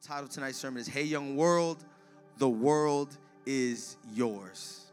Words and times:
The 0.00 0.08
title 0.08 0.24
of 0.24 0.30
tonight's 0.30 0.58
sermon 0.58 0.80
is 0.80 0.88
Hey 0.88 1.04
Young 1.04 1.36
World, 1.36 1.84
the 2.38 2.48
world 2.48 3.16
is 3.46 3.96
yours. 4.12 4.86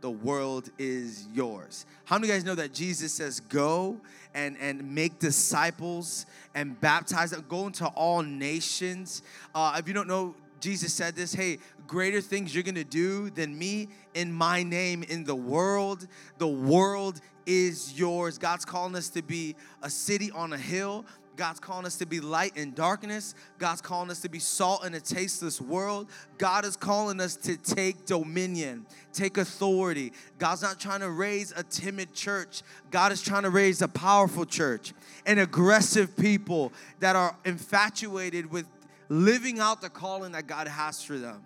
The 0.00 0.10
world 0.10 0.70
is 0.76 1.28
yours. 1.32 1.86
How 2.04 2.16
many 2.16 2.26
of 2.26 2.34
you 2.34 2.40
guys 2.40 2.44
know 2.44 2.56
that 2.56 2.74
Jesus 2.74 3.12
says, 3.12 3.38
Go 3.38 4.00
and, 4.34 4.56
and 4.58 4.92
make 4.92 5.20
disciples 5.20 6.26
and 6.52 6.80
baptize 6.80 7.30
them, 7.30 7.44
go 7.48 7.68
into 7.68 7.86
all 7.86 8.22
nations? 8.22 9.22
Uh, 9.54 9.76
if 9.78 9.86
you 9.86 9.94
don't 9.94 10.08
know, 10.08 10.34
Jesus 10.58 10.92
said 10.92 11.14
this, 11.14 11.32
hey, 11.32 11.58
greater 11.86 12.20
things 12.20 12.52
you're 12.52 12.64
gonna 12.64 12.82
do 12.82 13.30
than 13.30 13.56
me 13.56 13.88
in 14.14 14.32
my 14.32 14.64
name 14.64 15.04
in 15.04 15.22
the 15.22 15.34
world. 15.34 16.08
The 16.38 16.48
world 16.48 17.20
is 17.46 17.98
yours. 17.98 18.36
God's 18.38 18.64
calling 18.64 18.94
us 18.94 19.08
to 19.10 19.22
be 19.22 19.56
a 19.82 19.90
city 19.90 20.30
on 20.30 20.52
a 20.52 20.58
hill. 20.58 21.04
God's 21.40 21.58
calling 21.58 21.86
us 21.86 21.96
to 21.96 22.04
be 22.04 22.20
light 22.20 22.54
in 22.58 22.74
darkness. 22.74 23.34
God's 23.56 23.80
calling 23.80 24.10
us 24.10 24.20
to 24.20 24.28
be 24.28 24.38
salt 24.38 24.84
in 24.84 24.92
a 24.92 25.00
tasteless 25.00 25.58
world. 25.58 26.10
God 26.36 26.66
is 26.66 26.76
calling 26.76 27.18
us 27.18 27.34
to 27.36 27.56
take 27.56 28.04
dominion, 28.04 28.84
take 29.14 29.38
authority. 29.38 30.12
God's 30.38 30.60
not 30.60 30.78
trying 30.78 31.00
to 31.00 31.08
raise 31.08 31.52
a 31.56 31.62
timid 31.62 32.12
church. 32.12 32.60
God 32.90 33.10
is 33.10 33.22
trying 33.22 33.44
to 33.44 33.48
raise 33.48 33.80
a 33.80 33.88
powerful 33.88 34.44
church 34.44 34.92
and 35.24 35.40
aggressive 35.40 36.14
people 36.14 36.74
that 36.98 37.16
are 37.16 37.34
infatuated 37.46 38.52
with 38.52 38.66
living 39.08 39.60
out 39.60 39.80
the 39.80 39.88
calling 39.88 40.32
that 40.32 40.46
God 40.46 40.68
has 40.68 41.02
for 41.02 41.16
them. 41.16 41.42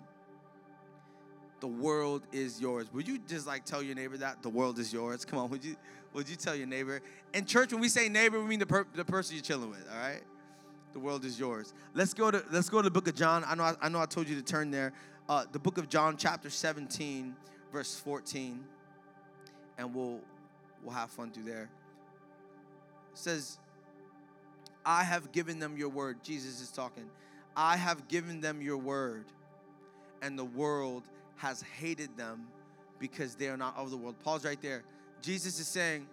The 1.61 1.67
world 1.67 2.23
is 2.33 2.59
yours. 2.59 2.91
Would 2.91 3.07
you 3.07 3.17
just 3.29 3.47
like 3.47 3.63
tell 3.63 3.81
your 3.81 3.95
neighbor 3.95 4.17
that 4.17 4.43
the 4.43 4.49
world 4.49 4.77
is 4.77 4.91
yours? 4.91 5.23
Come 5.23 5.39
on, 5.39 5.49
would 5.51 5.63
you 5.63 5.77
would 6.15 6.29
you 6.29 6.35
tell 6.35 6.55
your 6.55 6.67
neighbor? 6.67 7.01
In 7.33 7.45
church, 7.45 7.71
when 7.71 7.81
we 7.81 7.89
say 7.89 8.09
neighbor, 8.09 8.39
we 8.39 8.47
mean 8.47 8.59
the, 8.59 8.65
per- 8.65 8.87
the 8.95 9.05
person 9.05 9.35
you're 9.35 9.43
chilling 9.43 9.69
with. 9.69 9.85
All 9.91 9.97
right, 9.97 10.21
the 10.93 10.99
world 10.99 11.25
is 11.25 11.39
yours. 11.39 11.73
Let's 11.93 12.13
go 12.13 12.31
to 12.31 12.43
let's 12.51 12.69
go 12.69 12.77
to 12.81 12.83
the 12.83 12.91
book 12.91 13.07
of 13.07 13.15
John. 13.15 13.43
I 13.45 13.55
know 13.55 13.63
I, 13.63 13.75
I 13.81 13.89
know 13.89 13.99
I 13.99 14.05
told 14.05 14.29
you 14.29 14.35
to 14.35 14.41
turn 14.41 14.71
there. 14.71 14.93
Uh, 15.27 15.43
the 15.51 15.59
book 15.59 15.77
of 15.77 15.89
John, 15.89 16.17
chapter 16.17 16.49
17, 16.49 17.35
verse 17.73 17.95
14, 17.95 18.63
and 19.77 19.93
we'll 19.93 20.21
we'll 20.83 20.93
have 20.93 21.09
fun 21.09 21.31
through 21.31 21.43
there. 21.43 21.69
It 23.11 23.17
says, 23.17 23.59
"I 24.85 25.03
have 25.03 25.31
given 25.31 25.59
them 25.59 25.77
your 25.77 25.89
word." 25.89 26.23
Jesus 26.23 26.61
is 26.61 26.71
talking. 26.71 27.09
I 27.57 27.75
have 27.77 28.07
given 28.07 28.39
them 28.39 28.61
your 28.61 28.77
word, 28.77 29.25
and 30.21 30.39
the 30.39 30.45
world 30.45 31.03
has 31.37 31.61
hated 31.61 32.15
them 32.15 32.47
because 32.99 33.35
they 33.35 33.49
are 33.49 33.57
not 33.57 33.75
of 33.77 33.91
the 33.91 33.97
world. 33.97 34.15
Pause 34.23 34.45
right 34.45 34.61
there. 34.61 34.83
Jesus 35.25 35.59
is 35.59 35.67
saying, 35.67 36.05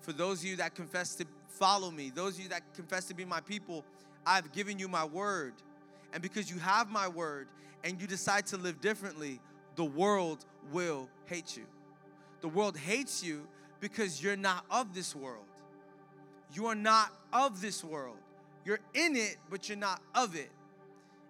for 0.00 0.12
those 0.12 0.40
of 0.40 0.46
you 0.46 0.56
that 0.56 0.74
confess 0.74 1.14
to 1.16 1.26
follow 1.48 1.90
me, 1.90 2.10
those 2.14 2.36
of 2.36 2.44
you 2.44 2.48
that 2.48 2.62
confess 2.74 3.04
to 3.06 3.14
be 3.14 3.26
my 3.26 3.40
people, 3.40 3.84
I've 4.24 4.50
given 4.52 4.78
you 4.78 4.88
my 4.88 5.04
word. 5.04 5.52
And 6.14 6.22
because 6.22 6.50
you 6.50 6.58
have 6.58 6.90
my 6.90 7.06
word 7.06 7.48
and 7.84 8.00
you 8.00 8.06
decide 8.06 8.46
to 8.46 8.56
live 8.56 8.80
differently, 8.80 9.40
the 9.76 9.84
world 9.84 10.46
will 10.72 11.10
hate 11.26 11.54
you. 11.54 11.64
The 12.40 12.48
world 12.48 12.78
hates 12.78 13.22
you 13.22 13.46
because 13.80 14.22
you're 14.22 14.36
not 14.36 14.64
of 14.70 14.94
this 14.94 15.14
world. 15.14 15.44
You 16.54 16.66
are 16.66 16.74
not 16.74 17.12
of 17.30 17.60
this 17.60 17.84
world. 17.84 18.16
You're 18.64 18.80
in 18.94 19.16
it, 19.16 19.36
but 19.50 19.68
you're 19.68 19.76
not 19.76 20.00
of 20.14 20.34
it. 20.34 20.50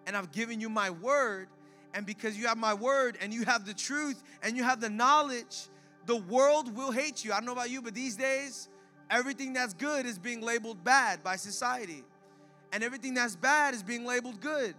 And 0.07 0.15
I've 0.15 0.31
given 0.31 0.61
you 0.61 0.69
my 0.69 0.91
word. 0.91 1.49
And 1.93 2.05
because 2.05 2.37
you 2.37 2.47
have 2.47 2.57
my 2.57 2.73
word 2.73 3.17
and 3.19 3.33
you 3.33 3.43
have 3.43 3.65
the 3.65 3.73
truth 3.73 4.23
and 4.43 4.55
you 4.55 4.63
have 4.63 4.79
the 4.79 4.89
knowledge, 4.89 5.67
the 6.05 6.15
world 6.15 6.75
will 6.75 6.91
hate 6.91 7.23
you. 7.23 7.31
I 7.31 7.37
don't 7.37 7.45
know 7.45 7.53
about 7.53 7.69
you, 7.69 7.81
but 7.81 7.93
these 7.93 8.15
days, 8.15 8.69
everything 9.09 9.53
that's 9.53 9.73
good 9.73 10.05
is 10.05 10.19
being 10.19 10.41
labeled 10.41 10.83
bad 10.83 11.23
by 11.23 11.35
society. 11.35 12.03
And 12.71 12.83
everything 12.83 13.13
that's 13.13 13.35
bad 13.35 13.73
is 13.73 13.83
being 13.83 14.05
labeled 14.05 14.41
good. 14.41 14.75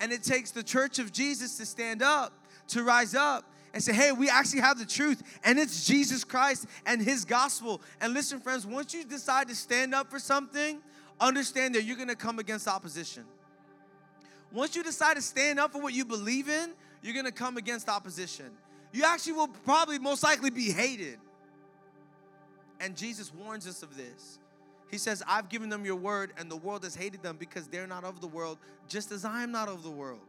And 0.00 0.12
it 0.12 0.22
takes 0.22 0.50
the 0.50 0.62
church 0.62 0.98
of 0.98 1.12
Jesus 1.12 1.56
to 1.58 1.66
stand 1.66 2.02
up, 2.02 2.32
to 2.68 2.82
rise 2.82 3.14
up, 3.14 3.44
and 3.74 3.82
say, 3.82 3.92
hey, 3.92 4.12
we 4.12 4.30
actually 4.30 4.60
have 4.60 4.78
the 4.78 4.86
truth, 4.86 5.20
and 5.42 5.58
it's 5.58 5.84
Jesus 5.84 6.22
Christ 6.22 6.66
and 6.86 7.02
His 7.02 7.24
gospel. 7.24 7.82
And 8.00 8.14
listen, 8.14 8.38
friends, 8.38 8.64
once 8.64 8.94
you 8.94 9.04
decide 9.04 9.48
to 9.48 9.54
stand 9.56 9.92
up 9.94 10.08
for 10.10 10.20
something, 10.20 10.78
understand 11.20 11.74
that 11.74 11.82
you're 11.82 11.96
gonna 11.96 12.14
come 12.14 12.38
against 12.38 12.68
opposition. 12.68 13.24
Once 14.52 14.76
you 14.76 14.84
decide 14.84 15.16
to 15.16 15.22
stand 15.22 15.58
up 15.58 15.72
for 15.72 15.82
what 15.82 15.92
you 15.92 16.04
believe 16.04 16.48
in, 16.48 16.70
you're 17.02 17.14
gonna 17.14 17.32
come 17.32 17.56
against 17.56 17.88
opposition. 17.88 18.50
You 18.94 19.02
actually 19.04 19.32
will 19.32 19.48
probably 19.48 19.98
most 19.98 20.22
likely 20.22 20.50
be 20.50 20.70
hated. 20.70 21.18
And 22.78 22.96
Jesus 22.96 23.34
warns 23.34 23.66
us 23.66 23.82
of 23.82 23.96
this. 23.96 24.38
He 24.88 24.98
says, 24.98 25.20
I've 25.26 25.48
given 25.48 25.68
them 25.68 25.84
your 25.84 25.96
word, 25.96 26.32
and 26.38 26.48
the 26.48 26.56
world 26.56 26.84
has 26.84 26.94
hated 26.94 27.20
them 27.20 27.36
because 27.36 27.66
they're 27.66 27.88
not 27.88 28.04
of 28.04 28.20
the 28.20 28.28
world, 28.28 28.56
just 28.86 29.10
as 29.10 29.24
I 29.24 29.42
am 29.42 29.50
not 29.50 29.68
of 29.68 29.82
the 29.82 29.90
world. 29.90 30.20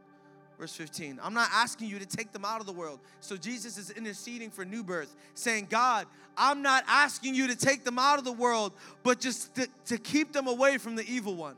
Verse 0.58 0.74
15, 0.74 1.20
I'm 1.22 1.34
not 1.34 1.48
asking 1.52 1.88
you 1.90 2.00
to 2.00 2.06
take 2.06 2.32
them 2.32 2.44
out 2.44 2.60
of 2.60 2.66
the 2.66 2.72
world. 2.72 2.98
So 3.20 3.36
Jesus 3.36 3.78
is 3.78 3.90
interceding 3.90 4.50
for 4.50 4.64
new 4.64 4.82
birth, 4.82 5.14
saying, 5.34 5.68
God, 5.70 6.06
I'm 6.36 6.60
not 6.60 6.82
asking 6.88 7.36
you 7.36 7.46
to 7.46 7.56
take 7.56 7.84
them 7.84 8.00
out 8.00 8.18
of 8.18 8.24
the 8.24 8.32
world, 8.32 8.72
but 9.04 9.20
just 9.20 9.54
to, 9.54 9.68
to 9.84 9.96
keep 9.96 10.32
them 10.32 10.48
away 10.48 10.78
from 10.78 10.96
the 10.96 11.04
evil 11.08 11.36
one. 11.36 11.54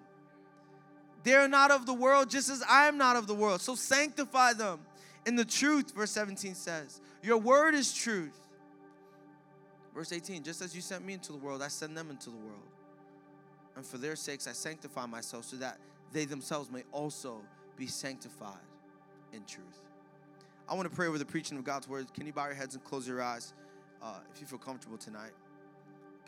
They're 1.24 1.48
not 1.48 1.70
of 1.70 1.86
the 1.86 1.94
world, 1.94 2.28
just 2.28 2.50
as 2.50 2.62
I 2.68 2.86
am 2.86 2.98
not 2.98 3.16
of 3.16 3.26
the 3.26 3.34
world. 3.34 3.62
So 3.62 3.76
sanctify 3.76 4.52
them 4.52 4.80
in 5.28 5.36
the 5.36 5.44
truth, 5.44 5.94
verse 5.94 6.10
17 6.12 6.54
says. 6.54 7.02
Your 7.22 7.36
word 7.36 7.74
is 7.74 7.92
truth. 7.92 8.48
Verse 9.94 10.10
18, 10.10 10.42
just 10.42 10.62
as 10.62 10.74
you 10.74 10.80
sent 10.80 11.04
me 11.04 11.12
into 11.12 11.32
the 11.32 11.38
world, 11.38 11.60
I 11.60 11.68
send 11.68 11.94
them 11.94 12.08
into 12.08 12.30
the 12.30 12.36
world. 12.36 12.62
And 13.76 13.84
for 13.84 13.98
their 13.98 14.16
sakes, 14.16 14.46
I 14.46 14.52
sanctify 14.52 15.04
myself 15.04 15.44
so 15.44 15.56
that 15.56 15.78
they 16.14 16.24
themselves 16.24 16.70
may 16.70 16.82
also 16.92 17.42
be 17.76 17.86
sanctified 17.86 18.56
in 19.34 19.44
truth. 19.44 19.82
I 20.66 20.74
want 20.74 20.88
to 20.88 20.96
pray 20.96 21.08
over 21.08 21.18
the 21.18 21.26
preaching 21.26 21.58
of 21.58 21.64
God's 21.64 21.88
word. 21.88 22.06
Can 22.14 22.24
you 22.24 22.32
bow 22.32 22.46
your 22.46 22.54
heads 22.54 22.74
and 22.74 22.82
close 22.82 23.06
your 23.06 23.20
eyes 23.20 23.52
uh, 24.02 24.20
if 24.34 24.40
you 24.40 24.46
feel 24.46 24.58
comfortable 24.58 24.96
tonight? 24.96 25.32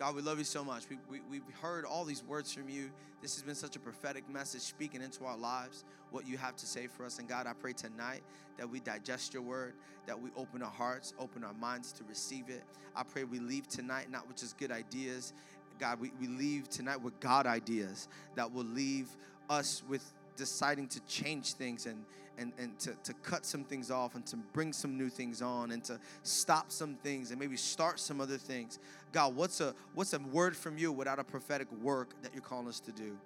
God, 0.00 0.16
we 0.16 0.22
love 0.22 0.38
you 0.38 0.44
so 0.44 0.64
much. 0.64 0.84
We, 0.88 0.96
we, 1.10 1.20
we've 1.30 1.42
heard 1.60 1.84
all 1.84 2.06
these 2.06 2.24
words 2.24 2.50
from 2.50 2.70
you. 2.70 2.90
This 3.20 3.34
has 3.34 3.42
been 3.42 3.54
such 3.54 3.76
a 3.76 3.78
prophetic 3.78 4.26
message 4.30 4.62
speaking 4.62 5.02
into 5.02 5.26
our 5.26 5.36
lives, 5.36 5.84
what 6.10 6.26
you 6.26 6.38
have 6.38 6.56
to 6.56 6.66
say 6.66 6.86
for 6.86 7.04
us. 7.04 7.18
And 7.18 7.28
God, 7.28 7.46
I 7.46 7.52
pray 7.52 7.74
tonight 7.74 8.22
that 8.56 8.70
we 8.70 8.80
digest 8.80 9.34
your 9.34 9.42
word, 9.42 9.74
that 10.06 10.18
we 10.18 10.30
open 10.38 10.62
our 10.62 10.70
hearts, 10.70 11.12
open 11.18 11.44
our 11.44 11.52
minds 11.52 11.92
to 11.92 12.04
receive 12.04 12.48
it. 12.48 12.62
I 12.96 13.02
pray 13.02 13.24
we 13.24 13.40
leave 13.40 13.68
tonight 13.68 14.10
not 14.10 14.26
with 14.26 14.38
just 14.38 14.56
good 14.56 14.72
ideas. 14.72 15.34
God, 15.78 16.00
we, 16.00 16.12
we 16.18 16.28
leave 16.28 16.70
tonight 16.70 17.02
with 17.02 17.20
God 17.20 17.46
ideas 17.46 18.08
that 18.36 18.50
will 18.50 18.64
leave 18.64 19.14
us 19.50 19.82
with 19.86 20.14
deciding 20.40 20.88
to 20.88 21.00
change 21.00 21.52
things 21.52 21.84
and, 21.84 22.02
and, 22.38 22.52
and 22.58 22.78
to, 22.78 22.94
to 23.04 23.12
cut 23.22 23.44
some 23.44 23.62
things 23.62 23.90
off 23.90 24.14
and 24.14 24.24
to 24.26 24.36
bring 24.54 24.72
some 24.72 24.96
new 24.96 25.10
things 25.10 25.42
on 25.42 25.70
and 25.70 25.84
to 25.84 26.00
stop 26.22 26.72
some 26.72 26.94
things 26.94 27.30
and 27.30 27.38
maybe 27.38 27.56
start 27.56 28.00
some 28.00 28.22
other 28.22 28.38
things. 28.38 28.78
God, 29.12 29.36
what's 29.36 29.60
a 29.60 29.74
what's 29.94 30.14
a 30.14 30.18
word 30.18 30.56
from 30.56 30.78
you 30.78 30.92
without 30.92 31.18
a 31.18 31.24
prophetic 31.24 31.70
work 31.82 32.14
that 32.22 32.32
you're 32.32 32.42
calling 32.42 32.68
us 32.68 32.80
to 32.80 32.92
do? 32.92 33.16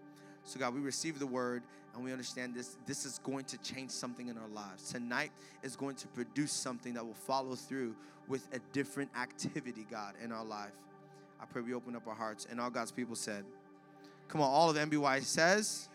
So 0.42 0.58
God, 0.58 0.74
we 0.74 0.80
receive 0.80 1.20
the 1.20 1.26
word 1.26 1.62
and 1.94 2.03
we 2.03 2.10
understand 2.10 2.56
this 2.56 2.76
this 2.84 3.06
is 3.06 3.20
going 3.20 3.44
to 3.44 3.58
change 3.58 3.92
something 3.92 4.26
in 4.26 4.36
our 4.36 4.48
lives. 4.48 4.91
Tonight 4.91 5.30
is 5.62 5.76
going 5.76 5.94
to 5.97 6.08
produce 6.08 6.53
something 6.53 6.94
that 6.94 7.06
will 7.06 7.14
follow 7.14 7.54
through 7.54 7.94
with 8.26 8.48
a 8.53 8.58
different 8.72 9.10
activity, 9.16 9.86
God, 9.88 10.14
in 10.22 10.32
our 10.32 10.44
life. 10.44 10.72
I 11.41 11.44
pray 11.47 11.62
we 11.62 11.74
open 11.74 11.94
up 11.94 12.08
our 12.08 12.14
hearts 12.16 12.48
and 12.50 12.60
all 12.60 12.70
God's 12.70 12.91
people 12.91 13.14
said, 13.14 13.44
Come 14.26 14.41
on, 14.41 14.50
all 14.50 14.69
of 14.69 14.76
MBY 14.76 15.22
says, 15.22 15.88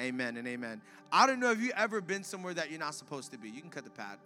Amen 0.00 0.36
and 0.36 0.48
amen. 0.48 0.80
I 1.12 1.26
don't 1.26 1.40
know 1.40 1.50
if 1.50 1.60
you've 1.60 1.74
ever 1.76 2.00
been 2.00 2.24
somewhere 2.24 2.54
that 2.54 2.70
you're 2.70 2.80
not 2.80 2.94
supposed 2.94 3.30
to 3.32 3.38
be. 3.38 3.50
You 3.50 3.60
can 3.60 3.70
cut 3.70 3.84
the 3.84 3.90
pad. 3.90 4.18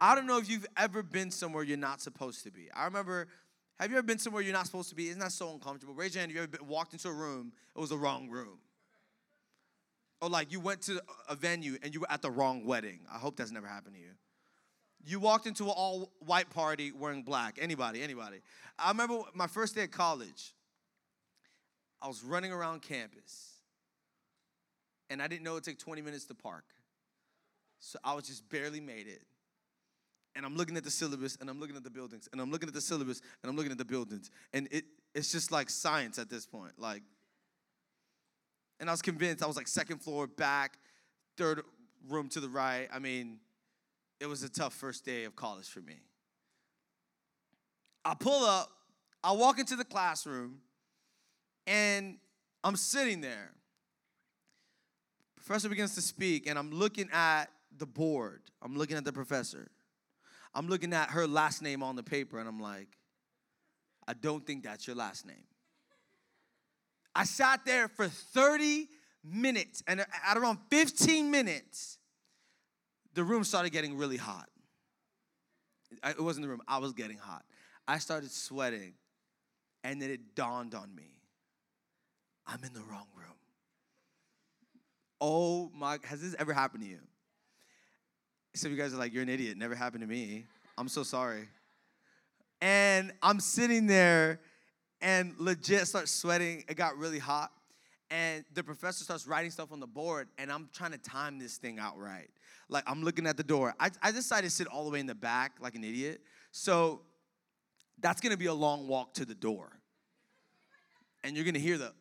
I 0.00 0.14
don't 0.14 0.26
know 0.26 0.38
if 0.38 0.48
you've 0.48 0.66
ever 0.76 1.02
been 1.02 1.30
somewhere 1.30 1.62
you're 1.62 1.76
not 1.76 2.00
supposed 2.00 2.44
to 2.44 2.50
be. 2.50 2.70
I 2.74 2.84
remember, 2.84 3.28
have 3.78 3.90
you 3.90 3.98
ever 3.98 4.06
been 4.06 4.18
somewhere 4.18 4.42
you're 4.42 4.52
not 4.52 4.66
supposed 4.66 4.88
to 4.90 4.94
be? 4.94 5.08
Isn't 5.08 5.20
that 5.20 5.32
so 5.32 5.52
uncomfortable? 5.52 5.94
Raise 5.94 6.14
your 6.14 6.20
hand 6.20 6.30
if 6.30 6.36
you 6.36 6.42
ever 6.42 6.50
been, 6.50 6.66
walked 6.66 6.92
into 6.92 7.08
a 7.08 7.12
room, 7.12 7.52
it 7.76 7.80
was 7.80 7.90
the 7.90 7.98
wrong 7.98 8.30
room. 8.30 8.58
Or 10.20 10.28
like 10.28 10.50
you 10.50 10.60
went 10.60 10.82
to 10.82 11.00
a 11.28 11.36
venue 11.36 11.76
and 11.82 11.94
you 11.94 12.00
were 12.00 12.10
at 12.10 12.22
the 12.22 12.30
wrong 12.30 12.64
wedding. 12.64 13.00
I 13.12 13.18
hope 13.18 13.36
that's 13.36 13.52
never 13.52 13.66
happened 13.66 13.94
to 13.94 14.00
you. 14.00 14.12
You 15.04 15.20
walked 15.20 15.46
into 15.46 15.64
an 15.64 15.70
all 15.70 16.10
white 16.20 16.50
party 16.50 16.90
wearing 16.92 17.22
black. 17.22 17.58
Anybody, 17.60 18.02
anybody. 18.02 18.38
I 18.78 18.88
remember 18.88 19.20
my 19.34 19.46
first 19.46 19.74
day 19.74 19.82
at 19.82 19.92
college, 19.92 20.54
I 22.00 22.08
was 22.08 22.22
running 22.22 22.52
around 22.52 22.82
campus 22.82 23.57
and 25.10 25.22
I 25.22 25.26
didn't 25.26 25.42
know 25.44 25.56
it 25.56 25.64
took 25.64 25.78
20 25.78 26.02
minutes 26.02 26.24
to 26.26 26.34
park. 26.34 26.64
So 27.80 27.98
I 28.04 28.14
was 28.14 28.26
just 28.26 28.48
barely 28.48 28.80
made 28.80 29.06
it. 29.06 29.22
And 30.34 30.44
I'm 30.44 30.56
looking 30.56 30.76
at 30.76 30.84
the 30.84 30.90
syllabus 30.90 31.36
and 31.40 31.48
I'm 31.50 31.58
looking 31.58 31.76
at 31.76 31.84
the 31.84 31.90
buildings 31.90 32.28
and 32.32 32.40
I'm 32.40 32.50
looking 32.50 32.68
at 32.68 32.74
the 32.74 32.80
syllabus 32.80 33.20
and 33.42 33.50
I'm 33.50 33.56
looking 33.56 33.72
at 33.72 33.78
the 33.78 33.84
buildings. 33.84 34.30
And 34.52 34.68
it, 34.70 34.84
it's 35.14 35.32
just 35.32 35.50
like 35.50 35.70
science 35.70 36.18
at 36.18 36.30
this 36.30 36.46
point. 36.46 36.72
Like, 36.78 37.02
and 38.80 38.88
I 38.88 38.92
was 38.92 39.02
convinced 39.02 39.42
I 39.42 39.46
was 39.46 39.56
like 39.56 39.66
second 39.66 39.98
floor 39.98 40.26
back, 40.26 40.78
third 41.36 41.62
room 42.08 42.28
to 42.30 42.40
the 42.40 42.48
right. 42.48 42.88
I 42.92 42.98
mean, 42.98 43.38
it 44.20 44.26
was 44.26 44.42
a 44.42 44.48
tough 44.48 44.74
first 44.74 45.04
day 45.04 45.24
of 45.24 45.34
college 45.34 45.68
for 45.68 45.80
me. 45.80 45.96
I 48.04 48.14
pull 48.14 48.44
up, 48.44 48.70
I 49.22 49.32
walk 49.32 49.58
into 49.58 49.76
the 49.76 49.84
classroom, 49.84 50.58
and 51.66 52.18
I'm 52.62 52.76
sitting 52.76 53.20
there 53.20 53.50
professor 55.48 55.70
begins 55.70 55.94
to 55.94 56.02
speak, 56.02 56.46
and 56.46 56.58
I'm 56.58 56.70
looking 56.70 57.08
at 57.10 57.46
the 57.78 57.86
board. 57.86 58.42
I'm 58.60 58.76
looking 58.76 58.98
at 58.98 59.04
the 59.06 59.14
professor. 59.14 59.70
I'm 60.54 60.68
looking 60.68 60.92
at 60.92 61.08
her 61.08 61.26
last 61.26 61.62
name 61.62 61.82
on 61.82 61.96
the 61.96 62.02
paper, 62.02 62.38
and 62.38 62.46
I'm 62.46 62.60
like, 62.60 62.98
I 64.06 64.12
don't 64.12 64.46
think 64.46 64.62
that's 64.62 64.86
your 64.86 64.94
last 64.94 65.26
name. 65.26 65.46
I 67.14 67.24
sat 67.24 67.64
there 67.64 67.88
for 67.88 68.08
30 68.08 68.88
minutes, 69.24 69.82
and 69.88 70.00
at 70.00 70.36
around 70.36 70.58
15 70.68 71.30
minutes, 71.30 71.96
the 73.14 73.24
room 73.24 73.42
started 73.42 73.72
getting 73.72 73.96
really 73.96 74.18
hot. 74.18 74.50
It 76.04 76.20
wasn't 76.20 76.44
the 76.44 76.50
room, 76.50 76.60
I 76.68 76.76
was 76.76 76.92
getting 76.92 77.16
hot. 77.16 77.42
I 77.86 77.98
started 77.98 78.30
sweating, 78.30 78.92
and 79.82 80.02
then 80.02 80.10
it 80.10 80.34
dawned 80.34 80.74
on 80.74 80.94
me 80.94 81.22
I'm 82.46 82.62
in 82.64 82.74
the 82.74 82.82
wrong 82.82 83.06
room. 83.16 83.37
Oh 85.20 85.70
my, 85.74 85.98
has 86.04 86.20
this 86.20 86.34
ever 86.38 86.52
happened 86.52 86.84
to 86.84 86.88
you? 86.88 86.98
Of 88.64 88.72
you 88.72 88.76
guys 88.76 88.92
are 88.92 88.96
like, 88.96 89.12
you're 89.12 89.22
an 89.22 89.28
idiot. 89.28 89.56
Never 89.56 89.76
happened 89.76 90.00
to 90.00 90.08
me. 90.08 90.44
I'm 90.76 90.88
so 90.88 91.04
sorry. 91.04 91.48
And 92.60 93.12
I'm 93.22 93.38
sitting 93.38 93.86
there 93.86 94.40
and 95.00 95.34
legit 95.38 95.86
start 95.86 96.08
sweating. 96.08 96.64
It 96.68 96.76
got 96.76 96.96
really 96.96 97.20
hot. 97.20 97.52
And 98.10 98.44
the 98.54 98.64
professor 98.64 99.04
starts 99.04 99.26
writing 99.26 99.50
stuff 99.50 99.70
on 99.70 99.80
the 99.80 99.86
board, 99.86 100.28
and 100.38 100.50
I'm 100.50 100.70
trying 100.72 100.92
to 100.92 100.98
time 100.98 101.38
this 101.38 101.58
thing 101.58 101.78
out 101.78 101.98
right. 101.98 102.30
Like, 102.68 102.84
I'm 102.86 103.04
looking 103.04 103.26
at 103.26 103.36
the 103.36 103.44
door. 103.44 103.74
I, 103.78 103.90
I 104.02 104.12
decided 104.12 104.48
to 104.48 104.54
sit 104.54 104.66
all 104.66 104.84
the 104.84 104.90
way 104.90 104.98
in 104.98 105.06
the 105.06 105.14
back 105.14 105.52
like 105.60 105.74
an 105.74 105.84
idiot. 105.84 106.20
So, 106.50 107.02
that's 108.00 108.20
gonna 108.20 108.36
be 108.36 108.46
a 108.46 108.54
long 108.54 108.88
walk 108.88 109.14
to 109.14 109.24
the 109.24 109.34
door. 109.34 109.70
And 111.22 111.36
you're 111.36 111.44
gonna 111.44 111.58
hear 111.58 111.78
the, 111.78 111.92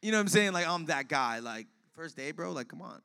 you 0.00 0.12
know 0.12 0.18
what 0.18 0.22
I'm 0.22 0.28
saying? 0.28 0.52
Like, 0.52 0.68
I'm 0.68 0.86
that 0.86 1.08
guy. 1.08 1.40
Like, 1.40 1.66
first 1.98 2.16
day, 2.16 2.30
bro? 2.30 2.52
Like, 2.52 2.68
come 2.68 2.80
on. 2.80 3.02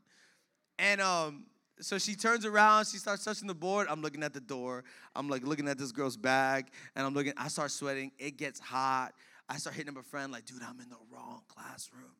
And 0.78 1.02
um, 1.02 1.46
so 1.80 1.98
she 1.98 2.16
turns 2.16 2.46
around, 2.46 2.86
she 2.86 2.98
starts 2.98 3.24
touching 3.24 3.48
the 3.48 3.56
board. 3.56 3.88
I'm 3.90 4.04
looking 4.04 4.22
at 4.22 4.34
the 4.34 4.40
door. 4.40 4.84
I'm 5.16 5.28
like 5.30 5.44
looking 5.44 5.68
at 5.68 5.80
this 5.80 5.92
girl's 5.92 6.16
bag, 6.16 6.68
and 6.96 7.06
I'm 7.06 7.14
looking, 7.16 7.34
I 7.36 7.48
start 7.48 7.72
sweating. 7.72 8.12
It 8.20 8.38
gets 8.38 8.60
hot. 8.60 9.14
I 9.50 9.58
start 9.58 9.76
hitting 9.76 9.98
up 9.98 10.00
a 10.00 10.08
friend, 10.08 10.32
like, 10.32 10.46
dude, 10.46 10.62
I'm 10.62 10.80
in 10.80 10.90
the 10.90 10.98
wrong 11.12 11.42
classroom. 11.48 12.12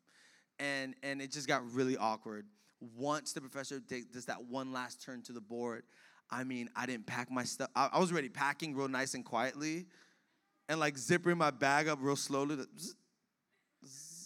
And 0.58 0.94
and 1.02 1.22
it 1.22 1.30
just 1.30 1.46
got 1.46 1.62
really 1.72 1.96
awkward. 1.96 2.46
Once 2.96 3.32
the 3.32 3.40
professor 3.40 3.80
does 3.80 4.26
that 4.26 4.44
one 4.44 4.72
last 4.72 5.02
turn 5.02 5.22
to 5.22 5.32
the 5.32 5.40
board, 5.40 5.84
I 6.30 6.44
mean, 6.44 6.68
I 6.76 6.86
didn't 6.86 7.06
pack 7.06 7.30
my 7.30 7.44
stuff. 7.44 7.70
I, 7.74 7.90
I 7.92 7.98
was 8.00 8.12
already 8.12 8.28
packing 8.28 8.74
real 8.74 8.88
nice 8.88 9.14
and 9.14 9.24
quietly, 9.24 9.86
and 10.68 10.80
like 10.80 10.98
zipping 10.98 11.38
my 11.38 11.50
bag 11.50 11.88
up 11.88 11.98
real 12.02 12.16
slowly. 12.16 12.56
Zzz, 12.56 12.94
zzz. 13.86 14.24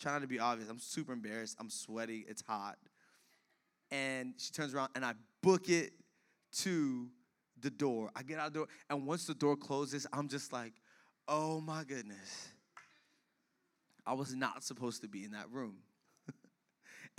Try 0.00 0.12
not 0.12 0.22
to 0.22 0.26
be 0.26 0.40
obvious. 0.40 0.68
I'm 0.68 0.80
super 0.80 1.12
embarrassed. 1.12 1.56
I'm 1.60 1.70
sweaty. 1.70 2.24
It's 2.28 2.42
hot 2.42 2.76
and 3.90 4.34
she 4.36 4.52
turns 4.52 4.74
around 4.74 4.90
and 4.94 5.04
I 5.04 5.14
book 5.42 5.68
it 5.68 5.92
to 6.58 7.08
the 7.60 7.70
door. 7.70 8.10
I 8.14 8.22
get 8.22 8.38
out 8.38 8.52
the 8.52 8.60
door, 8.60 8.68
and 8.88 9.06
once 9.06 9.26
the 9.26 9.34
door 9.34 9.56
closes, 9.56 10.06
I'm 10.12 10.28
just 10.28 10.52
like, 10.52 10.72
oh 11.28 11.60
my 11.60 11.84
goodness. 11.84 12.48
I 14.06 14.14
was 14.14 14.34
not 14.34 14.64
supposed 14.64 15.02
to 15.02 15.08
be 15.08 15.24
in 15.24 15.32
that 15.32 15.50
room. 15.50 15.76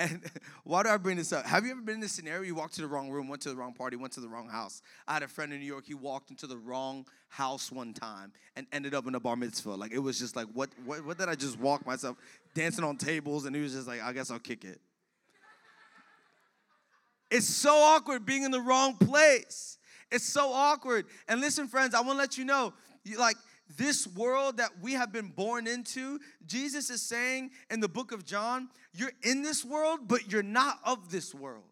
And 0.02 0.22
why 0.64 0.84
do 0.84 0.90
I 0.90 0.98
bring 0.98 1.18
this 1.18 1.32
up? 1.32 1.46
Have 1.46 1.66
you 1.66 1.72
ever 1.72 1.82
been 1.82 1.96
in 1.96 2.02
this 2.02 2.12
scenario? 2.12 2.42
You 2.42 2.56
walked 2.56 2.74
to 2.76 2.82
the 2.82 2.88
wrong 2.88 3.10
room, 3.10 3.28
went 3.28 3.42
to 3.44 3.50
the 3.50 3.56
wrong 3.56 3.74
party, 3.74 3.96
went 3.96 4.14
to 4.14 4.20
the 4.20 4.28
wrong 4.28 4.50
house. 4.50 4.82
I 5.08 5.14
had 5.14 5.24
a 5.24 5.28
friend 5.28 5.54
in 5.54 5.60
New 5.60 5.66
York, 5.66 5.86
he 5.86 5.94
walked 5.94 6.32
into 6.32 6.48
the 6.48 6.58
wrong 6.58 7.06
house 7.30 7.72
one 7.72 7.94
time 7.94 8.34
and 8.56 8.66
ended 8.72 8.94
up 8.94 9.08
in 9.08 9.16
a 9.16 9.20
bar 9.20 9.36
mitzvah. 9.36 9.76
Like 9.76 9.92
it 9.92 10.00
was 10.00 10.20
just 10.20 10.36
like, 10.36 10.48
what, 10.54 10.70
what, 10.86 11.06
what 11.06 11.18
did 11.18 11.30
I 11.30 11.36
just 11.36 11.60
walk 11.60 11.86
myself 11.86 12.18
dancing 12.56 12.84
on 12.84 12.98
tables? 12.98 13.46
And 13.46 13.56
he 13.56 13.62
was 13.62 13.74
just 13.74 13.88
like, 13.88 14.02
I 14.02 14.12
guess 14.12 14.32
I'll 14.32 14.40
kick 14.40 14.66
it. 14.66 14.82
It's 17.30 17.48
so 17.48 17.76
awkward 17.76 18.26
being 18.26 18.44
in 18.44 18.52
the 18.52 18.60
wrong 18.60 18.96
place. 18.98 19.78
It's 20.12 20.26
so 20.26 20.52
awkward. 20.52 21.06
And 21.30 21.40
listen, 21.40 21.68
friends, 21.68 21.96
I 21.96 22.02
want 22.02 22.12
to 22.12 22.18
let 22.18 22.38
you 22.38 22.44
know, 22.44 22.74
like 23.18 23.38
this 23.78 24.08
world 24.08 24.58
that 24.58 24.70
we 24.82 24.94
have 24.94 25.12
been 25.12 25.28
born 25.28 25.68
into, 25.68 26.20
Jesus 26.46 26.90
is 26.90 27.02
saying 27.02 27.52
in 27.70 27.80
the 27.80 27.90
book 27.90 28.12
of 28.12 28.26
John, 28.26 28.70
you're 28.94 29.12
in 29.24 29.42
this 29.42 29.64
world, 29.64 30.02
but 30.08 30.32
you're 30.32 30.44
not 30.44 30.80
of 30.86 31.12
this 31.12 31.34
world. 31.34 31.64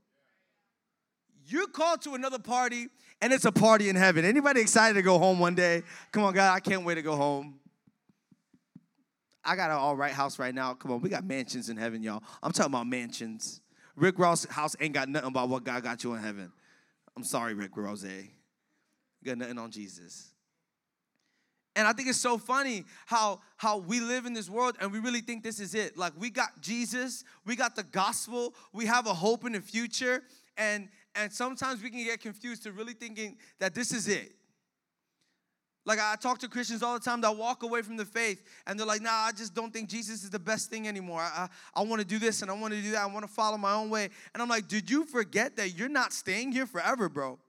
You're 1.45 1.67
called 1.67 2.01
to 2.03 2.13
another 2.13 2.39
party, 2.39 2.87
and 3.21 3.33
it's 3.33 3.45
a 3.45 3.51
party 3.51 3.89
in 3.89 3.95
heaven. 3.95 4.23
Anybody 4.23 4.61
excited 4.61 4.93
to 4.95 5.01
go 5.01 5.17
home 5.17 5.39
one 5.39 5.55
day? 5.55 5.83
Come 6.11 6.23
on, 6.23 6.33
God, 6.33 6.53
I 6.55 6.59
can't 6.59 6.85
wait 6.85 6.95
to 6.95 7.01
go 7.01 7.15
home. 7.15 7.59
I 9.43 9.55
got 9.55 9.71
an 9.71 9.77
all 9.77 9.95
right 9.95 10.13
house 10.13 10.37
right 10.37 10.53
now. 10.53 10.73
Come 10.75 10.91
on, 10.91 11.01
we 11.01 11.09
got 11.09 11.23
mansions 11.23 11.69
in 11.69 11.77
heaven, 11.77 12.03
y'all. 12.03 12.21
I'm 12.43 12.51
talking 12.51 12.71
about 12.71 12.87
mansions. 12.87 13.61
Rick 13.95 14.19
Ross' 14.19 14.45
house 14.45 14.75
ain't 14.79 14.93
got 14.93 15.09
nothing 15.09 15.29
about 15.29 15.49
what 15.49 15.63
God 15.63 15.81
got 15.81 16.03
you 16.03 16.13
in 16.13 16.21
heaven. 16.21 16.51
I'm 17.17 17.23
sorry, 17.23 17.53
Rick 17.53 17.71
Ross. 17.75 18.03
You 18.03 18.29
got 19.25 19.37
nothing 19.37 19.57
on 19.57 19.71
Jesus. 19.71 20.28
And 21.79 21.87
I 21.87 21.93
think 21.93 22.09
it's 22.09 22.19
so 22.19 22.37
funny 22.37 22.83
how, 23.05 23.39
how 23.55 23.77
we 23.77 24.01
live 24.01 24.25
in 24.25 24.33
this 24.33 24.49
world 24.49 24.75
and 24.81 24.91
we 24.91 24.99
really 24.99 25.21
think 25.21 25.43
this 25.43 25.61
is 25.61 25.73
it. 25.73 25.97
Like 25.97 26.11
we 26.19 26.29
got 26.29 26.59
Jesus, 26.59 27.23
we 27.45 27.55
got 27.55 27.77
the 27.77 27.83
gospel, 27.83 28.53
we 28.73 28.85
have 28.85 29.07
a 29.07 29.13
hope 29.13 29.45
in 29.45 29.53
the 29.53 29.61
future, 29.61 30.23
and 30.57 30.89
and 31.15 31.31
sometimes 31.31 31.81
we 31.81 31.89
can 31.89 32.03
get 32.03 32.19
confused 32.19 32.63
to 32.63 32.73
really 32.73 32.91
thinking 32.91 33.37
that 33.59 33.73
this 33.73 33.93
is 33.93 34.09
it. 34.09 34.33
Like 35.85 35.99
I 35.99 36.17
talk 36.19 36.39
to 36.39 36.49
Christians 36.49 36.83
all 36.83 36.95
the 36.95 36.99
time 36.99 37.21
that 37.21 37.37
walk 37.37 37.63
away 37.63 37.81
from 37.81 37.95
the 37.95 38.03
faith 38.03 38.43
and 38.67 38.77
they're 38.77 38.85
like, 38.85 39.01
nah, 39.01 39.11
I 39.11 39.31
just 39.31 39.55
don't 39.55 39.71
think 39.71 39.87
Jesus 39.87 40.25
is 40.25 40.29
the 40.29 40.37
best 40.37 40.69
thing 40.69 40.85
anymore. 40.85 41.21
I, 41.21 41.47
I, 41.75 41.79
I 41.79 41.83
want 41.85 42.01
to 42.01 42.05
do 42.05 42.19
this 42.19 42.41
and 42.41 42.51
I 42.51 42.55
want 42.55 42.73
to 42.73 42.81
do 42.81 42.91
that. 42.91 43.03
I 43.03 43.05
want 43.05 43.25
to 43.25 43.31
follow 43.31 43.57
my 43.57 43.71
own 43.71 43.89
way. 43.89 44.09
And 44.33 44.43
I'm 44.43 44.49
like, 44.49 44.67
did 44.67 44.89
you 44.89 45.05
forget 45.05 45.55
that 45.55 45.77
you're 45.77 45.87
not 45.87 46.11
staying 46.11 46.51
here 46.51 46.65
forever, 46.65 47.07
bro? 47.07 47.39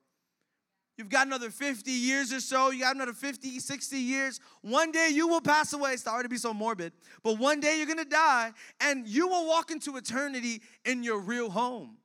You've 1.00 1.08
got 1.08 1.26
another 1.26 1.48
50 1.48 1.90
years 1.90 2.30
or 2.30 2.40
so. 2.40 2.70
You 2.72 2.80
got 2.80 2.94
another 2.94 3.14
50, 3.14 3.58
60 3.58 3.96
years. 3.96 4.38
One 4.60 4.92
day 4.92 5.08
you 5.10 5.26
will 5.28 5.40
pass 5.40 5.72
away. 5.72 5.96
Sorry 5.96 6.22
to 6.24 6.28
be 6.28 6.36
so 6.36 6.52
morbid, 6.52 6.92
but 7.22 7.38
one 7.38 7.58
day 7.58 7.78
you're 7.78 7.86
going 7.86 7.96
to 7.96 8.04
die 8.04 8.52
and 8.82 9.08
you 9.08 9.26
will 9.26 9.46
walk 9.46 9.70
into 9.70 9.96
eternity 9.96 10.60
in 10.84 11.02
your 11.02 11.18
real 11.18 11.48
home 11.48 11.96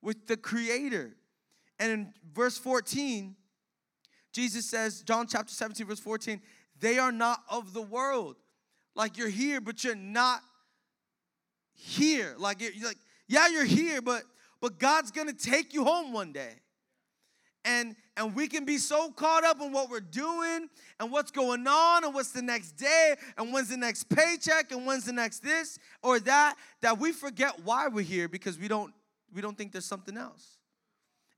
with 0.00 0.26
the 0.26 0.38
Creator. 0.38 1.14
And 1.78 1.92
in 1.92 2.14
verse 2.32 2.56
14, 2.56 3.36
Jesus 4.32 4.64
says, 4.64 5.02
John 5.02 5.26
chapter 5.26 5.52
17, 5.52 5.86
verse 5.86 6.00
14, 6.00 6.40
they 6.80 6.98
are 6.98 7.12
not 7.12 7.42
of 7.50 7.74
the 7.74 7.82
world. 7.82 8.36
Like 8.94 9.18
you're 9.18 9.28
here, 9.28 9.60
but 9.60 9.84
you're 9.84 9.94
not 9.94 10.40
here. 11.74 12.36
Like 12.38 12.62
you're, 12.62 12.72
like, 12.88 12.96
yeah, 13.28 13.48
you're 13.48 13.66
here, 13.66 14.00
but 14.00 14.22
but 14.62 14.78
God's 14.78 15.10
gonna 15.10 15.34
take 15.34 15.74
you 15.74 15.84
home 15.84 16.14
one 16.14 16.32
day. 16.32 16.54
And 17.64 17.94
and 18.16 18.34
we 18.34 18.48
can 18.48 18.64
be 18.64 18.78
so 18.78 19.10
caught 19.10 19.44
up 19.44 19.60
in 19.60 19.72
what 19.72 19.90
we're 19.90 20.00
doing 20.00 20.68
and 20.98 21.12
what's 21.12 21.30
going 21.30 21.66
on 21.66 22.04
and 22.04 22.14
what's 22.14 22.32
the 22.32 22.42
next 22.42 22.72
day 22.72 23.16
and 23.36 23.52
when's 23.52 23.68
the 23.68 23.76
next 23.76 24.04
paycheck 24.08 24.72
and 24.72 24.86
when's 24.86 25.04
the 25.04 25.12
next 25.12 25.40
this 25.40 25.78
or 26.02 26.18
that 26.20 26.56
that 26.80 26.98
we 26.98 27.12
forget 27.12 27.60
why 27.64 27.88
we're 27.88 28.02
here 28.02 28.28
because 28.28 28.58
we 28.58 28.68
don't 28.68 28.92
we 29.34 29.40
don't 29.40 29.56
think 29.56 29.72
there's 29.72 29.86
something 29.86 30.16
else. 30.16 30.58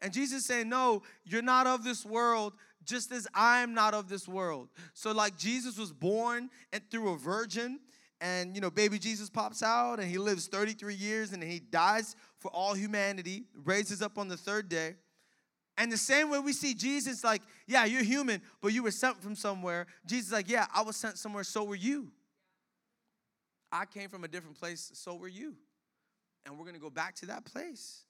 And 0.00 0.12
Jesus 0.12 0.44
saying, 0.44 0.68
No, 0.68 1.02
you're 1.24 1.42
not 1.42 1.66
of 1.66 1.84
this 1.84 2.04
world 2.04 2.54
just 2.84 3.12
as 3.12 3.28
I'm 3.34 3.74
not 3.74 3.94
of 3.94 4.08
this 4.08 4.26
world. 4.26 4.68
So, 4.94 5.12
like 5.12 5.38
Jesus 5.38 5.78
was 5.78 5.92
born 5.92 6.50
and 6.72 6.82
through 6.90 7.12
a 7.12 7.16
virgin, 7.16 7.78
and 8.20 8.54
you 8.54 8.60
know, 8.60 8.70
baby 8.70 8.98
Jesus 8.98 9.30
pops 9.30 9.62
out 9.62 10.00
and 10.00 10.10
he 10.10 10.18
lives 10.18 10.46
33 10.48 10.94
years 10.94 11.32
and 11.32 11.42
he 11.42 11.60
dies 11.60 12.16
for 12.38 12.50
all 12.50 12.74
humanity, 12.74 13.44
raises 13.64 14.02
up 14.02 14.18
on 14.18 14.28
the 14.28 14.36
third 14.36 14.68
day. 14.68 14.94
And 15.78 15.90
the 15.90 15.96
same 15.96 16.30
way 16.30 16.38
we 16.38 16.52
see 16.52 16.74
Jesus, 16.74 17.24
like, 17.24 17.42
yeah, 17.66 17.84
you're 17.84 18.02
human, 18.02 18.42
but 18.60 18.72
you 18.72 18.82
were 18.82 18.90
sent 18.90 19.22
from 19.22 19.34
somewhere. 19.34 19.86
Jesus, 20.06 20.30
like, 20.30 20.48
yeah, 20.48 20.66
I 20.74 20.82
was 20.82 20.96
sent 20.96 21.18
somewhere, 21.18 21.44
so 21.44 21.64
were 21.64 21.74
you. 21.74 22.12
I 23.70 23.86
came 23.86 24.10
from 24.10 24.24
a 24.24 24.28
different 24.28 24.58
place, 24.58 24.90
so 24.94 25.14
were 25.14 25.28
you. 25.28 25.54
And 26.44 26.58
we're 26.58 26.66
gonna 26.66 26.78
go 26.78 26.90
back 26.90 27.14
to 27.16 27.26
that 27.26 27.46
place. 27.46 28.04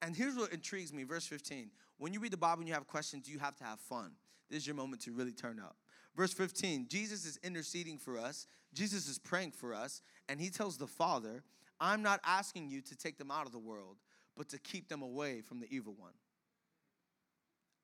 And 0.00 0.16
here's 0.16 0.36
what 0.36 0.52
intrigues 0.52 0.92
me, 0.92 1.04
verse 1.04 1.26
15. 1.26 1.70
When 1.98 2.12
you 2.12 2.20
read 2.20 2.32
the 2.32 2.38
Bible 2.38 2.60
and 2.60 2.68
you 2.68 2.74
have 2.74 2.86
questions, 2.86 3.28
you 3.28 3.38
have 3.38 3.56
to 3.56 3.64
have 3.64 3.80
fun. 3.80 4.12
This 4.48 4.58
is 4.58 4.66
your 4.66 4.76
moment 4.76 5.02
to 5.02 5.12
really 5.12 5.32
turn 5.32 5.58
up. 5.58 5.76
Verse 6.16 6.32
15 6.32 6.86
Jesus 6.88 7.26
is 7.26 7.38
interceding 7.42 7.98
for 7.98 8.18
us, 8.18 8.46
Jesus 8.72 9.08
is 9.08 9.18
praying 9.18 9.52
for 9.52 9.74
us, 9.74 10.00
and 10.28 10.40
he 10.40 10.48
tells 10.48 10.78
the 10.78 10.86
Father, 10.86 11.44
I'm 11.78 12.02
not 12.02 12.20
asking 12.24 12.70
you 12.70 12.80
to 12.82 12.96
take 12.96 13.18
them 13.18 13.30
out 13.30 13.46
of 13.46 13.52
the 13.52 13.58
world, 13.58 13.96
but 14.36 14.48
to 14.50 14.58
keep 14.58 14.88
them 14.88 15.02
away 15.02 15.40
from 15.40 15.60
the 15.60 15.66
evil 15.70 15.94
one. 15.96 16.12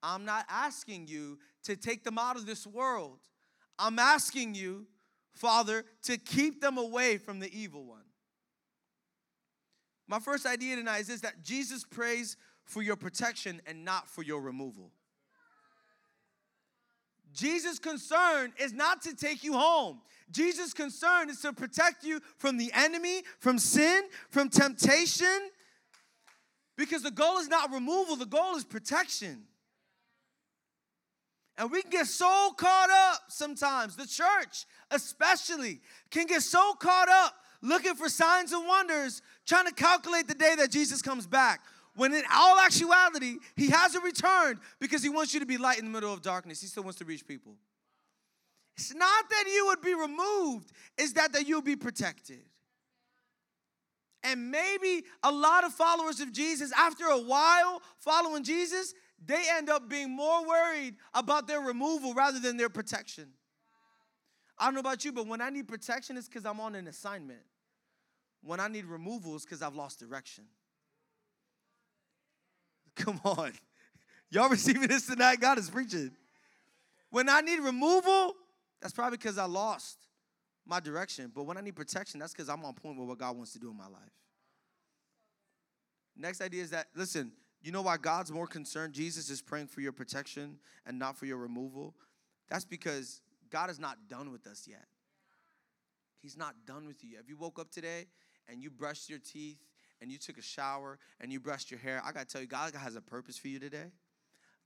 I'm 0.01 0.25
not 0.25 0.45
asking 0.49 1.07
you 1.07 1.39
to 1.63 1.75
take 1.75 2.03
them 2.03 2.17
out 2.17 2.35
of 2.35 2.45
this 2.45 2.67
world. 2.67 3.19
I'm 3.79 3.97
asking 3.97 4.53
you, 4.53 4.85
Father, 5.33 5.85
to 6.03 6.17
keep 6.17 6.61
them 6.61 6.77
away 6.77 7.17
from 7.17 7.39
the 7.39 7.51
evil 7.57 7.85
one. 7.85 8.03
My 10.07 10.19
first 10.19 10.45
idea 10.45 10.75
tonight 10.75 10.99
is 10.99 11.07
this 11.07 11.21
that 11.21 11.43
Jesus 11.43 11.83
prays 11.85 12.35
for 12.65 12.81
your 12.81 12.95
protection 12.95 13.61
and 13.65 13.83
not 13.85 14.07
for 14.07 14.21
your 14.23 14.41
removal. 14.41 14.91
Jesus' 17.33 17.79
concern 17.79 18.53
is 18.57 18.73
not 18.73 19.01
to 19.03 19.15
take 19.15 19.43
you 19.43 19.53
home. 19.53 20.01
Jesus' 20.31 20.73
concern 20.73 21.29
is 21.29 21.41
to 21.41 21.51
protect 21.51 22.03
you 22.03 22.21
from 22.37 22.57
the 22.57 22.71
enemy, 22.73 23.23
from 23.39 23.57
sin, 23.57 24.03
from 24.29 24.49
temptation. 24.49 25.49
Because 26.77 27.03
the 27.03 27.11
goal 27.11 27.37
is 27.37 27.47
not 27.47 27.71
removal, 27.71 28.15
the 28.15 28.25
goal 28.25 28.55
is 28.55 28.63
protection. 28.63 29.43
And 31.57 31.69
we 31.71 31.81
can 31.83 31.91
get 31.91 32.07
so 32.07 32.51
caught 32.57 32.89
up 32.89 33.21
sometimes, 33.27 33.95
the 33.95 34.07
church 34.07 34.65
especially, 34.89 35.81
can 36.09 36.25
get 36.25 36.41
so 36.41 36.73
caught 36.73 37.09
up 37.09 37.35
looking 37.61 37.95
for 37.95 38.09
signs 38.09 38.51
and 38.51 38.67
wonders, 38.67 39.21
trying 39.45 39.65
to 39.67 39.73
calculate 39.73 40.27
the 40.27 40.33
day 40.33 40.55
that 40.57 40.71
Jesus 40.71 41.01
comes 41.01 41.27
back. 41.27 41.61
When 41.95 42.13
in 42.13 42.23
all 42.33 42.59
actuality, 42.59 43.35
he 43.55 43.69
hasn't 43.69 44.03
returned 44.03 44.59
because 44.79 45.03
he 45.03 45.09
wants 45.09 45.33
you 45.33 45.39
to 45.41 45.45
be 45.45 45.57
light 45.57 45.77
in 45.77 45.85
the 45.85 45.91
middle 45.91 46.11
of 46.11 46.23
darkness. 46.23 46.59
He 46.59 46.67
still 46.67 46.83
wants 46.83 46.97
to 46.99 47.05
reach 47.05 47.25
people. 47.25 47.53
It's 48.75 48.93
not 48.95 49.29
that 49.29 49.45
you 49.53 49.67
would 49.67 49.81
be 49.81 49.93
removed, 49.93 50.71
it's 50.97 51.13
that, 51.13 51.33
that 51.33 51.47
you'll 51.47 51.61
be 51.61 51.75
protected. 51.75 52.41
And 54.23 54.51
maybe 54.51 55.03
a 55.21 55.31
lot 55.31 55.65
of 55.65 55.73
followers 55.73 56.19
of 56.21 56.31
Jesus, 56.31 56.71
after 56.71 57.05
a 57.05 57.19
while 57.19 57.81
following 57.97 58.43
Jesus, 58.43 58.93
they 59.25 59.41
end 59.51 59.69
up 59.69 59.89
being 59.89 60.15
more 60.15 60.47
worried 60.47 60.95
about 61.13 61.47
their 61.47 61.59
removal 61.59 62.13
rather 62.13 62.39
than 62.39 62.57
their 62.57 62.69
protection. 62.69 63.29
I 64.57 64.65
don't 64.65 64.75
know 64.75 64.79
about 64.79 65.03
you, 65.03 65.11
but 65.11 65.27
when 65.27 65.41
I 65.41 65.49
need 65.49 65.67
protection, 65.67 66.15
it's 66.15 66.27
because 66.27 66.45
I'm 66.45 66.59
on 66.59 66.75
an 66.75 66.87
assignment. 66.87 67.41
When 68.41 68.59
I 68.59 68.67
need 68.67 68.85
removal, 68.85 69.35
it's 69.35 69.45
because 69.45 69.61
I've 69.61 69.75
lost 69.75 69.99
direction. 69.99 70.45
Come 72.95 73.19
on. 73.23 73.53
Y'all 74.29 74.49
receiving 74.49 74.87
this 74.87 75.05
tonight? 75.07 75.39
God 75.39 75.57
is 75.57 75.69
preaching. 75.69 76.11
When 77.09 77.29
I 77.29 77.41
need 77.41 77.59
removal, 77.59 78.35
that's 78.81 78.93
probably 78.93 79.17
because 79.17 79.37
I 79.37 79.45
lost 79.45 80.02
my 80.65 80.79
direction. 80.79 81.31
But 81.33 81.45
when 81.45 81.57
I 81.57 81.61
need 81.61 81.75
protection, 81.75 82.19
that's 82.19 82.33
because 82.33 82.49
I'm 82.49 82.63
on 82.65 82.73
point 82.73 82.97
with 82.97 83.07
what 83.07 83.17
God 83.17 83.35
wants 83.35 83.53
to 83.53 83.59
do 83.59 83.69
in 83.69 83.77
my 83.77 83.87
life. 83.87 84.11
Next 86.15 86.41
idea 86.41 86.63
is 86.63 86.69
that, 86.69 86.87
listen, 86.95 87.31
you 87.61 87.71
know 87.71 87.81
why 87.81 87.97
God's 87.97 88.31
more 88.31 88.47
concerned? 88.47 88.93
Jesus 88.93 89.29
is 89.29 89.41
praying 89.41 89.67
for 89.67 89.81
your 89.81 89.91
protection 89.91 90.57
and 90.85 90.99
not 90.99 91.17
for 91.17 91.25
your 91.25 91.37
removal. 91.37 91.95
That's 92.49 92.65
because 92.65 93.21
God 93.49 93.69
is 93.69 93.79
not 93.79 93.97
done 94.09 94.31
with 94.31 94.45
us 94.47 94.67
yet. 94.69 94.85
He's 96.21 96.37
not 96.37 96.55
done 96.65 96.85
with 96.85 97.03
you. 97.03 97.17
If 97.19 97.27
you 97.27 97.37
woke 97.37 97.59
up 97.59 97.71
today 97.71 98.05
and 98.47 98.61
you 98.61 98.69
brushed 98.69 99.09
your 99.09 99.19
teeth 99.19 99.59
and 100.01 100.11
you 100.11 100.17
took 100.17 100.37
a 100.37 100.41
shower 100.41 100.99
and 101.19 101.31
you 101.31 101.39
brushed 101.39 101.71
your 101.71 101.79
hair, 101.79 102.01
I 102.05 102.11
gotta 102.11 102.25
tell 102.25 102.41
you, 102.41 102.47
God 102.47 102.73
has 102.75 102.95
a 102.95 103.01
purpose 103.01 103.37
for 103.37 103.47
you 103.47 103.59
today. 103.59 103.91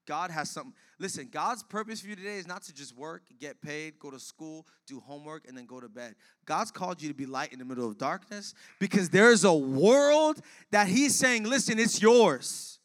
God 0.07 0.31
has 0.31 0.49
something. 0.49 0.73
Listen, 0.97 1.27
God's 1.29 1.61
purpose 1.61 2.01
for 2.01 2.07
you 2.07 2.15
today 2.15 2.37
is 2.37 2.47
not 2.47 2.63
to 2.63 2.73
just 2.73 2.97
work, 2.97 3.23
get 3.39 3.61
paid, 3.61 3.99
go 3.99 4.09
to 4.09 4.19
school, 4.19 4.65
do 4.87 4.99
homework, 4.99 5.47
and 5.47 5.55
then 5.55 5.65
go 5.65 5.79
to 5.79 5.89
bed. 5.89 6.15
God's 6.45 6.71
called 6.71 7.01
you 7.01 7.09
to 7.09 7.13
be 7.13 7.25
light 7.25 7.53
in 7.53 7.59
the 7.59 7.65
middle 7.65 7.87
of 7.87 7.97
darkness 7.97 8.55
because 8.79 9.09
there's 9.09 9.43
a 9.43 9.53
world 9.53 10.41
that 10.71 10.87
He's 10.87 11.13
saying, 11.13 11.43
listen, 11.43 11.77
it's 11.77 12.01
yours. 12.01 12.79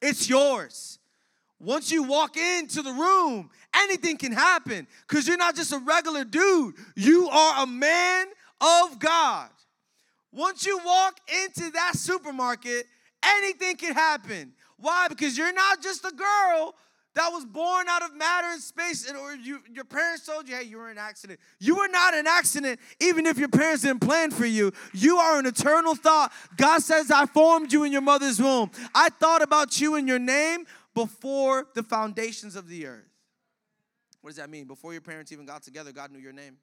It's 0.00 0.28
yours. 0.28 0.98
Once 1.58 1.90
you 1.90 2.02
walk 2.02 2.36
into 2.36 2.82
the 2.82 2.92
room, 2.92 3.50
anything 3.74 4.18
can 4.18 4.32
happen 4.32 4.86
because 5.08 5.26
you're 5.26 5.38
not 5.38 5.56
just 5.56 5.72
a 5.72 5.78
regular 5.78 6.22
dude, 6.22 6.74
you 6.94 7.28
are 7.30 7.64
a 7.64 7.66
man 7.66 8.26
of 8.60 8.98
God. 8.98 9.48
Once 10.30 10.66
you 10.66 10.78
walk 10.84 11.18
into 11.44 11.70
that 11.70 11.92
supermarket, 11.94 12.84
anything 13.22 13.76
can 13.76 13.94
happen. 13.94 14.52
Why? 14.78 15.08
Because 15.08 15.36
you're 15.38 15.52
not 15.52 15.82
just 15.82 16.04
a 16.04 16.12
girl 16.12 16.74
that 17.16 17.32
was 17.32 17.46
born 17.46 17.86
out 17.88 18.02
of 18.02 18.14
matter 18.14 18.48
and 18.48 18.60
space, 18.60 19.08
and 19.08 19.16
or 19.16 19.34
you, 19.34 19.60
your 19.72 19.84
parents 19.84 20.26
told 20.26 20.46
you, 20.46 20.54
hey, 20.54 20.64
you 20.64 20.76
were 20.76 20.90
an 20.90 20.98
accident. 20.98 21.40
You 21.58 21.76
were 21.76 21.88
not 21.88 22.12
an 22.12 22.26
accident, 22.26 22.78
even 23.00 23.24
if 23.24 23.38
your 23.38 23.48
parents 23.48 23.82
didn't 23.82 24.02
plan 24.02 24.30
for 24.30 24.44
you. 24.44 24.70
You 24.92 25.16
are 25.16 25.38
an 25.38 25.46
eternal 25.46 25.94
thought. 25.94 26.30
God 26.58 26.82
says, 26.82 27.10
I 27.10 27.24
formed 27.24 27.72
you 27.72 27.84
in 27.84 27.92
your 27.92 28.02
mother's 28.02 28.40
womb. 28.40 28.70
I 28.94 29.08
thought 29.08 29.40
about 29.40 29.80
you 29.80 29.96
in 29.96 30.06
your 30.06 30.18
name 30.18 30.66
before 30.94 31.66
the 31.74 31.82
foundations 31.82 32.54
of 32.54 32.68
the 32.68 32.86
earth. 32.86 33.08
What 34.20 34.30
does 34.30 34.36
that 34.36 34.50
mean? 34.50 34.66
Before 34.66 34.92
your 34.92 35.00
parents 35.00 35.32
even 35.32 35.46
got 35.46 35.62
together, 35.62 35.92
God 35.92 36.10
knew 36.10 36.18
your 36.18 36.34
name. 36.34 36.58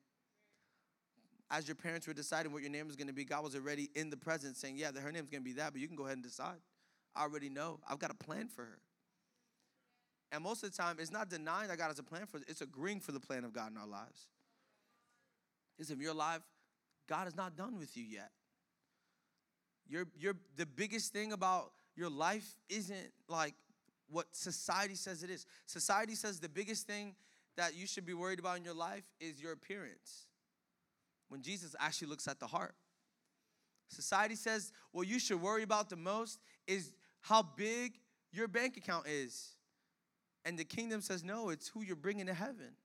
As 1.49 1.67
your 1.67 1.75
parents 1.75 2.05
were 2.05 2.13
deciding 2.13 2.51
what 2.51 2.61
your 2.61 2.71
name 2.71 2.85
was 2.85 2.95
going 2.95 3.07
to 3.07 3.13
be, 3.13 3.25
God 3.25 3.43
was 3.43 3.55
already 3.55 3.89
in 3.95 4.11
the 4.11 4.17
present 4.17 4.55
saying, 4.55 4.77
Yeah, 4.77 4.91
her 4.91 5.11
name's 5.11 5.29
going 5.29 5.41
to 5.41 5.49
be 5.49 5.53
that, 5.53 5.71
but 5.71 5.81
you 5.81 5.87
can 5.87 5.95
go 5.95 6.03
ahead 6.03 6.17
and 6.17 6.23
decide. 6.23 6.57
I 7.15 7.23
already 7.23 7.49
know. 7.49 7.79
I've 7.89 7.99
got 7.99 8.11
a 8.11 8.15
plan 8.15 8.47
for 8.47 8.63
her. 8.63 8.79
And 10.31 10.43
most 10.43 10.63
of 10.63 10.71
the 10.71 10.77
time, 10.77 10.97
it's 10.99 11.11
not 11.11 11.29
denying 11.29 11.67
that 11.67 11.77
God 11.77 11.87
has 11.87 11.99
a 11.99 12.03
plan 12.03 12.25
for 12.25 12.37
it, 12.37 12.43
it's 12.47 12.61
agreeing 12.61 12.99
for 12.99 13.11
the 13.11 13.19
plan 13.19 13.43
of 13.43 13.53
God 13.53 13.71
in 13.71 13.77
our 13.77 13.87
lives. 13.87 14.27
Listen, 15.77 15.99
your 15.99 16.13
life, 16.13 16.41
God 17.07 17.27
is 17.27 17.35
not 17.35 17.55
done 17.55 17.77
with 17.77 17.95
you 17.95 18.03
yet. 18.03 18.31
Your, 19.87 20.07
your, 20.17 20.35
the 20.55 20.65
biggest 20.65 21.13
thing 21.13 21.33
about 21.33 21.71
your 21.95 22.09
life 22.09 22.55
isn't 22.69 23.11
like 23.27 23.53
what 24.09 24.27
society 24.31 24.95
says 24.95 25.23
it 25.23 25.29
is. 25.29 25.45
Society 25.65 26.15
says 26.15 26.39
the 26.39 26.49
biggest 26.49 26.87
thing 26.87 27.15
that 27.57 27.75
you 27.75 27.85
should 27.85 28.05
be 28.05 28.13
worried 28.13 28.39
about 28.39 28.57
in 28.57 28.63
your 28.63 28.73
life 28.73 29.03
is 29.19 29.41
your 29.41 29.51
appearance. 29.51 30.27
When 31.29 31.41
Jesus 31.41 31.75
actually 31.79 32.07
looks 32.07 32.27
at 32.27 32.39
the 32.39 32.47
heart. 32.47 32.75
Society 33.89 34.35
says 34.35 34.71
what 34.91 35.07
you 35.07 35.19
should 35.19 35.41
worry 35.41 35.63
about 35.63 35.89
the 35.89 35.95
most 35.95 36.39
is 36.67 36.93
how 37.23 37.41
big 37.41 37.93
your 38.31 38.47
bank 38.47 38.77
account 38.77 39.07
is. 39.07 39.55
And 40.45 40.59
the 40.59 40.65
kingdom 40.65 41.01
says, 41.01 41.23
no, 41.23 41.49
it's 41.49 41.69
who 41.69 41.81
you're 41.81 41.95
bringing 41.95 42.27
to 42.27 42.33
heaven. 42.33 42.75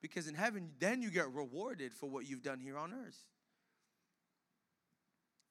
Because 0.00 0.26
in 0.26 0.34
heaven, 0.34 0.70
then 0.78 1.02
you 1.02 1.10
get 1.10 1.30
rewarded 1.30 1.92
for 1.92 2.08
what 2.08 2.26
you've 2.26 2.42
done 2.42 2.58
here 2.58 2.78
on 2.78 2.92
earth. 2.92 3.18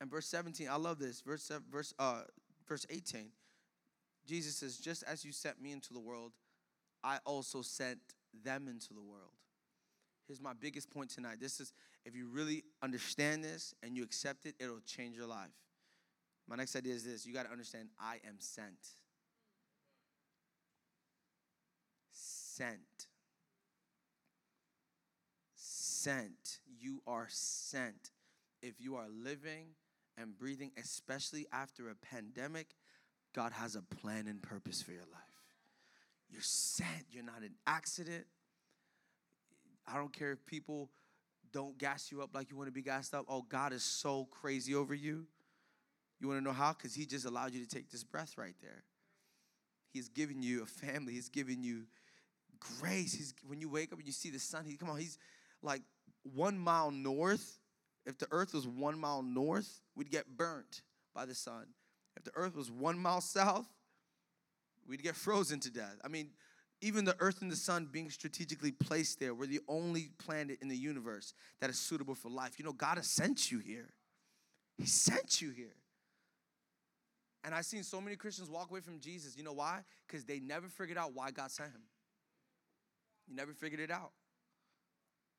And 0.01 0.09
verse 0.09 0.25
17, 0.25 0.67
I 0.67 0.77
love 0.77 0.97
this. 0.97 1.21
Verse, 1.21 1.51
verse, 1.71 1.93
uh, 1.99 2.21
verse 2.67 2.87
18, 2.89 3.29
Jesus 4.25 4.55
says, 4.55 4.77
Just 4.77 5.03
as 5.03 5.23
you 5.23 5.31
sent 5.31 5.61
me 5.61 5.71
into 5.71 5.93
the 5.93 5.99
world, 5.99 6.31
I 7.03 7.19
also 7.25 7.61
sent 7.61 7.99
them 8.43 8.67
into 8.67 8.95
the 8.95 9.01
world. 9.01 9.33
Here's 10.27 10.41
my 10.41 10.53
biggest 10.53 10.89
point 10.89 11.11
tonight. 11.11 11.37
This 11.39 11.59
is, 11.59 11.73
if 12.05 12.15
you 12.15 12.27
really 12.27 12.63
understand 12.81 13.43
this 13.43 13.75
and 13.83 13.95
you 13.95 14.03
accept 14.03 14.47
it, 14.47 14.55
it'll 14.59 14.79
change 14.79 15.15
your 15.15 15.27
life. 15.27 15.51
My 16.50 16.56
next 16.56 16.75
idea 16.75 16.96
is 16.96 17.03
this 17.03 17.25
you 17.25 17.34
got 17.34 17.46
to 17.46 17.51
understand 17.51 17.89
I 18.00 18.15
am 18.27 18.36
sent. 18.39 18.68
Sent. 22.12 22.79
Sent. 25.56 26.60
You 26.82 27.01
are 27.06 27.27
sent. 27.29 28.12
If 28.62 28.82
you 28.82 28.96
are 28.96 29.08
living 29.24 29.68
and 30.18 30.36
breathing, 30.38 30.72
especially 30.82 31.46
after 31.53 31.89
a 31.89 31.96
pandemic, 31.96 32.75
God 33.34 33.51
has 33.53 33.75
a 33.75 33.82
plan 33.82 34.27
and 34.27 34.41
purpose 34.41 34.82
for 34.82 34.91
your 34.91 35.01
life. 35.01 35.22
You're 36.32 36.41
sent. 36.41 37.06
You're 37.12 37.24
not 37.24 37.41
an 37.41 37.53
accident. 37.68 38.25
I 39.88 39.96
don't 39.96 40.12
care 40.12 40.32
if 40.32 40.46
people 40.46 40.89
don't 41.51 41.77
gas 41.77 42.12
you 42.12 42.22
up 42.22 42.34
like 42.34 42.50
you 42.50 42.58
want 42.58 42.68
to 42.68 42.74
be 42.74 42.82
gassed 42.82 43.13
up. 43.13 43.25
Oh, 43.29 43.44
God 43.48 43.72
is 43.72 43.84
so 43.84 44.27
crazy 44.32 44.74
over 44.75 44.94
you. 44.94 45.27
You 46.19 46.27
want 46.27 46.39
to 46.39 46.43
know 46.43 46.53
how? 46.53 46.73
Because 46.73 46.95
He 46.95 47.05
just 47.05 47.25
allowed 47.25 47.53
you 47.53 47.63
to 47.63 47.67
take 47.67 47.89
this 47.89 48.03
breath 48.03 48.38
right 48.38 48.55
there. 48.61 48.83
He's 49.93 50.09
giving 50.09 50.41
you 50.43 50.63
a 50.63 50.65
family. 50.65 51.13
He's 51.13 51.29
giving 51.29 51.63
you 51.63 51.83
grace. 52.79 53.13
He's 53.13 53.33
when 53.47 53.59
you 53.59 53.69
wake 53.69 53.91
up 53.91 53.99
and 53.99 54.07
you 54.07 54.13
see 54.13 54.29
the 54.29 54.39
sun. 54.39 54.65
He 54.65 54.75
come 54.75 54.89
on. 54.89 54.99
He's 54.99 55.17
like 55.61 55.81
one 56.23 56.57
mile 56.57 56.91
north. 56.91 57.59
If 58.05 58.17
the 58.17 58.27
earth 58.31 58.53
was 58.53 58.67
one 58.67 58.99
mile 58.99 59.21
north, 59.21 59.81
we'd 59.95 60.11
get 60.11 60.38
burnt 60.38 60.81
by 61.13 61.25
the 61.25 61.35
sun. 61.35 61.67
If 62.17 62.23
the 62.23 62.31
earth 62.35 62.55
was 62.55 62.71
one 62.71 62.97
mile 62.97 63.21
south, 63.21 63.67
we'd 64.88 65.03
get 65.03 65.15
frozen 65.15 65.59
to 65.61 65.71
death. 65.71 65.99
I 66.03 66.07
mean, 66.07 66.29
even 66.81 67.05
the 67.05 67.15
earth 67.19 67.41
and 67.41 67.51
the 67.51 67.55
sun 67.55 67.88
being 67.91 68.09
strategically 68.09 68.71
placed 68.71 69.19
there, 69.19 69.33
we're 69.33 69.47
the 69.47 69.59
only 69.67 70.09
planet 70.17 70.59
in 70.61 70.69
the 70.69 70.77
universe 70.77 71.33
that 71.59 71.69
is 71.69 71.77
suitable 71.77 72.15
for 72.15 72.29
life. 72.29 72.57
You 72.57 72.65
know, 72.65 72.73
God 72.73 72.97
has 72.97 73.07
sent 73.07 73.51
you 73.51 73.59
here. 73.59 73.89
He 74.77 74.85
sent 74.85 75.41
you 75.41 75.51
here. 75.51 75.75
And 77.43 77.55
I've 77.55 77.65
seen 77.65 77.84
so 77.84 78.01
many 78.01 78.15
Christians 78.15 78.50
walk 78.50 78.69
away 78.69 78.81
from 78.81 79.00
Jesus. 79.00 79.38
You 79.38 79.43
know 79.43 79.53
why? 79.53 79.81
Because 80.08 80.25
they 80.25 80.39
never 80.39 80.67
figured 80.67 80.98
out 80.98 81.13
why 81.13 81.31
God 81.31 81.51
sent 81.51 81.69
him. 81.69 81.81
You 83.27 83.36
never 83.36 83.53
figured 83.53 83.79
it 83.79 83.91
out. 83.91 84.12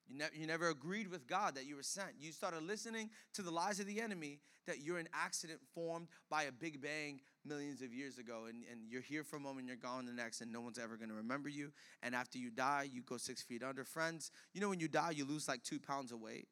You, 0.09 0.19
ne- 0.19 0.41
you 0.41 0.47
never 0.47 0.71
agreed 0.71 1.09
with 1.09 1.27
God 1.27 1.55
that 1.55 1.67
you 1.67 1.77
were 1.77 1.83
sent. 1.83 2.09
You 2.19 2.33
started 2.33 2.63
listening 2.63 3.11
to 3.35 3.43
the 3.43 3.51
lies 3.51 3.81
of 3.81 3.87
the 3.87 4.01
enemy 4.01 4.41
that 4.67 4.81
you're 4.81 4.99
an 4.99 5.09
accident 5.15 5.61
formed 5.75 6.09
by 6.29 6.45
a 6.45 6.53
big 6.53 6.81
bang 6.81 7.21
millions 7.45 7.81
of 7.83 7.93
years 7.93 8.19
ago. 8.19 8.47
And, 8.49 8.65
and 8.71 8.81
you're 8.89 9.03
here 9.03 9.23
for 9.23 9.37
a 9.37 9.41
moment, 9.41 9.67
you're 9.67 9.77
gone 9.77 10.07
the 10.07 10.13
next, 10.13 10.41
and 10.41 10.53
no 10.53 10.61
one's 10.61 10.79
ever 10.79 10.97
going 10.97 11.11
to 11.11 11.15
remember 11.15 11.49
you. 11.49 11.71
And 12.03 12.15
after 12.15 12.39
you 12.39 12.51
die, 12.51 12.89
you 12.93 13.03
go 13.03 13.19
six 13.19 13.43
feet 13.43 13.63
under. 13.63 13.85
Friends, 13.85 14.31
you 14.53 14.61
know 14.61 14.69
when 14.69 14.81
you 14.81 14.89
die, 14.89 15.11
you 15.11 15.25
lose 15.25 15.47
like 15.47 15.63
two 15.63 15.79
pounds 15.79 16.13
of 16.13 16.21
weight? 16.21 16.49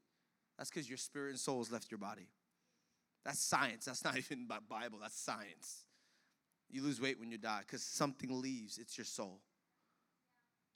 That's 0.56 0.70
because 0.70 0.88
your 0.88 0.98
spirit 0.98 1.30
and 1.30 1.38
soul 1.38 1.58
has 1.58 1.70
left 1.70 1.90
your 1.90 1.98
body. 1.98 2.28
That's 3.24 3.40
science. 3.40 3.84
That's 3.84 4.04
not 4.04 4.16
even 4.18 4.46
Bible. 4.46 4.98
That's 5.00 5.18
science. 5.18 5.84
You 6.70 6.82
lose 6.82 7.00
weight 7.00 7.18
when 7.18 7.30
you 7.30 7.38
die 7.38 7.60
because 7.66 7.82
something 7.82 8.40
leaves. 8.40 8.78
It's 8.78 8.96
your 8.98 9.04
soul. 9.04 9.40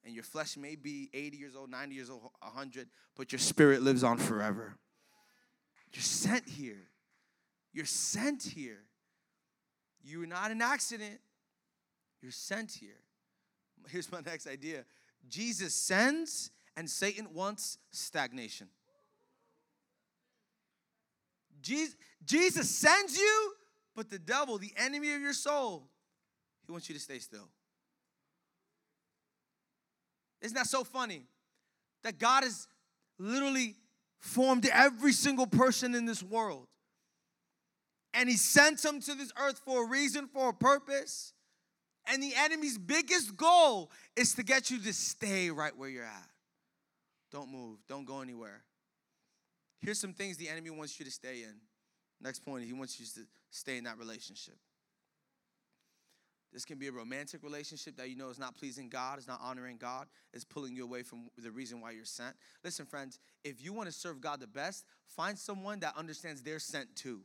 And 0.04 0.14
your 0.14 0.24
flesh 0.24 0.56
may 0.56 0.74
be 0.74 1.10
80 1.14 1.36
years 1.36 1.54
old, 1.54 1.70
90 1.70 1.94
years 1.94 2.10
old, 2.10 2.22
100, 2.40 2.88
but 3.14 3.30
your 3.30 3.38
spirit 3.38 3.82
lives 3.82 4.02
on 4.02 4.18
forever. 4.18 4.76
You're 5.92 6.02
sent 6.02 6.48
here. 6.48 6.88
You're 7.72 7.84
sent 7.84 8.42
here. 8.42 8.80
You're 10.02 10.26
not 10.26 10.50
an 10.50 10.60
accident. 10.60 11.20
You're 12.20 12.32
sent 12.32 12.72
here. 12.72 13.00
Here's 13.88 14.10
my 14.10 14.20
next 14.26 14.46
idea 14.46 14.84
Jesus 15.28 15.74
sends, 15.74 16.50
and 16.76 16.88
Satan 16.88 17.28
wants 17.32 17.78
stagnation. 17.90 18.68
Jesus, 21.62 22.70
sends 22.70 23.16
you, 23.16 23.54
but 23.94 24.10
the 24.10 24.18
devil, 24.18 24.58
the 24.58 24.72
enemy 24.76 25.14
of 25.14 25.20
your 25.20 25.32
soul, 25.32 25.88
he 26.66 26.72
wants 26.72 26.88
you 26.88 26.94
to 26.94 27.00
stay 27.00 27.18
still. 27.18 27.48
Isn't 30.40 30.56
that 30.56 30.66
so 30.66 30.84
funny? 30.84 31.22
That 32.02 32.18
God 32.18 32.42
has 32.42 32.66
literally 33.18 33.76
formed 34.18 34.68
every 34.72 35.12
single 35.12 35.46
person 35.46 35.94
in 35.94 36.04
this 36.04 36.22
world. 36.22 36.66
And 38.14 38.28
He 38.28 38.36
sent 38.36 38.82
them 38.82 39.00
to 39.00 39.14
this 39.14 39.32
earth 39.40 39.60
for 39.64 39.84
a 39.84 39.88
reason, 39.88 40.26
for 40.26 40.50
a 40.50 40.54
purpose. 40.54 41.32
And 42.06 42.22
the 42.22 42.32
enemy's 42.36 42.78
biggest 42.78 43.36
goal 43.36 43.90
is 44.16 44.34
to 44.34 44.42
get 44.42 44.70
you 44.70 44.78
to 44.80 44.92
stay 44.92 45.50
right 45.50 45.76
where 45.76 45.88
you're 45.88 46.04
at. 46.04 46.28
Don't 47.30 47.50
move, 47.50 47.78
don't 47.88 48.04
go 48.04 48.20
anywhere. 48.20 48.62
Here's 49.82 49.98
some 49.98 50.12
things 50.12 50.36
the 50.36 50.48
enemy 50.48 50.70
wants 50.70 50.98
you 50.98 51.04
to 51.04 51.10
stay 51.10 51.42
in. 51.42 51.54
Next 52.20 52.44
point, 52.44 52.64
he 52.64 52.72
wants 52.72 53.00
you 53.00 53.06
to 53.06 53.28
stay 53.50 53.76
in 53.76 53.84
that 53.84 53.98
relationship. 53.98 54.54
This 56.52 56.64
can 56.64 56.78
be 56.78 56.86
a 56.86 56.92
romantic 56.92 57.42
relationship 57.42 57.96
that 57.96 58.10
you 58.10 58.16
know 58.16 58.28
is 58.28 58.38
not 58.38 58.54
pleasing 58.54 58.88
God, 58.90 59.18
is 59.18 59.26
not 59.26 59.40
honoring 59.42 59.78
God, 59.78 60.06
is 60.34 60.44
pulling 60.44 60.76
you 60.76 60.84
away 60.84 61.02
from 61.02 61.30
the 61.38 61.50
reason 61.50 61.80
why 61.80 61.92
you're 61.92 62.04
sent. 62.04 62.36
Listen, 62.62 62.84
friends, 62.84 63.18
if 63.42 63.64
you 63.64 63.72
want 63.72 63.88
to 63.88 63.92
serve 63.92 64.20
God 64.20 64.38
the 64.38 64.46
best, 64.46 64.84
find 65.06 65.38
someone 65.38 65.80
that 65.80 65.96
understands 65.96 66.42
they're 66.42 66.58
sent 66.58 66.94
too. 66.94 67.22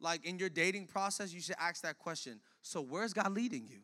Like 0.00 0.24
in 0.24 0.38
your 0.38 0.48
dating 0.48 0.86
process, 0.86 1.32
you 1.32 1.40
should 1.40 1.56
ask 1.60 1.82
that 1.82 1.98
question. 1.98 2.40
So, 2.62 2.80
where's 2.80 3.12
God 3.12 3.32
leading 3.32 3.66
you? 3.68 3.80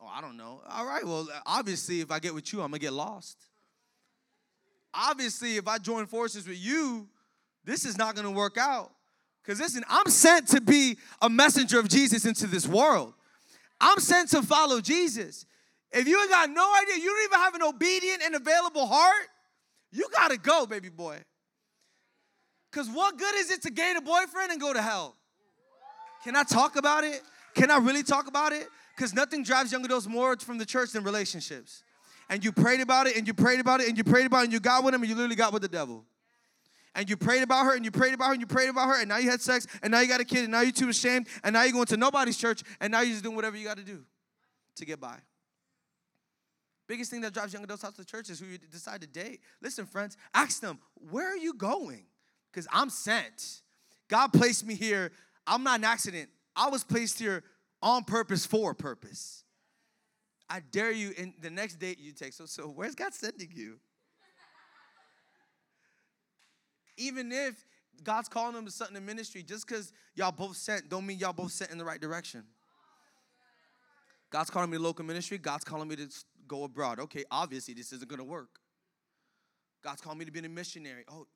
Oh, 0.00 0.10
I 0.12 0.20
don't 0.20 0.36
know. 0.36 0.60
All 0.68 0.86
right, 0.86 1.04
well, 1.04 1.26
obviously, 1.46 2.00
if 2.00 2.10
I 2.10 2.18
get 2.18 2.34
with 2.34 2.52
you, 2.52 2.60
I'm 2.60 2.70
gonna 2.70 2.80
get 2.80 2.92
lost. 2.92 3.49
Obviously, 4.92 5.56
if 5.56 5.68
I 5.68 5.78
join 5.78 6.06
forces 6.06 6.46
with 6.46 6.58
you, 6.58 7.08
this 7.64 7.84
is 7.84 7.96
not 7.96 8.16
gonna 8.16 8.30
work 8.30 8.56
out. 8.58 8.92
Because 9.42 9.60
listen, 9.60 9.84
I'm 9.88 10.06
sent 10.10 10.48
to 10.48 10.60
be 10.60 10.98
a 11.22 11.28
messenger 11.28 11.78
of 11.78 11.88
Jesus 11.88 12.24
into 12.24 12.46
this 12.46 12.66
world. 12.66 13.14
I'm 13.80 13.98
sent 13.98 14.30
to 14.30 14.42
follow 14.42 14.80
Jesus. 14.80 15.46
If 15.92 16.06
you 16.06 16.20
ain't 16.20 16.30
got 16.30 16.50
no 16.50 16.72
idea, 16.82 16.96
you 16.96 17.06
don't 17.06 17.24
even 17.24 17.38
have 17.40 17.54
an 17.54 17.62
obedient 17.62 18.22
and 18.22 18.34
available 18.34 18.86
heart, 18.86 19.26
you 19.90 20.06
gotta 20.12 20.36
go, 20.36 20.66
baby 20.66 20.88
boy. 20.88 21.18
Because 22.70 22.88
what 22.88 23.18
good 23.18 23.34
is 23.36 23.50
it 23.50 23.62
to 23.62 23.70
gain 23.70 23.96
a 23.96 24.00
boyfriend 24.00 24.52
and 24.52 24.60
go 24.60 24.72
to 24.72 24.80
hell? 24.80 25.16
Can 26.22 26.36
I 26.36 26.44
talk 26.44 26.76
about 26.76 27.02
it? 27.04 27.22
Can 27.54 27.70
I 27.70 27.78
really 27.78 28.02
talk 28.02 28.28
about 28.28 28.52
it? 28.52 28.68
Because 28.94 29.14
nothing 29.14 29.42
drives 29.42 29.72
young 29.72 29.84
adults 29.84 30.06
more 30.06 30.36
from 30.36 30.58
the 30.58 30.66
church 30.66 30.92
than 30.92 31.02
relationships. 31.02 31.82
And 32.30 32.42
you 32.42 32.52
prayed 32.52 32.80
about 32.80 33.08
it, 33.08 33.16
and 33.16 33.26
you 33.26 33.34
prayed 33.34 33.60
about 33.60 33.82
it, 33.82 33.88
and 33.88 33.98
you 33.98 34.04
prayed 34.04 34.24
about 34.24 34.40
it, 34.40 34.44
and 34.44 34.52
you 34.54 34.60
got 34.60 34.82
with 34.82 34.94
him, 34.94 35.02
and 35.02 35.10
you 35.10 35.14
literally 35.14 35.36
got 35.36 35.52
with 35.52 35.60
the 35.60 35.68
devil 35.68 36.06
and 36.94 37.08
you 37.08 37.16
prayed 37.16 37.42
about 37.42 37.64
her 37.64 37.74
and 37.74 37.84
you 37.84 37.90
prayed 37.90 38.14
about 38.14 38.26
her 38.26 38.32
and 38.32 38.40
you 38.40 38.46
prayed 38.46 38.68
about 38.68 38.88
her 38.88 39.00
and 39.00 39.08
now 39.08 39.18
you 39.18 39.30
had 39.30 39.40
sex 39.40 39.66
and 39.82 39.92
now 39.92 40.00
you 40.00 40.08
got 40.08 40.20
a 40.20 40.24
kid 40.24 40.44
and 40.44 40.52
now 40.52 40.60
you're 40.60 40.72
too 40.72 40.88
ashamed 40.88 41.28
and 41.44 41.52
now 41.52 41.62
you're 41.62 41.72
going 41.72 41.86
to 41.86 41.96
nobody's 41.96 42.36
church 42.36 42.62
and 42.80 42.90
now 42.90 43.00
you're 43.00 43.12
just 43.12 43.22
doing 43.22 43.36
whatever 43.36 43.56
you 43.56 43.64
got 43.64 43.76
to 43.76 43.84
do 43.84 44.04
to 44.76 44.84
get 44.84 45.00
by. 45.00 45.16
Biggest 46.88 47.10
thing 47.10 47.20
that 47.20 47.32
drives 47.32 47.52
young 47.52 47.62
adults 47.62 47.84
out 47.84 47.94
to 47.94 48.00
the 48.00 48.04
church 48.04 48.30
is 48.30 48.40
who 48.40 48.46
you 48.46 48.58
decide 48.58 49.00
to 49.00 49.06
date. 49.06 49.40
Listen, 49.62 49.86
friends, 49.86 50.16
ask 50.34 50.60
them, 50.60 50.80
where 51.10 51.32
are 51.32 51.36
you 51.36 51.54
going? 51.54 52.04
Because 52.52 52.66
I'm 52.72 52.90
sent. 52.90 53.62
God 54.08 54.32
placed 54.32 54.66
me 54.66 54.74
here. 54.74 55.12
I'm 55.46 55.62
not 55.62 55.78
an 55.78 55.84
accident. 55.84 56.28
I 56.56 56.68
was 56.68 56.82
placed 56.82 57.20
here 57.20 57.44
on 57.80 58.02
purpose 58.02 58.44
for 58.44 58.72
a 58.72 58.74
purpose. 58.74 59.44
I 60.50 60.60
dare 60.60 60.90
you 60.90 61.12
in 61.16 61.32
the 61.40 61.48
next 61.50 61.76
date 61.76 61.98
you 61.98 62.12
take. 62.12 62.32
So, 62.32 62.44
so 62.44 62.64
where's 62.64 62.94
God 62.94 63.14
sending 63.14 63.50
you? 63.54 63.78
even 67.00 67.32
if 67.32 67.64
God's 68.04 68.28
calling 68.28 68.54
them 68.54 68.66
to 68.66 68.70
something 68.70 68.96
in 68.96 69.04
ministry, 69.04 69.42
just 69.42 69.66
because 69.66 69.92
y'all 70.14 70.32
both 70.32 70.56
sent, 70.56 70.88
don't 70.88 71.06
mean 71.06 71.18
y'all 71.18 71.32
both 71.32 71.52
sent 71.52 71.70
in 71.70 71.78
the 71.78 71.84
right 71.84 72.00
direction. 72.00 72.44
God's 74.30 74.50
calling 74.50 74.70
me 74.70 74.76
to 74.76 74.82
local 74.82 75.04
ministry. 75.04 75.38
God's 75.38 75.64
calling 75.64 75.88
me 75.88 75.96
to 75.96 76.08
go 76.46 76.64
abroad. 76.64 77.00
Okay, 77.00 77.24
obviously 77.30 77.74
this 77.74 77.92
isn't 77.92 78.08
going 78.08 78.18
to 78.18 78.24
work. 78.24 78.60
God's 79.82 80.00
calling 80.00 80.18
me 80.18 80.24
to 80.26 80.30
be 80.30 80.40
a 80.40 80.48
missionary. 80.48 81.04
Oh, 81.08 81.26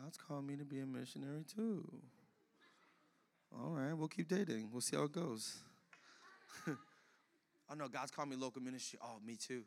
God's 0.00 0.16
calling 0.16 0.46
me 0.46 0.56
to 0.56 0.64
be 0.64 0.80
a 0.80 0.86
missionary 0.86 1.44
too. 1.44 1.86
All 3.54 3.70
right, 3.70 3.92
we'll 3.92 4.08
keep 4.08 4.28
dating. 4.28 4.70
We'll 4.72 4.80
see 4.80 4.96
how 4.96 5.04
it 5.04 5.12
goes. 5.12 5.58
oh 7.72 7.74
no, 7.74 7.88
God's 7.88 8.10
calling 8.10 8.30
me 8.30 8.36
local 8.36 8.62
ministry. 8.62 8.98
Oh, 9.02 9.18
me 9.24 9.36
too. 9.36 9.62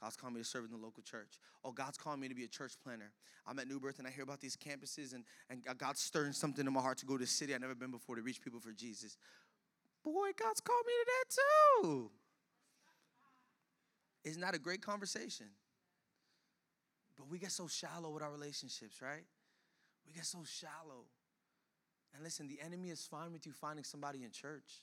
God's 0.00 0.16
calling 0.16 0.34
me 0.34 0.40
to 0.40 0.46
serve 0.46 0.64
in 0.64 0.70
the 0.70 0.76
local 0.76 1.02
church. 1.02 1.38
Oh, 1.64 1.70
God's 1.70 1.96
calling 1.96 2.20
me 2.20 2.28
to 2.28 2.34
be 2.34 2.44
a 2.44 2.48
church 2.48 2.72
planner. 2.82 3.12
I'm 3.46 3.58
at 3.58 3.68
New 3.68 3.78
Birth 3.78 3.98
and 3.98 4.08
I 4.08 4.10
hear 4.10 4.24
about 4.24 4.40
these 4.40 4.56
campuses, 4.56 5.14
and, 5.14 5.24
and 5.48 5.62
God's 5.78 6.00
stirring 6.00 6.32
something 6.32 6.66
in 6.66 6.72
my 6.72 6.80
heart 6.80 6.98
to 6.98 7.06
go 7.06 7.16
to 7.16 7.24
a 7.24 7.26
city 7.26 7.54
I've 7.54 7.60
never 7.60 7.74
been 7.74 7.90
before 7.90 8.16
to 8.16 8.22
reach 8.22 8.40
people 8.40 8.60
for 8.60 8.72
Jesus. 8.72 9.16
Boy, 10.02 10.30
God's 10.36 10.60
called 10.60 10.84
me 10.86 10.92
to 10.92 11.06
that 11.06 11.84
too. 11.84 12.10
Isn't 14.24 14.40
that 14.40 14.54
a 14.54 14.58
great 14.58 14.82
conversation? 14.82 15.46
But 17.16 17.28
we 17.30 17.38
get 17.38 17.52
so 17.52 17.68
shallow 17.68 18.10
with 18.10 18.22
our 18.22 18.32
relationships, 18.32 19.00
right? 19.00 19.24
We 20.06 20.12
get 20.12 20.24
so 20.24 20.38
shallow. 20.44 21.04
And 22.14 22.22
listen, 22.24 22.48
the 22.48 22.58
enemy 22.64 22.90
is 22.90 23.06
fine 23.06 23.32
with 23.32 23.46
you 23.46 23.52
finding 23.52 23.84
somebody 23.84 24.24
in 24.24 24.30
church. 24.30 24.82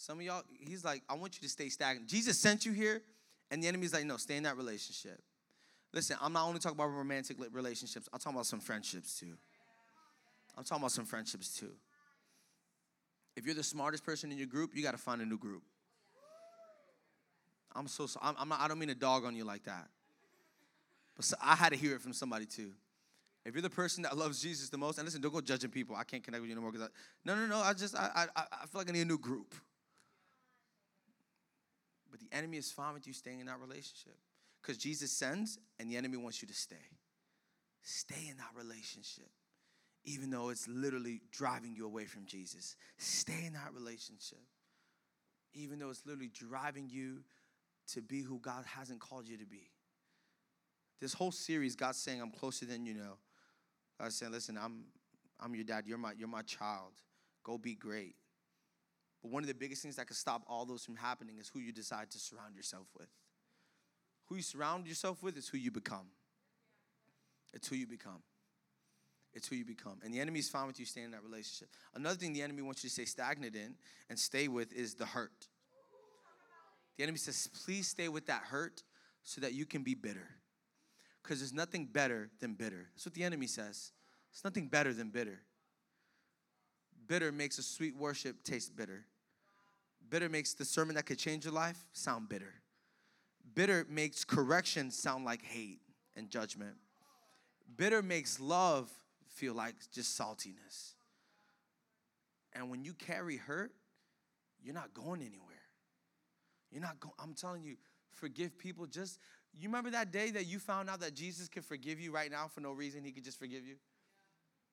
Some 0.00 0.18
of 0.18 0.24
y'all, 0.24 0.42
he's 0.58 0.82
like, 0.82 1.02
I 1.10 1.14
want 1.14 1.36
you 1.36 1.42
to 1.42 1.48
stay 1.50 1.68
stagnant. 1.68 2.08
Jesus 2.08 2.38
sent 2.38 2.64
you 2.64 2.72
here 2.72 3.02
and 3.50 3.62
the 3.62 3.68
enemy's 3.68 3.92
like, 3.92 4.06
no, 4.06 4.16
stay 4.16 4.38
in 4.38 4.44
that 4.44 4.56
relationship. 4.56 5.20
Listen, 5.92 6.16
I'm 6.22 6.32
not 6.32 6.46
only 6.46 6.58
talking 6.58 6.78
about 6.78 6.86
romantic 6.86 7.36
relationships, 7.52 8.08
I'm 8.10 8.18
talking 8.18 8.34
about 8.34 8.46
some 8.46 8.60
friendships 8.60 9.20
too. 9.20 9.34
I'm 10.56 10.64
talking 10.64 10.80
about 10.80 10.92
some 10.92 11.04
friendships 11.04 11.54
too. 11.54 11.72
If 13.36 13.44
you're 13.44 13.54
the 13.54 13.62
smartest 13.62 14.02
person 14.02 14.32
in 14.32 14.38
your 14.38 14.46
group, 14.46 14.70
you 14.74 14.82
got 14.82 14.92
to 14.92 14.98
find 14.98 15.20
a 15.20 15.26
new 15.26 15.36
group. 15.36 15.64
I'm 17.76 17.86
so 17.86 18.06
I'm, 18.22 18.34
I'm 18.38 18.48
not, 18.48 18.60
I 18.60 18.68
don't 18.68 18.78
mean 18.78 18.88
to 18.88 18.94
dog 18.94 19.26
on 19.26 19.36
you 19.36 19.44
like 19.44 19.64
that, 19.64 19.86
but 21.14 21.26
so, 21.26 21.36
I 21.42 21.56
had 21.56 21.74
to 21.74 21.78
hear 21.78 21.94
it 21.94 22.00
from 22.00 22.14
somebody 22.14 22.46
too. 22.46 22.70
If 23.44 23.54
you're 23.54 23.60
the 23.60 23.68
person 23.68 24.02
that 24.04 24.16
loves 24.16 24.40
Jesus 24.40 24.70
the 24.70 24.78
most, 24.78 24.96
and 24.96 25.04
listen, 25.04 25.20
don't 25.20 25.32
go 25.32 25.42
judging 25.42 25.70
people. 25.70 25.94
I 25.94 26.04
can't 26.04 26.24
connect 26.24 26.40
with 26.40 26.48
you 26.48 26.56
no 26.56 26.62
more 26.62 26.72
because 26.72 26.88
no, 27.26 27.36
no, 27.36 27.46
no. 27.46 27.58
I 27.58 27.74
just 27.74 27.94
I, 27.94 28.26
I 28.34 28.44
I 28.50 28.66
feel 28.66 28.80
like 28.80 28.88
I 28.88 28.92
need 28.92 29.02
a 29.02 29.04
new 29.04 29.18
group. 29.18 29.54
But 32.10 32.20
the 32.20 32.28
enemy 32.32 32.56
is 32.56 32.72
fine 32.72 32.94
with 32.94 33.06
you 33.06 33.12
staying 33.12 33.40
in 33.40 33.46
that 33.46 33.60
relationship 33.60 34.16
because 34.60 34.76
Jesus 34.76 35.12
sends 35.12 35.58
and 35.78 35.90
the 35.90 35.96
enemy 35.96 36.16
wants 36.16 36.42
you 36.42 36.48
to 36.48 36.54
stay. 36.54 36.76
Stay 37.82 38.28
in 38.28 38.36
that 38.36 38.50
relationship, 38.54 39.30
even 40.04 40.30
though 40.30 40.50
it's 40.50 40.68
literally 40.68 41.22
driving 41.32 41.74
you 41.74 41.86
away 41.86 42.04
from 42.04 42.26
Jesus. 42.26 42.76
Stay 42.98 43.44
in 43.46 43.54
that 43.54 43.72
relationship, 43.72 44.42
even 45.54 45.78
though 45.78 45.90
it's 45.90 46.04
literally 46.04 46.30
driving 46.32 46.88
you 46.90 47.22
to 47.92 48.02
be 48.02 48.22
who 48.22 48.38
God 48.38 48.64
hasn't 48.66 49.00
called 49.00 49.26
you 49.26 49.38
to 49.38 49.46
be. 49.46 49.70
This 51.00 51.14
whole 51.14 51.32
series, 51.32 51.74
God's 51.74 51.98
saying, 51.98 52.20
I'm 52.20 52.30
closer 52.30 52.66
than 52.66 52.84
you 52.84 52.94
know. 52.94 53.16
God's 53.98 54.16
saying, 54.16 54.32
listen, 54.32 54.58
I'm, 54.62 54.84
I'm 55.40 55.54
your 55.54 55.64
dad. 55.64 55.84
You're 55.86 55.98
my, 55.98 56.12
you're 56.16 56.28
my 56.28 56.42
child. 56.42 56.92
Go 57.42 57.56
be 57.56 57.74
great. 57.74 58.14
But 59.22 59.30
one 59.30 59.42
of 59.42 59.48
the 59.48 59.54
biggest 59.54 59.82
things 59.82 59.96
that 59.96 60.06
can 60.06 60.16
stop 60.16 60.42
all 60.46 60.64
those 60.64 60.84
from 60.84 60.96
happening 60.96 61.38
is 61.38 61.48
who 61.48 61.58
you 61.58 61.72
decide 61.72 62.10
to 62.10 62.18
surround 62.18 62.56
yourself 62.56 62.86
with. 62.98 63.08
Who 64.26 64.36
you 64.36 64.42
surround 64.42 64.86
yourself 64.86 65.22
with 65.22 65.36
is 65.36 65.48
who 65.48 65.58
you 65.58 65.70
become. 65.70 66.06
It's 67.52 67.68
who 67.68 67.76
you 67.76 67.86
become. 67.86 68.22
It's 69.32 69.46
who 69.46 69.56
you 69.56 69.64
become. 69.64 69.98
And 70.04 70.12
the 70.12 70.20
enemy 70.20 70.40
is 70.40 70.48
fine 70.48 70.66
with 70.66 70.80
you 70.80 70.86
staying 70.86 71.06
in 71.06 71.10
that 71.12 71.22
relationship. 71.22 71.68
Another 71.94 72.16
thing 72.16 72.32
the 72.32 72.42
enemy 72.42 72.62
wants 72.62 72.82
you 72.82 72.88
to 72.88 72.94
stay 72.94 73.04
stagnant 73.04 73.54
in 73.54 73.74
and 74.08 74.18
stay 74.18 74.48
with 74.48 74.72
is 74.72 74.94
the 74.94 75.06
hurt. 75.06 75.48
The 76.96 77.04
enemy 77.04 77.18
says, 77.18 77.48
please 77.64 77.88
stay 77.88 78.08
with 78.08 78.26
that 78.26 78.42
hurt 78.42 78.82
so 79.22 79.40
that 79.40 79.52
you 79.52 79.66
can 79.66 79.82
be 79.82 79.94
bitter. 79.94 80.28
Because 81.22 81.40
there's 81.40 81.52
nothing 81.52 81.86
better 81.86 82.30
than 82.40 82.54
bitter. 82.54 82.88
That's 82.94 83.06
what 83.06 83.14
the 83.14 83.24
enemy 83.24 83.46
says. 83.46 83.92
It's 84.32 84.44
nothing 84.44 84.68
better 84.68 84.92
than 84.92 85.10
bitter. 85.10 85.40
Bitter 87.06 87.32
makes 87.32 87.58
a 87.58 87.62
sweet 87.62 87.96
worship 87.96 88.42
taste 88.42 88.76
bitter. 88.76 89.04
Bitter 90.10 90.28
makes 90.28 90.54
the 90.54 90.64
sermon 90.64 90.96
that 90.96 91.06
could 91.06 91.18
change 91.18 91.44
your 91.44 91.54
life 91.54 91.78
sound 91.92 92.28
bitter. 92.28 92.52
Bitter 93.54 93.86
makes 93.88 94.24
correction 94.24 94.90
sound 94.90 95.24
like 95.24 95.42
hate 95.42 95.80
and 96.16 96.28
judgment. 96.28 96.74
Bitter 97.76 98.02
makes 98.02 98.40
love 98.40 98.90
feel 99.28 99.54
like 99.54 99.74
just 99.92 100.18
saltiness. 100.18 100.94
And 102.52 102.68
when 102.70 102.84
you 102.84 102.92
carry 102.92 103.36
hurt, 103.36 103.72
you're 104.62 104.74
not 104.74 104.92
going 104.92 105.20
anywhere. 105.22 105.46
You're 106.70 106.82
not 106.82 106.98
going, 107.00 107.14
I'm 107.18 107.34
telling 107.34 107.62
you, 107.62 107.76
forgive 108.12 108.58
people. 108.58 108.86
Just, 108.86 109.18
you 109.58 109.68
remember 109.68 109.90
that 109.90 110.12
day 110.12 110.30
that 110.32 110.46
you 110.46 110.58
found 110.58 110.90
out 110.90 111.00
that 111.00 111.14
Jesus 111.14 111.48
could 111.48 111.64
forgive 111.64 112.00
you 112.00 112.12
right 112.12 112.30
now 112.30 112.48
for 112.48 112.60
no 112.60 112.72
reason? 112.72 113.04
He 113.04 113.12
could 113.12 113.24
just 113.24 113.38
forgive 113.38 113.64
you? 113.64 113.76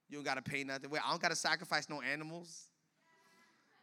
You 0.10 0.17
don't 0.17 0.23
got 0.23 0.36
to 0.36 0.41
pay 0.41 0.63
nothing. 0.63 0.89
Wait, 0.89 1.02
I 1.06 1.12
don't 1.12 1.21
got 1.21 1.30
to 1.30 1.36
sacrifice 1.36 1.89
no 1.89 2.02
animals. 2.02 2.65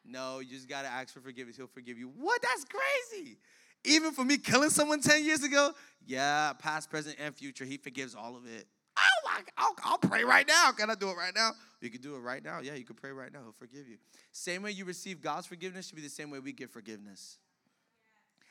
No, 0.04 0.40
you 0.40 0.50
just 0.50 0.68
got 0.68 0.82
to 0.82 0.88
ask 0.88 1.14
for 1.14 1.20
forgiveness. 1.20 1.56
He'll 1.56 1.66
forgive 1.66 1.98
you. 1.98 2.08
What? 2.08 2.42
That's 2.42 2.64
crazy. 2.64 3.38
Even 3.84 4.12
for 4.12 4.24
me 4.24 4.38
killing 4.38 4.70
someone 4.70 5.00
10 5.00 5.24
years 5.24 5.42
ago, 5.42 5.72
yeah, 6.06 6.52
past, 6.54 6.90
present, 6.90 7.16
and 7.18 7.34
future, 7.34 7.64
he 7.64 7.76
forgives 7.76 8.14
all 8.14 8.36
of 8.36 8.46
it. 8.46 8.66
Oh, 8.96 9.28
I, 9.28 9.40
I'll, 9.58 9.74
I'll 9.84 9.98
pray 9.98 10.24
right 10.24 10.46
now. 10.46 10.70
Can 10.72 10.88
I 10.88 10.94
do 10.94 11.10
it 11.10 11.16
right 11.16 11.34
now? 11.34 11.50
You 11.80 11.90
can 11.90 12.00
do 12.00 12.14
it 12.16 12.20
right 12.20 12.42
now. 12.42 12.60
Yeah, 12.62 12.74
you 12.74 12.84
can 12.84 12.96
pray 12.96 13.10
right 13.10 13.32
now. 13.32 13.40
He'll 13.42 13.52
forgive 13.52 13.88
you. 13.88 13.98
Same 14.32 14.62
way 14.62 14.70
you 14.70 14.84
receive 14.84 15.20
God's 15.20 15.46
forgiveness 15.46 15.88
should 15.88 15.96
be 15.96 16.02
the 16.02 16.08
same 16.08 16.30
way 16.30 16.38
we 16.38 16.52
give 16.52 16.70
forgiveness. 16.70 17.38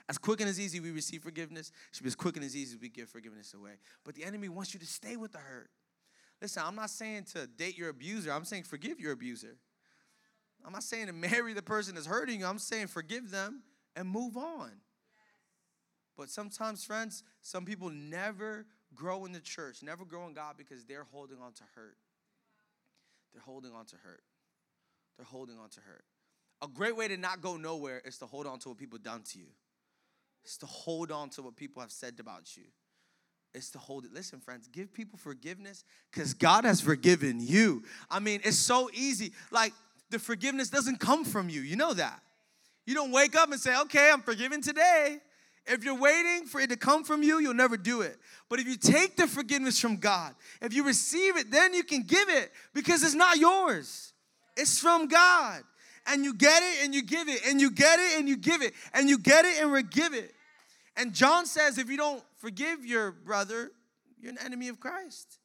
As 0.09 0.17
quick 0.17 0.41
and 0.41 0.49
as 0.49 0.59
easy 0.59 0.79
we 0.79 0.91
receive 0.91 1.23
forgiveness, 1.23 1.71
should 1.91 2.03
be 2.03 2.07
as 2.07 2.15
quick 2.15 2.35
and 2.35 2.43
as 2.43 2.55
easy 2.55 2.75
as 2.75 2.81
we 2.81 2.89
give 2.89 3.09
forgiveness 3.09 3.53
away. 3.53 3.71
But 4.03 4.15
the 4.15 4.25
enemy 4.25 4.49
wants 4.49 4.73
you 4.73 4.79
to 4.81 4.85
stay 4.85 5.15
with 5.15 5.31
the 5.31 5.37
hurt. 5.37 5.69
Listen, 6.41 6.63
I'm 6.65 6.75
not 6.75 6.89
saying 6.89 7.25
to 7.33 7.47
date 7.47 7.77
your 7.77 7.89
abuser, 7.89 8.31
I'm 8.31 8.43
saying 8.43 8.63
forgive 8.63 8.99
your 8.99 9.13
abuser. 9.13 9.55
I'm 10.65 10.71
not 10.71 10.83
saying 10.83 11.07
to 11.07 11.13
marry 11.13 11.53
the 11.53 11.61
person 11.61 11.95
that's 11.95 12.07
hurting 12.07 12.39
you, 12.39 12.45
I'm 12.45 12.59
saying 12.59 12.87
forgive 12.87 13.31
them 13.31 13.63
and 13.95 14.07
move 14.07 14.37
on. 14.37 14.71
But 16.15 16.29
sometimes, 16.29 16.83
friends, 16.83 17.23
some 17.41 17.65
people 17.65 17.89
never 17.89 18.65
grow 18.93 19.25
in 19.25 19.31
the 19.31 19.39
church, 19.39 19.81
never 19.81 20.05
grow 20.05 20.27
in 20.27 20.33
God 20.33 20.55
because 20.57 20.85
they're 20.85 21.07
holding 21.11 21.39
on 21.41 21.53
to 21.53 21.63
hurt. 21.75 21.97
They're 23.33 23.41
holding 23.41 23.73
on 23.73 23.85
to 23.87 23.95
hurt. 24.03 24.21
They're 25.17 25.25
holding 25.25 25.57
on 25.57 25.69
to 25.69 25.79
hurt. 25.81 26.03
A 26.61 26.67
great 26.67 26.95
way 26.95 27.07
to 27.07 27.17
not 27.17 27.41
go 27.41 27.57
nowhere 27.57 28.01
is 28.05 28.17
to 28.19 28.25
hold 28.25 28.47
on 28.47 28.59
to 28.59 28.69
what 28.69 28.77
people 28.77 28.99
done 28.99 29.23
to 29.31 29.39
you. 29.39 29.47
It's 30.43 30.57
to 30.57 30.65
hold 30.65 31.11
on 31.11 31.29
to 31.31 31.41
what 31.41 31.55
people 31.55 31.81
have 31.81 31.91
said 31.91 32.15
about 32.19 32.55
you. 32.55 32.63
It's 33.53 33.69
to 33.71 33.77
hold 33.77 34.05
it. 34.05 34.13
Listen, 34.13 34.39
friends, 34.39 34.67
give 34.67 34.93
people 34.93 35.19
forgiveness 35.19 35.83
because 36.11 36.33
God 36.33 36.65
has 36.65 36.81
forgiven 36.81 37.39
you. 37.39 37.83
I 38.09 38.19
mean, 38.19 38.41
it's 38.43 38.57
so 38.57 38.89
easy. 38.93 39.33
Like, 39.51 39.73
the 40.13 40.19
forgiveness 40.19 40.69
doesn't 40.69 40.99
come 40.99 41.25
from 41.25 41.49
you. 41.49 41.61
You 41.61 41.75
know 41.75 41.93
that. 41.93 42.21
You 42.85 42.93
don't 42.93 43.11
wake 43.11 43.35
up 43.35 43.51
and 43.51 43.59
say, 43.59 43.75
okay, 43.81 44.11
I'm 44.13 44.21
forgiven 44.21 44.61
today. 44.61 45.17
If 45.65 45.83
you're 45.83 45.97
waiting 45.97 46.45
for 46.45 46.61
it 46.61 46.69
to 46.69 46.77
come 46.77 47.03
from 47.03 47.23
you, 47.23 47.39
you'll 47.39 47.53
never 47.53 47.77
do 47.77 48.01
it. 48.01 48.17
But 48.49 48.59
if 48.59 48.67
you 48.67 48.75
take 48.75 49.15
the 49.15 49.27
forgiveness 49.27 49.79
from 49.79 49.97
God, 49.97 50.35
if 50.61 50.73
you 50.73 50.85
receive 50.85 51.37
it, 51.37 51.49
then 51.49 51.73
you 51.73 51.83
can 51.83 52.03
give 52.03 52.29
it 52.29 52.51
because 52.73 53.01
it's 53.01 53.15
not 53.15 53.37
yours, 53.37 54.13
it's 54.55 54.79
from 54.79 55.07
God. 55.07 55.63
And 56.05 56.25
you 56.25 56.33
get 56.33 56.61
it 56.61 56.83
and 56.83 56.93
you 56.93 57.01
give 57.01 57.29
it, 57.29 57.41
and 57.47 57.61
you 57.61 57.71
get 57.71 57.97
it 57.97 58.19
and 58.19 58.27
you 58.27 58.35
give 58.35 58.61
it, 58.61 58.73
and 58.93 59.09
you 59.09 59.17
get 59.17 59.45
it 59.45 59.61
and 59.61 59.71
we 59.71 59.83
give 59.83 60.13
it. 60.13 60.33
And 60.97 61.13
John 61.13 61.45
says, 61.45 61.77
if 61.77 61.89
you 61.89 61.95
don't 61.95 62.21
forgive 62.39 62.85
your 62.85 63.11
brother, 63.11 63.71
you're 64.19 64.31
an 64.31 64.37
enemy 64.43 64.67
of 64.67 64.81
Christ. 64.81 65.39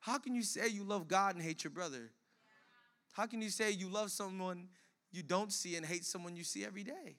How 0.00 0.18
can 0.18 0.34
you 0.34 0.42
say 0.42 0.68
you 0.68 0.84
love 0.84 1.08
God 1.08 1.36
and 1.36 1.42
hate 1.42 1.64
your 1.64 1.70
brother? 1.70 2.10
How 3.18 3.26
can 3.26 3.42
you 3.42 3.50
say 3.50 3.72
you 3.72 3.88
love 3.88 4.12
someone 4.12 4.68
you 5.10 5.24
don't 5.24 5.52
see 5.52 5.74
and 5.74 5.84
hate 5.84 6.04
someone 6.04 6.36
you 6.36 6.44
see 6.44 6.64
every 6.64 6.84
day? 6.84 7.16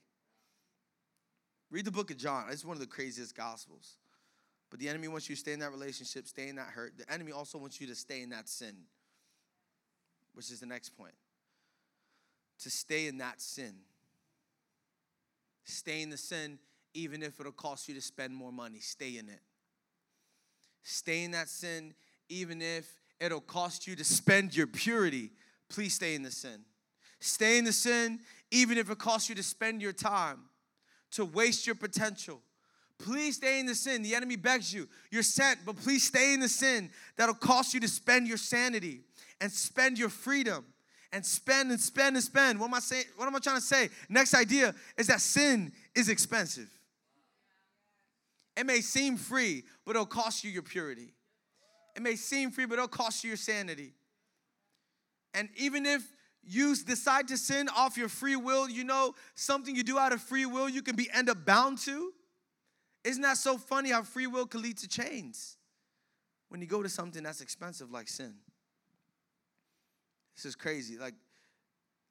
Read 1.69 1.83
the 1.83 1.91
book 1.91 2.09
of 2.09 2.15
John. 2.15 2.45
It's 2.49 2.63
one 2.63 2.77
of 2.77 2.79
the 2.79 2.87
craziest 2.87 3.35
gospels. 3.35 3.97
But 4.69 4.79
the 4.79 4.87
enemy 4.87 5.09
wants 5.09 5.29
you 5.29 5.35
to 5.35 5.39
stay 5.41 5.51
in 5.51 5.59
that 5.59 5.71
relationship, 5.71 6.25
stay 6.25 6.47
in 6.47 6.55
that 6.55 6.67
hurt. 6.67 6.93
The 6.97 7.11
enemy 7.11 7.33
also 7.33 7.57
wants 7.57 7.81
you 7.81 7.87
to 7.87 7.95
stay 7.95 8.21
in 8.21 8.29
that 8.29 8.47
sin, 8.47 8.75
which 10.35 10.49
is 10.49 10.61
the 10.61 10.65
next 10.65 10.97
point. 10.97 11.15
To 12.59 12.69
stay 12.69 13.07
in 13.07 13.17
that 13.17 13.41
sin. 13.41 13.73
Stay 15.65 16.01
in 16.01 16.11
the 16.11 16.17
sin, 16.17 16.59
even 16.93 17.21
if 17.21 17.41
it'll 17.41 17.51
cost 17.51 17.89
you 17.89 17.95
to 17.95 18.01
spend 18.01 18.33
more 18.33 18.53
money. 18.53 18.79
Stay 18.79 19.17
in 19.17 19.27
it. 19.27 19.41
Stay 20.81 21.25
in 21.25 21.31
that 21.31 21.49
sin, 21.49 21.93
even 22.29 22.61
if 22.61 22.89
it'll 23.19 23.41
cost 23.41 23.85
you 23.85 23.97
to 23.97 24.05
spend 24.05 24.55
your 24.55 24.65
purity. 24.65 25.31
Please 25.69 25.93
stay 25.93 26.15
in 26.15 26.23
the 26.23 26.31
sin. 26.31 26.61
Stay 27.19 27.57
in 27.57 27.65
the 27.65 27.73
sin, 27.73 28.19
even 28.51 28.77
if 28.77 28.89
it 28.89 28.97
costs 28.97 29.29
you 29.29 29.35
to 29.35 29.43
spend 29.43 29.81
your 29.81 29.93
time 29.93 30.39
to 31.11 31.25
waste 31.25 31.65
your 31.65 31.75
potential. 31.75 32.41
Please 32.97 33.37
stay 33.37 33.59
in 33.59 33.65
the 33.65 33.75
sin. 33.75 34.01
The 34.01 34.13
enemy 34.15 34.35
begs 34.35 34.73
you. 34.73 34.87
You're 35.09 35.23
sent, 35.23 35.59
but 35.65 35.77
please 35.77 36.03
stay 36.03 36.33
in 36.33 36.39
the 36.39 36.49
sin. 36.49 36.89
That'll 37.15 37.35
cost 37.35 37.73
you 37.73 37.79
to 37.79 37.87
spend 37.87 38.27
your 38.27 38.37
sanity 38.37 39.01
and 39.39 39.51
spend 39.51 39.97
your 39.97 40.09
freedom 40.09 40.65
and 41.11 41.25
spend 41.25 41.71
and 41.71 41.79
spend 41.79 42.15
and 42.15 42.23
spend. 42.23 42.59
What 42.59 42.67
am 42.67 42.73
I 42.73 42.79
saying? 42.79 43.05
What 43.15 43.27
am 43.27 43.35
I 43.35 43.39
trying 43.39 43.55
to 43.55 43.61
say? 43.61 43.89
Next 44.09 44.33
idea 44.33 44.75
is 44.97 45.07
that 45.07 45.21
sin 45.21 45.71
is 45.95 46.09
expensive. 46.09 46.69
It 48.57 48.65
may 48.65 48.81
seem 48.81 49.15
free, 49.15 49.63
but 49.85 49.91
it'll 49.91 50.05
cost 50.05 50.43
you 50.43 50.51
your 50.51 50.63
purity. 50.63 51.13
It 51.95 52.01
may 52.01 52.15
seem 52.15 52.51
free, 52.51 52.65
but 52.65 52.73
it'll 52.73 52.87
cost 52.89 53.23
you 53.23 53.29
your 53.29 53.37
sanity. 53.37 53.93
And 55.39 55.47
even 55.55 55.85
if 55.85 56.03
you 56.43 56.75
decide 56.75 57.29
to 57.29 57.37
sin 57.37 57.69
off 57.69 57.95
your 57.95 58.09
free 58.09 58.35
will, 58.35 58.69
you 58.69 58.83
know, 58.83 59.15
something 59.35 59.73
you 59.73 59.83
do 59.83 59.97
out 59.97 60.11
of 60.11 60.21
free 60.21 60.45
will, 60.45 60.67
you 60.67 60.81
can 60.81 60.97
be 60.97 61.09
end 61.13 61.29
up 61.29 61.45
bound 61.45 61.77
to. 61.79 62.11
Isn't 63.05 63.21
that 63.21 63.37
so 63.37 63.57
funny 63.57 63.91
how 63.91 64.03
free 64.03 64.27
will 64.27 64.45
can 64.45 64.61
lead 64.61 64.77
to 64.79 64.87
chains 64.89 65.55
when 66.49 66.59
you 66.59 66.67
go 66.67 66.83
to 66.83 66.89
something 66.89 67.23
that's 67.23 67.39
expensive 67.39 67.89
like 67.89 68.09
sin? 68.09 68.33
This 70.35 70.43
is 70.43 70.57
crazy. 70.57 70.97
Like, 70.97 71.15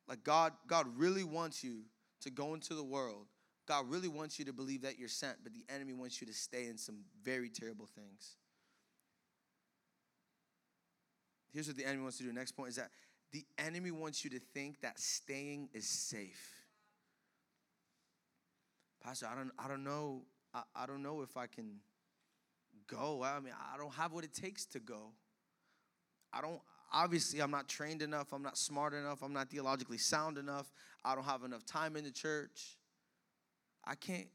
like 0.08 0.24
God, 0.24 0.54
God 0.66 0.86
really 0.96 1.24
wants 1.24 1.62
you 1.62 1.82
to 2.22 2.30
go 2.30 2.54
into 2.54 2.72
the 2.72 2.82
world. 2.82 3.26
God 3.66 3.90
really 3.90 4.08
wants 4.08 4.38
you 4.38 4.46
to 4.46 4.54
believe 4.54 4.80
that 4.82 4.98
you're 4.98 5.10
sent, 5.10 5.36
but 5.42 5.52
the 5.52 5.66
enemy 5.68 5.92
wants 5.92 6.22
you 6.22 6.26
to 6.28 6.32
stay 6.32 6.64
in 6.64 6.78
some 6.78 7.00
very 7.22 7.50
terrible 7.50 7.86
things. 7.94 8.36
Here's 11.52 11.66
what 11.66 11.76
the 11.76 11.84
enemy 11.84 12.02
wants 12.02 12.18
to 12.18 12.24
do. 12.24 12.32
Next 12.32 12.52
point 12.52 12.70
is 12.70 12.76
that 12.76 12.90
the 13.32 13.44
enemy 13.58 13.90
wants 13.90 14.24
you 14.24 14.30
to 14.30 14.38
think 14.38 14.80
that 14.80 14.98
staying 14.98 15.68
is 15.74 15.86
safe. 15.86 16.62
Pastor, 19.02 19.26
I 19.30 19.34
don't, 19.34 19.50
I 19.58 19.68
don't 19.68 19.84
know. 19.84 20.22
I, 20.54 20.62
I 20.74 20.86
don't 20.86 21.02
know 21.02 21.22
if 21.22 21.36
I 21.36 21.46
can 21.46 21.80
go. 22.86 23.22
I 23.22 23.38
mean, 23.40 23.52
I 23.72 23.76
don't 23.76 23.92
have 23.94 24.12
what 24.12 24.24
it 24.24 24.32
takes 24.32 24.64
to 24.66 24.80
go. 24.80 25.12
I 26.32 26.40
don't, 26.40 26.60
obviously, 26.92 27.40
I'm 27.40 27.50
not 27.50 27.68
trained 27.68 28.02
enough. 28.02 28.32
I'm 28.32 28.42
not 28.42 28.56
smart 28.56 28.94
enough. 28.94 29.22
I'm 29.22 29.32
not 29.32 29.50
theologically 29.50 29.98
sound 29.98 30.38
enough. 30.38 30.72
I 31.04 31.14
don't 31.14 31.24
have 31.24 31.44
enough 31.44 31.64
time 31.64 31.96
in 31.96 32.04
the 32.04 32.10
church. 32.10 32.78
I 33.84 33.94
can't, 33.94 34.26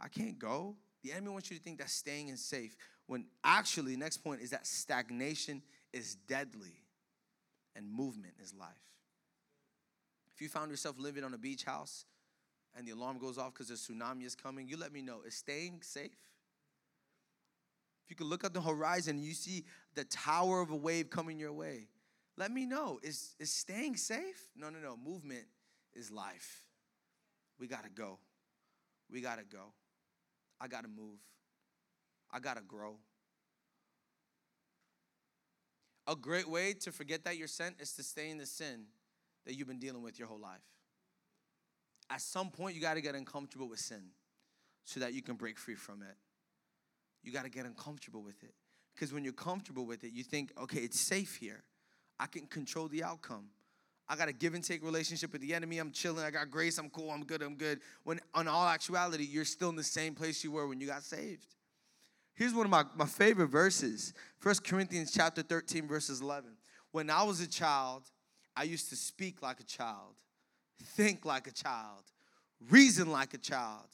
I 0.00 0.08
can't 0.08 0.38
go. 0.38 0.76
The 1.02 1.12
enemy 1.12 1.30
wants 1.30 1.50
you 1.50 1.56
to 1.56 1.62
think 1.62 1.78
that 1.78 1.90
staying 1.90 2.28
is 2.28 2.40
safe. 2.40 2.76
When 3.06 3.26
actually, 3.42 3.96
next 3.96 4.18
point 4.18 4.40
is 4.40 4.50
that 4.50 4.66
stagnation 4.66 5.62
is 5.92 6.14
deadly 6.14 6.83
and 7.76 7.90
movement 7.90 8.34
is 8.42 8.54
life. 8.54 8.68
If 10.34 10.40
you 10.40 10.48
found 10.48 10.70
yourself 10.70 10.96
living 10.98 11.24
on 11.24 11.34
a 11.34 11.38
beach 11.38 11.64
house 11.64 12.06
and 12.76 12.86
the 12.86 12.92
alarm 12.92 13.18
goes 13.18 13.38
off 13.38 13.54
because 13.54 13.70
a 13.70 13.74
tsunami 13.74 14.24
is 14.24 14.34
coming, 14.34 14.68
you 14.68 14.76
let 14.76 14.92
me 14.92 15.00
know. 15.00 15.20
Is 15.26 15.34
staying 15.34 15.80
safe? 15.82 16.10
If 18.04 18.10
you 18.10 18.16
could 18.16 18.26
look 18.26 18.44
at 18.44 18.52
the 18.52 18.60
horizon 18.60 19.16
and 19.16 19.24
you 19.24 19.32
see 19.32 19.64
the 19.94 20.04
tower 20.04 20.60
of 20.60 20.70
a 20.70 20.76
wave 20.76 21.08
coming 21.08 21.38
your 21.38 21.52
way, 21.52 21.88
let 22.36 22.50
me 22.50 22.66
know. 22.66 22.98
Is, 23.02 23.34
is 23.38 23.50
staying 23.50 23.96
safe? 23.96 24.50
No, 24.56 24.68
no, 24.68 24.78
no. 24.78 24.96
Movement 24.96 25.44
is 25.94 26.10
life. 26.10 26.64
We 27.58 27.68
got 27.68 27.84
to 27.84 27.90
go. 27.90 28.18
We 29.10 29.20
got 29.20 29.38
to 29.38 29.44
go. 29.44 29.72
I 30.60 30.68
got 30.68 30.82
to 30.82 30.88
move. 30.88 31.18
I 32.32 32.40
got 32.40 32.56
to 32.56 32.62
grow. 32.62 32.96
A 36.06 36.14
great 36.14 36.48
way 36.48 36.74
to 36.74 36.92
forget 36.92 37.24
that 37.24 37.36
you're 37.36 37.48
sent 37.48 37.76
is 37.80 37.92
to 37.94 38.02
stay 38.02 38.30
in 38.30 38.38
the 38.38 38.46
sin 38.46 38.84
that 39.46 39.54
you've 39.54 39.68
been 39.68 39.78
dealing 39.78 40.02
with 40.02 40.18
your 40.18 40.28
whole 40.28 40.40
life. 40.40 40.60
At 42.10 42.20
some 42.20 42.50
point, 42.50 42.74
you 42.74 42.82
got 42.82 42.94
to 42.94 43.00
get 43.00 43.14
uncomfortable 43.14 43.68
with 43.68 43.78
sin 43.78 44.02
so 44.84 45.00
that 45.00 45.14
you 45.14 45.22
can 45.22 45.36
break 45.36 45.58
free 45.58 45.74
from 45.74 46.02
it. 46.02 46.16
You 47.22 47.32
got 47.32 47.44
to 47.44 47.50
get 47.50 47.64
uncomfortable 47.64 48.22
with 48.22 48.42
it. 48.42 48.54
Because 48.94 49.12
when 49.12 49.24
you're 49.24 49.32
comfortable 49.32 49.86
with 49.86 50.04
it, 50.04 50.12
you 50.12 50.22
think, 50.22 50.52
okay, 50.60 50.80
it's 50.80 51.00
safe 51.00 51.36
here. 51.36 51.64
I 52.20 52.26
can 52.26 52.46
control 52.46 52.86
the 52.86 53.02
outcome. 53.02 53.46
I 54.06 54.16
got 54.16 54.28
a 54.28 54.32
give 54.32 54.54
and 54.54 54.62
take 54.62 54.84
relationship 54.84 55.32
with 55.32 55.40
the 55.40 55.54
enemy. 55.54 55.78
I'm 55.78 55.90
chilling. 55.90 56.24
I 56.24 56.30
got 56.30 56.50
grace. 56.50 56.76
I'm 56.78 56.90
cool. 56.90 57.10
I'm 57.10 57.24
good. 57.24 57.42
I'm 57.42 57.56
good. 57.56 57.80
When, 58.04 58.20
on 58.34 58.46
all 58.46 58.68
actuality, 58.68 59.24
you're 59.24 59.46
still 59.46 59.70
in 59.70 59.76
the 59.76 59.82
same 59.82 60.14
place 60.14 60.44
you 60.44 60.52
were 60.52 60.68
when 60.68 60.80
you 60.80 60.86
got 60.86 61.02
saved. 61.02 61.54
Here's 62.34 62.52
one 62.52 62.66
of 62.66 62.70
my, 62.70 62.84
my 62.96 63.06
favorite 63.06 63.46
verses 63.46 64.12
1 64.42 64.56
Corinthians 64.66 65.12
chapter 65.12 65.42
13, 65.42 65.86
verses 65.86 66.20
11. 66.20 66.50
When 66.90 67.08
I 67.08 67.22
was 67.22 67.40
a 67.40 67.46
child, 67.46 68.02
I 68.56 68.64
used 68.64 68.90
to 68.90 68.96
speak 68.96 69.40
like 69.40 69.60
a 69.60 69.64
child, 69.64 70.14
think 70.82 71.24
like 71.24 71.46
a 71.46 71.52
child, 71.52 72.02
reason 72.68 73.10
like 73.10 73.34
a 73.34 73.38
child. 73.38 73.86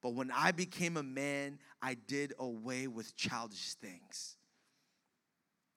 But 0.00 0.14
when 0.14 0.30
I 0.30 0.52
became 0.52 0.96
a 0.96 1.02
man, 1.02 1.58
I 1.80 1.94
did 1.94 2.34
away 2.38 2.86
with 2.86 3.16
childish 3.16 3.74
things. 3.74 4.36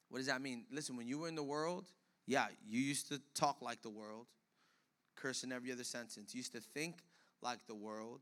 What 0.10 0.20
does 0.20 0.28
that 0.28 0.41
mean? 0.41 0.65
Listen, 0.72 0.98
when 0.98 1.08
you 1.08 1.20
were 1.20 1.28
in 1.28 1.36
the 1.36 1.44
world, 1.44 1.86
yeah, 2.28 2.48
you 2.68 2.82
used 2.82 3.10
to 3.10 3.22
talk 3.34 3.62
like 3.62 3.82
the 3.82 3.89
world, 3.89 4.28
curse 5.15 5.44
in 5.44 5.52
every 5.52 5.72
other 5.72 5.84
sentence. 5.84 6.34
You 6.34 6.39
used 6.39 6.54
to 6.54 6.60
think 6.60 6.98
like 7.41 7.65
the 7.68 7.76
world, 7.76 8.22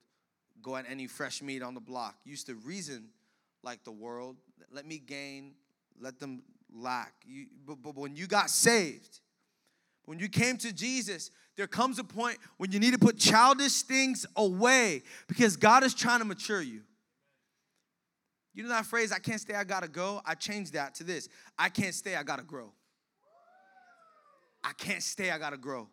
go 0.61 0.75
at 0.75 0.85
any 0.89 1.07
fresh 1.07 1.41
meat 1.41 1.61
on 1.61 1.73
the 1.73 1.81
block. 1.81 2.15
You 2.23 2.31
used 2.31 2.47
to 2.47 2.55
reason 2.55 3.09
like 3.63 3.83
the 3.83 3.91
world. 3.91 4.37
Let 4.71 4.85
me 4.85 4.99
gain, 4.99 5.53
let 5.99 6.19
them 6.19 6.43
lack. 6.73 7.13
You, 7.25 7.47
but, 7.65 7.81
but 7.81 7.95
when 7.95 8.15
you 8.15 8.27
got 8.27 8.49
saved, 8.49 9.19
when 10.05 10.19
you 10.19 10.27
came 10.27 10.57
to 10.57 10.73
Jesus, 10.73 11.31
there 11.55 11.67
comes 11.67 11.99
a 11.99 12.03
point 12.03 12.37
when 12.57 12.71
you 12.71 12.79
need 12.79 12.93
to 12.93 12.99
put 12.99 13.17
childish 13.17 13.83
things 13.83 14.25
away 14.35 15.03
because 15.27 15.55
God 15.55 15.83
is 15.83 15.93
trying 15.93 16.19
to 16.19 16.25
mature 16.25 16.61
you. 16.61 16.81
You 18.53 18.63
know 18.63 18.69
that 18.69 18.85
phrase, 18.85 19.11
I 19.11 19.19
can't 19.19 19.41
stay, 19.41 19.55
I 19.55 19.63
gotta 19.63 19.87
go? 19.87 20.21
I 20.25 20.35
changed 20.35 20.73
that 20.73 20.93
to 20.95 21.03
this 21.03 21.27
I 21.57 21.69
can't 21.69 21.93
stay, 21.93 22.15
I 22.15 22.23
gotta 22.23 22.43
grow. 22.43 22.71
I 24.63 24.73
can't 24.73 25.03
stay, 25.03 25.31
I 25.31 25.37
gotta 25.37 25.57
grow. 25.57 25.87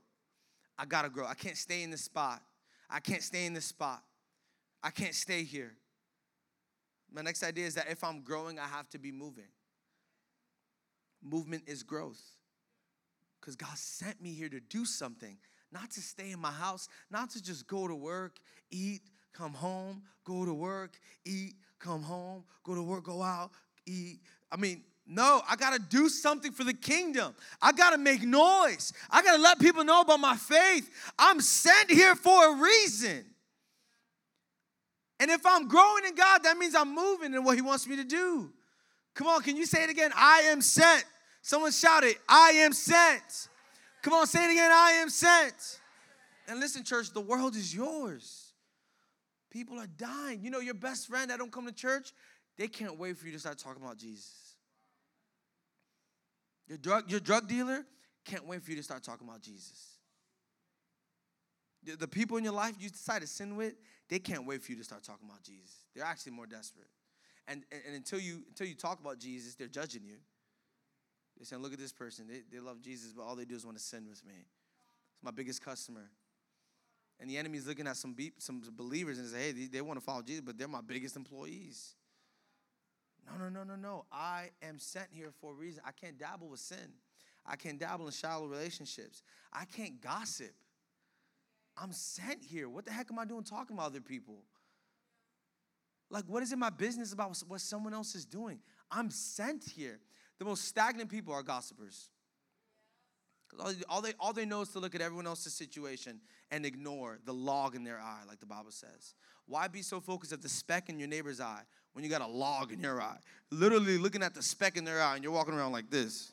I 0.79 0.85
gotta 0.87 1.11
grow. 1.11 1.27
I 1.27 1.35
can't 1.35 1.57
stay 1.57 1.83
in 1.83 1.91
this 1.91 2.03
spot. 2.03 2.41
I 2.89 3.01
can't 3.01 3.23
stay 3.23 3.47
in 3.47 3.53
this 3.53 3.67
spot. 3.67 4.03
I 4.83 4.91
can't 4.91 5.15
stay 5.15 5.43
here. 5.45 5.75
My 7.13 7.23
next 7.23 7.43
idea 7.43 7.67
is 7.67 7.75
that 7.75 7.91
if 7.91 8.05
I'm 8.05 8.23
growing, 8.23 8.59
I 8.59 8.67
have 8.67 8.89
to 8.91 8.99
be 8.99 9.11
moving. 9.13 9.49
Movement 11.23 11.65
is 11.67 11.83
growth. 11.83 12.23
Because 13.41 13.57
God 13.57 13.77
sent 13.77 14.21
me 14.23 14.33
here 14.33 14.49
to 14.49 14.61
do 14.61 14.85
something, 14.85 15.37
not 15.73 15.91
to 15.93 16.01
stay 16.01 16.31
in 16.31 16.39
my 16.39 16.51
house, 16.51 16.89
not 17.11 17.31
to 17.31 17.43
just 17.43 17.67
go 17.67 17.89
to 17.89 17.95
work, 17.95 18.39
eat, 18.71 19.01
come 19.33 19.55
home, 19.55 20.03
go 20.25 20.45
to 20.45 20.53
work, 20.53 20.99
eat, 21.25 21.55
come 21.79 22.03
home, 22.03 22.45
go 22.63 22.75
to 22.75 22.83
work, 22.83 23.05
go 23.05 23.23
out, 23.23 23.51
eat. 23.87 24.21
I 24.53 24.57
mean, 24.57 24.85
no, 25.07 25.43
I 25.49 25.57
gotta 25.57 25.79
do 25.79 26.09
something 26.09 26.53
for 26.53 26.65
the 26.65 26.75
kingdom. 26.75 27.35
I 27.61 27.73
gotta 27.73 27.99
make 27.99 28.23
noise. 28.23 28.93
I 29.11 29.23
gotta 29.23 29.43
let 29.43 29.59
people 29.59 29.83
know 29.85 30.03
about 30.03 30.21
my 30.21 30.37
faith. 30.37 30.89
I'm 31.19 31.41
sent 31.41 31.91
here 31.91 32.15
for 32.15 32.53
a 32.53 32.63
reason. 32.63 33.25
And 35.21 35.31
if 35.31 35.45
I'm 35.45 35.69
growing 35.69 36.07
in 36.07 36.15
God, 36.15 36.43
that 36.45 36.57
means 36.57 36.75
I'm 36.75 36.95
moving 36.95 37.35
in 37.35 37.45
what 37.45 37.55
He 37.55 37.63
wants 37.63 37.87
me 37.87 37.97
to 37.97 38.05
do. 38.05 38.51
Come 39.15 39.27
on, 39.27 39.43
can 39.43 39.57
you 39.57 39.67
say 39.67 39.85
it 39.85 39.91
again? 39.91 40.11
I 40.17 40.41
am 40.47 40.63
sent. 40.63 41.05
Someone 41.43 41.73
shout 41.73 42.05
it, 42.05 42.17
I 42.29 42.51
am 42.51 42.73
sent. 42.73 43.49
Come 44.03 44.15
on, 44.15 44.27
say 44.27 44.45
it 44.47 44.53
again, 44.53 44.71
I 44.73 44.93
am 44.93 45.11
sent. 45.11 45.81
And 46.49 46.59
listen, 46.59 46.83
church, 46.83 47.13
the 47.13 47.21
world 47.21 47.55
is 47.55 47.75
yours. 47.75 48.53
People 49.51 49.79
are 49.79 49.87
dying. 49.87 50.41
You 50.43 50.51
know, 50.51 50.61
your 50.61 50.75
best 50.75 51.09
friend 51.09 51.31
that 51.31 51.39
don't 51.39 51.53
come 51.53 51.67
to 51.67 51.73
church, 51.73 52.13
they 52.57 52.69
can't 52.69 52.99
wait 52.99 53.19
for 53.19 53.27
you 53.27 53.33
to 53.33 53.39
start 53.39 53.59
talking 53.59 53.83
about 53.83 53.99
Jesus. 53.99 54.55
Your 56.67 56.79
drug, 56.79 57.11
your 57.11 57.21
drug 57.21 57.49
dealer 57.49 57.85
can't 58.25 58.47
wait 58.47 58.63
for 58.63 58.71
you 58.71 58.77
to 58.77 58.83
start 58.83 59.03
talking 59.03 59.27
about 59.29 59.43
Jesus. 59.43 59.97
The 61.99 62.09
people 62.09 62.37
in 62.37 62.45
your 62.45 62.53
life 62.53 62.75
you 62.79 62.91
decide 62.91 63.23
to 63.23 63.27
sin 63.27 63.57
with, 63.57 63.75
they 64.11 64.19
can't 64.19 64.47
wait 64.47 64.63
for 64.63 64.73
you 64.73 64.79
to 64.79 64.85
start 64.85 65.03
talking 65.03 65.27
about 65.27 65.43
Jesus. 65.43 65.71
They're 65.95 66.05
actually 66.05 66.33
more 66.33 66.47
desperate. 66.47 66.89
And, 67.49 67.65
and, 67.73 67.81
and 67.87 67.97
until 67.97 68.21
you 68.21 68.43
until 68.49 68.67
you 68.67 68.75
talk 68.75 69.01
about 69.01 69.19
Jesus, 69.19 69.55
they're 69.55 69.67
judging 69.67 70.05
you. 70.05 70.17
They're 71.37 71.47
saying, 71.47 71.63
look 71.63 71.73
at 71.73 71.79
this 71.79 71.93
person. 71.93 72.27
They, 72.29 72.43
they 72.53 72.61
love 72.61 72.83
Jesus, 72.83 73.15
but 73.15 73.23
all 73.23 73.35
they 73.35 73.47
do 73.47 73.55
is 73.55 73.65
want 73.65 73.79
to 73.79 73.83
sin 73.83 74.07
with 74.07 74.23
me. 74.27 74.35
It's 75.15 75.25
my 75.25 75.31
biggest 75.31 75.65
customer. 75.65 76.11
And 77.19 77.31
the 77.31 77.39
enemy's 77.39 77.67
looking 77.67 77.87
at 77.87 77.97
some, 77.97 78.13
be- 78.13 78.33
some 78.39 78.63
believers 78.77 79.19
and 79.19 79.27
say, 79.29 79.39
hey, 79.45 79.53
they, 79.53 79.67
they 79.67 79.81
want 79.81 79.99
to 79.99 80.05
follow 80.05 80.21
Jesus, 80.23 80.43
but 80.45 80.59
they're 80.59 80.69
my 80.69 80.83
biggest 80.83 81.17
employees. 81.17 81.95
No, 83.27 83.43
no, 83.43 83.49
no, 83.49 83.65
no, 83.65 83.77
no. 83.77 84.05
I 84.13 84.51
am 84.63 84.79
sent 84.79 85.07
here 85.11 85.31
for 85.41 85.53
a 85.53 85.55
reason. 85.55 85.83
I 85.87 85.93
can't 85.93 86.19
dabble 86.19 86.49
with 86.49 86.61
sin. 86.61 86.93
I 87.47 87.57
can't 87.57 87.79
dabble 87.79 88.07
in 88.07 88.13
shallow 88.13 88.47
relationships. 88.47 89.23
I 89.53 89.65
can't 89.65 90.01
gossip. 90.01 90.53
I'm 91.81 91.93
sent 91.93 92.45
here. 92.45 92.69
What 92.69 92.85
the 92.85 92.93
heck 92.93 93.11
am 93.11 93.19
I 93.19 93.25
doing 93.25 93.43
talking 93.43 93.75
about 93.75 93.87
other 93.87 94.01
people? 94.01 94.45
Like, 96.11 96.25
what 96.27 96.43
is 96.43 96.53
it 96.53 96.59
my 96.59 96.71
business 96.71 97.13
about 97.13 97.41
what 97.49 97.61
someone 97.61 97.95
else 97.95 98.15
is 98.15 98.25
doing? 98.25 98.59
I'm 98.91 99.11
sent 99.11 99.65
here. 99.65 100.01
The 100.39 100.45
most 100.45 100.65
stagnant 100.65 101.09
people 101.09 101.33
are 101.33 101.43
gossipers. 101.43 102.11
All, 103.59 103.73
all, 103.89 104.03
they, 104.03 104.13
all 104.21 104.33
they 104.33 104.45
know 104.45 104.61
is 104.61 104.69
to 104.71 104.79
look 104.79 104.95
at 104.95 105.01
everyone 105.01 105.27
else's 105.27 105.55
situation 105.55 106.21
and 106.51 106.67
ignore 106.67 107.19
the 107.25 107.33
log 107.33 107.75
in 107.75 107.85
their 107.85 107.99
eye, 107.99 108.23
like 108.27 108.41
the 108.41 108.47
Bible 108.47 108.71
says. 108.71 109.15
Why 109.47 109.69
be 109.69 109.83
so 109.83 110.01
focused 110.01 110.33
at 110.33 110.43
the 110.43 110.49
speck 110.49 110.89
in 110.89 110.99
your 110.99 111.09
neighbor's 111.09 111.41
eye 111.41 111.63
when 111.93 112.05
you 112.05 112.11
got 112.11 112.21
a 112.21 112.27
log 112.27 112.73
in 112.73 112.81
your 112.81 113.01
eye? 113.01 113.19
Literally 113.51 113.99
looking 113.99 114.23
at 114.23 114.35
the 114.35 114.43
speck 114.43 114.77
in 114.77 114.85
their 114.85 115.01
eye 115.01 115.15
and 115.15 115.25
you're 115.25 115.33
walking 115.33 115.55
around 115.55 115.73
like 115.73 115.91
this. 115.91 116.33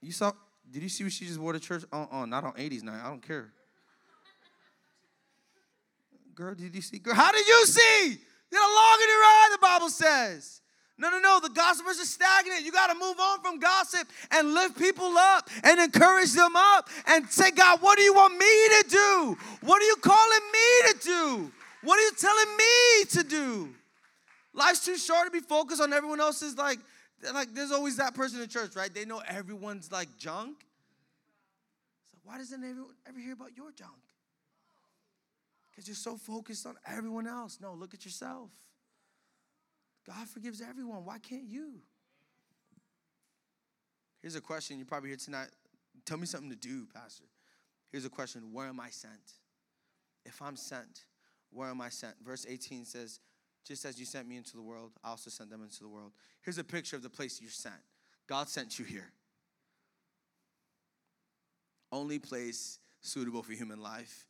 You 0.00 0.12
saw, 0.12 0.32
did 0.70 0.82
you 0.82 0.88
see 0.88 1.04
what 1.04 1.12
she 1.12 1.26
just 1.26 1.38
wore 1.38 1.52
to 1.52 1.60
church? 1.60 1.84
Uh 1.92 2.06
uh 2.10 2.26
not 2.26 2.44
on 2.44 2.52
80s 2.52 2.82
night. 2.82 3.00
I 3.04 3.08
don't 3.08 3.26
care. 3.26 3.52
Girl, 6.34 6.54
did 6.54 6.74
you 6.74 6.80
see? 6.80 6.98
Girl, 6.98 7.14
how 7.14 7.32
did 7.32 7.46
you 7.46 7.66
see? 7.66 8.18
You 8.50 8.58
got 8.58 8.70
a 8.70 8.74
log 8.74 9.00
in 9.00 9.08
your 9.08 9.18
eye, 9.18 9.48
the 9.52 9.58
Bible 9.58 9.88
says. 9.90 10.60
No, 10.96 11.08
no, 11.08 11.18
no. 11.18 11.40
The 11.40 11.48
gossipers 11.48 11.98
are 11.98 12.04
stagnant. 12.04 12.62
You 12.62 12.72
got 12.72 12.88
to 12.88 12.94
move 12.94 13.18
on 13.18 13.40
from 13.40 13.58
gossip 13.58 14.06
and 14.30 14.52
lift 14.52 14.78
people 14.78 15.16
up 15.16 15.48
and 15.64 15.80
encourage 15.80 16.32
them 16.32 16.54
up 16.54 16.88
and 17.06 17.28
say, 17.30 17.50
God, 17.50 17.80
what 17.80 17.96
do 17.96 18.04
you 18.04 18.12
want 18.12 18.34
me 18.34 18.46
to 18.46 18.84
do? 18.88 19.38
What 19.62 19.82
are 19.82 19.86
you 19.86 19.96
calling 19.96 20.40
me 20.52 20.92
to 20.92 20.98
do? 21.02 21.52
What 21.82 21.98
are 21.98 22.02
you 22.02 22.12
telling 22.18 22.56
me 22.56 23.04
to 23.10 23.24
do? 23.24 23.74
Life's 24.52 24.84
too 24.84 24.98
short 24.98 25.24
to 25.24 25.30
be 25.30 25.40
focused 25.40 25.80
on 25.80 25.92
everyone 25.92 26.20
else's 26.20 26.56
like, 26.58 26.78
like 27.34 27.54
there's 27.54 27.72
always 27.72 27.96
that 27.96 28.14
person 28.14 28.40
in 28.40 28.48
church, 28.48 28.74
right? 28.76 28.92
They 28.92 29.04
know 29.04 29.22
everyone's 29.26 29.92
like 29.92 30.08
junk. 30.18 30.64
So 32.10 32.18
why 32.24 32.38
doesn't 32.38 32.62
everyone 32.62 32.94
ever 33.08 33.18
hear 33.18 33.32
about 33.32 33.56
your 33.56 33.72
junk? 33.72 33.90
Because 35.70 35.86
you're 35.86 35.94
so 35.94 36.16
focused 36.16 36.66
on 36.66 36.76
everyone 36.86 37.26
else. 37.26 37.58
No, 37.60 37.74
look 37.74 37.94
at 37.94 38.04
yourself. 38.04 38.50
God 40.06 40.28
forgives 40.28 40.60
everyone. 40.60 41.04
Why 41.04 41.18
can't 41.18 41.44
you? 41.44 41.74
Here's 44.20 44.34
a 44.34 44.40
question. 44.40 44.76
You're 44.78 44.86
probably 44.86 45.10
here 45.10 45.16
tonight. 45.16 45.48
Tell 46.04 46.18
me 46.18 46.26
something 46.26 46.50
to 46.50 46.56
do, 46.56 46.86
Pastor. 46.92 47.24
Here's 47.90 48.04
a 48.04 48.10
question 48.10 48.52
Where 48.52 48.66
am 48.66 48.80
I 48.80 48.90
sent? 48.90 49.34
If 50.24 50.42
I'm 50.42 50.56
sent, 50.56 51.04
where 51.50 51.68
am 51.68 51.80
I 51.80 51.88
sent? 51.88 52.14
Verse 52.24 52.46
18 52.48 52.84
says, 52.84 53.20
Just 53.66 53.84
as 53.84 53.98
you 53.98 54.06
sent 54.06 54.26
me 54.26 54.36
into 54.36 54.56
the 54.56 54.62
world, 54.62 54.92
I 55.04 55.10
also 55.10 55.30
sent 55.30 55.50
them 55.50 55.62
into 55.62 55.80
the 55.80 55.88
world. 55.88 56.12
Here's 56.42 56.58
a 56.58 56.64
picture 56.64 56.96
of 56.96 57.02
the 57.02 57.10
place 57.10 57.40
you're 57.40 57.50
sent. 57.50 57.74
God 58.26 58.48
sent 58.48 58.78
you 58.78 58.84
here. 58.84 59.12
Only 61.92 62.18
place 62.18 62.78
suitable 63.00 63.42
for 63.42 63.52
human 63.52 63.80
life. 63.80 64.26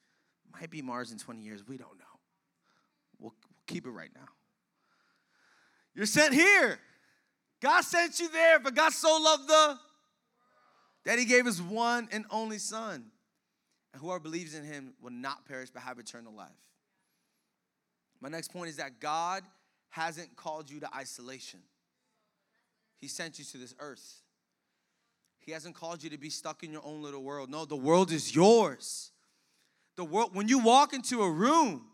Might 0.52 0.70
be 0.70 0.82
Mars 0.82 1.12
in 1.12 1.18
20 1.18 1.42
years. 1.42 1.66
We 1.66 1.76
don't 1.76 1.98
know. 1.98 2.18
We'll, 3.18 3.34
we'll 3.44 3.64
keep 3.66 3.86
it 3.86 3.90
right 3.90 4.10
now. 4.14 4.26
You're 5.94 6.06
sent 6.06 6.34
here. 6.34 6.78
God 7.60 7.82
sent 7.82 8.18
you 8.18 8.30
there, 8.30 8.58
but 8.58 8.74
God 8.74 8.92
so 8.92 9.20
loved 9.22 9.48
the 9.48 9.78
that 11.04 11.18
He 11.18 11.24
gave 11.24 11.46
His 11.46 11.60
one 11.60 12.08
and 12.10 12.24
only 12.30 12.58
Son. 12.58 13.10
And 13.92 14.00
whoever 14.00 14.20
believes 14.20 14.54
in 14.54 14.64
Him 14.64 14.94
will 15.00 15.10
not 15.10 15.46
perish 15.46 15.70
but 15.70 15.82
have 15.82 15.98
eternal 15.98 16.32
life. 16.32 16.48
My 18.20 18.28
next 18.28 18.52
point 18.52 18.68
is 18.68 18.76
that 18.76 19.00
God 19.00 19.42
hasn't 19.90 20.37
called 20.37 20.70
you 20.70 20.80
to 20.80 20.94
isolation. 20.94 21.61
He 22.98 23.09
sent 23.09 23.38
you 23.38 23.44
to 23.46 23.59
this 23.59 23.74
earth. 23.78 24.22
He 25.38 25.52
hasn't 25.52 25.74
called 25.74 26.02
you 26.02 26.11
to 26.11 26.18
be 26.18 26.30
stuck 26.30 26.62
in 26.62 26.70
your 26.70 26.85
own 26.85 27.02
little 27.02 27.22
world. 27.22 27.50
No, 27.50 27.64
the 27.64 27.76
world 27.76 28.12
is 28.12 28.35
yours. 28.35 29.11
The 29.96 30.04
world 30.04 30.35
when 30.35 30.48
you 30.48 30.59
walk 30.59 30.92
into 30.92 31.22
a 31.22 31.30
room, 31.30 31.87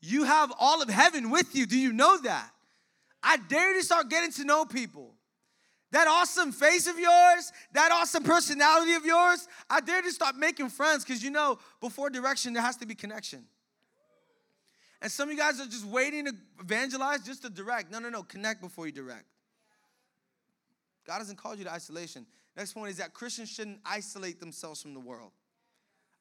you 0.00 0.24
have 0.24 0.52
all 0.58 0.82
of 0.82 0.88
heaven 0.88 1.30
with 1.30 1.54
you. 1.54 1.66
Do 1.66 1.78
you 1.78 1.92
know 1.92 2.18
that? 2.22 2.50
I 3.22 3.36
dare 3.36 3.72
you 3.72 3.80
to 3.80 3.84
start 3.84 4.10
getting 4.10 4.32
to 4.32 4.44
know 4.44 4.64
people. 4.64 5.14
That 5.92 6.08
awesome 6.08 6.50
face 6.50 6.88
of 6.88 6.98
yours, 6.98 7.52
that 7.72 7.92
awesome 7.92 8.24
personality 8.24 8.94
of 8.94 9.04
yours, 9.04 9.46
I 9.70 9.80
dare 9.80 9.98
you 9.98 10.04
to 10.04 10.10
start 10.10 10.34
making 10.34 10.70
friends 10.70 11.04
because 11.04 11.22
you 11.22 11.30
know 11.30 11.58
before 11.80 12.10
direction, 12.10 12.52
there 12.52 12.62
has 12.62 12.76
to 12.78 12.86
be 12.86 12.94
connection. 12.94 13.44
And 15.04 15.12
some 15.12 15.28
of 15.28 15.34
you 15.34 15.38
guys 15.38 15.60
are 15.60 15.66
just 15.66 15.84
waiting 15.84 16.24
to 16.24 16.32
evangelize 16.58 17.22
just 17.22 17.42
to 17.42 17.50
direct. 17.50 17.92
No, 17.92 17.98
no, 17.98 18.08
no, 18.08 18.22
connect 18.22 18.62
before 18.62 18.86
you 18.86 18.92
direct. 18.92 19.26
God 21.06 21.18
hasn't 21.18 21.36
called 21.36 21.58
you 21.58 21.64
to 21.64 21.70
isolation. 21.70 22.24
Next 22.56 22.72
point 22.72 22.90
is 22.90 22.96
that 22.96 23.12
Christians 23.12 23.50
shouldn't 23.50 23.80
isolate 23.84 24.40
themselves 24.40 24.80
from 24.80 24.94
the 24.94 25.00
world. 25.00 25.32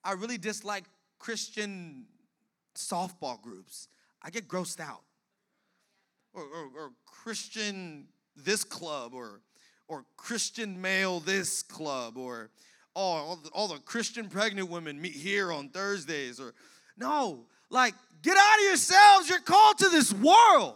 I 0.04 0.12
really 0.12 0.38
dislike 0.38 0.84
Christian 1.17 2.08
softball 2.76 3.41
groups. 3.41 3.88
I 4.22 4.30
get 4.30 4.50
grossed 4.50 4.82
out 4.82 5.04
or, 6.34 6.43
or, 6.43 6.65
or 6.78 6.91
Christian 7.06 8.08
this 8.36 8.65
club 8.65 9.13
or 9.13 9.39
or 9.88 10.04
Christian 10.17 10.82
male 10.82 11.22
this 11.22 11.63
club 11.63 12.17
or 12.17 12.50
oh, 12.98 13.02
all 13.02 13.36
the, 13.38 13.50
all 13.52 13.67
the 13.69 13.80
Christian 13.80 14.28
pregnant 14.28 14.69
women 14.69 15.00
meet 15.00 15.13
here 15.13 15.54
on 15.54 15.69
Thursdays 15.69 16.38
or 16.38 16.54
no, 16.98 17.46
like 17.73 17.95
get 18.21 18.38
out 18.38 18.59
of 18.59 18.65
yourselves. 18.65 19.29
You're 19.29 19.39
called 19.39 19.79
to 19.79 19.89
this 19.89 20.13
world. 20.13 20.75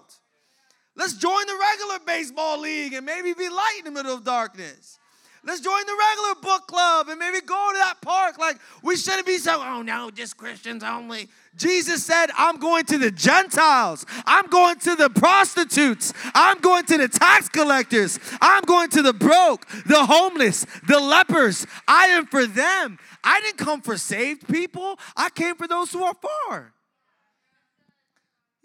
Let's 0.95 1.13
join 1.13 1.45
the 1.45 1.57
regular 1.59 1.99
baseball 2.05 2.59
league 2.59 2.93
and 2.93 3.05
maybe 3.05 3.33
be 3.33 3.49
light 3.49 3.79
in 3.79 3.85
the 3.85 3.91
middle 3.91 4.13
of 4.13 4.23
darkness. 4.23 4.97
Let's 5.43 5.61
join 5.61 5.85
the 5.85 5.95
regular 5.97 6.41
book 6.41 6.67
club 6.67 7.07
and 7.07 7.19
maybe 7.19 7.39
go 7.39 7.69
to 7.71 7.77
that 7.77 8.01
park. 8.01 8.37
Like, 8.37 8.57
we 8.83 8.97
shouldn't 8.97 9.25
be 9.25 9.37
so, 9.37 9.61
oh 9.63 9.81
no, 9.81 10.09
just 10.09 10.35
Christians 10.35 10.83
only. 10.83 11.29
Jesus 11.55 12.03
said, 12.03 12.27
I'm 12.37 12.57
going 12.57 12.83
to 12.85 12.97
the 12.97 13.11
Gentiles. 13.11 14.05
I'm 14.25 14.47
going 14.47 14.77
to 14.79 14.95
the 14.95 15.09
prostitutes. 15.09 16.13
I'm 16.33 16.59
going 16.59 16.85
to 16.87 16.97
the 16.97 17.07
tax 17.07 17.47
collectors. 17.47 18.19
I'm 18.41 18.63
going 18.63 18.89
to 18.89 19.01
the 19.01 19.13
broke, 19.13 19.67
the 19.85 20.05
homeless, 20.05 20.65
the 20.87 20.99
lepers. 20.99 21.65
I 21.87 22.07
am 22.07 22.25
for 22.25 22.45
them. 22.45 22.99
I 23.23 23.39
didn't 23.41 23.57
come 23.57 23.81
for 23.81 23.97
saved 23.97 24.47
people, 24.47 24.99
I 25.15 25.29
came 25.29 25.55
for 25.55 25.67
those 25.67 25.91
who 25.91 26.03
are 26.03 26.15
far. 26.15 26.73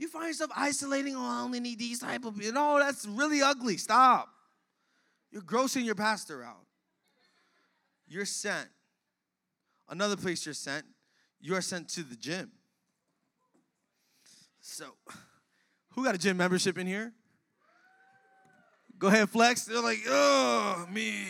You 0.02 0.08
find 0.08 0.26
yourself 0.26 0.50
isolating, 0.56 1.14
oh, 1.14 1.24
I 1.24 1.42
only 1.42 1.60
need 1.60 1.78
these 1.78 2.00
type 2.00 2.24
of 2.24 2.36
people. 2.36 2.54
No, 2.54 2.80
that's 2.80 3.06
really 3.06 3.40
ugly. 3.40 3.76
Stop. 3.76 4.28
You're 5.30 5.42
grossing 5.42 5.84
your 5.84 5.94
pastor 5.94 6.42
out. 6.42 6.66
You're 8.08 8.24
sent. 8.24 8.68
Another 9.88 10.16
place 10.16 10.44
you're 10.44 10.56
sent, 10.56 10.86
you 11.40 11.54
are 11.54 11.60
sent 11.60 11.88
to 11.90 12.02
the 12.02 12.16
gym. 12.16 12.50
So, 14.60 14.86
who 15.90 16.02
got 16.02 16.16
a 16.16 16.18
gym 16.18 16.36
membership 16.36 16.78
in 16.78 16.88
here? 16.88 17.12
Go 18.98 19.06
ahead, 19.06 19.30
flex. 19.30 19.66
They're 19.66 19.80
like, 19.80 20.00
oh, 20.08 20.84
me. 20.90 21.26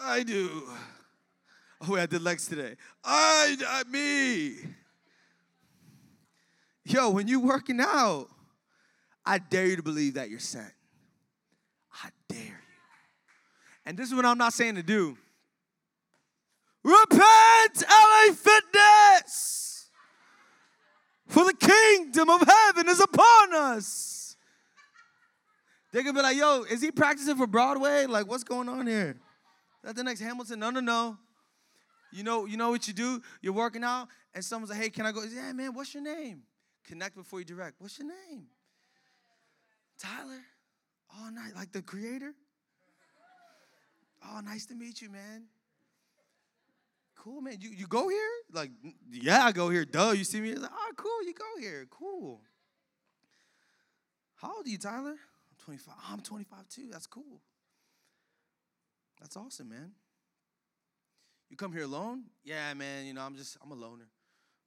I 0.00 0.22
do. 0.22 0.62
Oh, 1.80 1.94
wait, 1.94 2.02
I 2.02 2.06
did 2.06 2.22
legs 2.22 2.46
today. 2.46 2.76
I, 3.02 3.56
I 3.66 3.82
me. 3.90 4.54
Yo, 6.84 7.10
when 7.10 7.28
you're 7.28 7.40
working 7.40 7.80
out, 7.80 8.28
I 9.24 9.38
dare 9.38 9.66
you 9.66 9.76
to 9.76 9.82
believe 9.82 10.14
that 10.14 10.28
you're 10.28 10.38
sent. 10.38 10.72
I 12.02 12.10
dare 12.28 12.40
you. 12.40 12.54
And 13.86 13.96
this 13.96 14.08
is 14.08 14.14
what 14.14 14.26
I'm 14.26 14.38
not 14.38 14.52
saying 14.52 14.74
to 14.74 14.82
do. 14.82 15.16
Repent, 16.82 17.82
LA 17.88 18.34
Fitness, 18.34 19.88
for 21.26 21.44
the 21.44 21.54
kingdom 21.54 22.28
of 22.28 22.42
heaven 22.46 22.88
is 22.88 23.00
upon 23.00 23.54
us. 23.54 24.36
They're 25.90 26.02
gonna 26.02 26.12
be 26.12 26.22
like, 26.22 26.36
yo, 26.36 26.64
is 26.64 26.82
he 26.82 26.90
practicing 26.90 27.36
for 27.36 27.46
Broadway? 27.46 28.04
Like, 28.04 28.28
what's 28.28 28.44
going 28.44 28.68
on 28.68 28.86
here? 28.86 29.16
Is 29.82 29.88
that 29.88 29.96
the 29.96 30.04
next 30.04 30.20
Hamilton? 30.20 30.58
No, 30.58 30.68
no, 30.68 30.80
no. 30.80 31.16
You 32.12 32.22
know, 32.22 32.44
you 32.44 32.58
know 32.58 32.70
what 32.70 32.86
you 32.86 32.92
do? 32.92 33.22
You're 33.40 33.54
working 33.54 33.82
out, 33.82 34.08
and 34.34 34.44
someone's 34.44 34.70
like, 34.70 34.80
hey, 34.80 34.90
can 34.90 35.06
I 35.06 35.12
go? 35.12 35.22
Yeah, 35.22 35.52
man, 35.52 35.72
what's 35.72 35.94
your 35.94 36.02
name? 36.02 36.42
Connect 36.86 37.16
before 37.16 37.38
you 37.38 37.44
direct. 37.44 37.80
What's 37.80 37.98
your 37.98 38.08
name? 38.08 38.46
Tyler. 39.98 40.40
Oh, 41.16 41.30
night, 41.30 41.52
like 41.54 41.72
the 41.72 41.82
creator? 41.82 42.34
Oh, 44.26 44.40
nice 44.40 44.66
to 44.66 44.74
meet 44.74 45.00
you, 45.00 45.10
man. 45.10 45.44
Cool, 47.16 47.40
man. 47.40 47.56
You, 47.60 47.70
you 47.70 47.86
go 47.86 48.08
here? 48.08 48.30
Like, 48.52 48.70
yeah, 49.10 49.44
I 49.44 49.52
go 49.52 49.70
here. 49.70 49.84
Duh, 49.84 50.10
you 50.10 50.24
see 50.24 50.40
me? 50.40 50.54
Like, 50.54 50.70
oh, 50.72 50.92
cool, 50.96 51.22
you 51.24 51.34
go 51.34 51.60
here. 51.60 51.86
Cool. 51.90 52.40
How 54.36 54.56
old 54.56 54.66
are 54.66 54.68
you, 54.68 54.78
Tyler? 54.78 55.10
I'm 55.10 55.64
25. 55.64 55.94
Oh, 55.96 56.12
I'm 56.12 56.20
25 56.20 56.68
too. 56.68 56.88
That's 56.90 57.06
cool. 57.06 57.40
That's 59.20 59.36
awesome, 59.36 59.70
man. 59.70 59.92
You 61.48 61.56
come 61.56 61.72
here 61.72 61.84
alone? 61.84 62.24
Yeah, 62.42 62.74
man, 62.74 63.06
you 63.06 63.14
know, 63.14 63.22
I'm 63.22 63.36
just, 63.36 63.56
I'm 63.62 63.70
a 63.70 63.74
loner. 63.74 64.08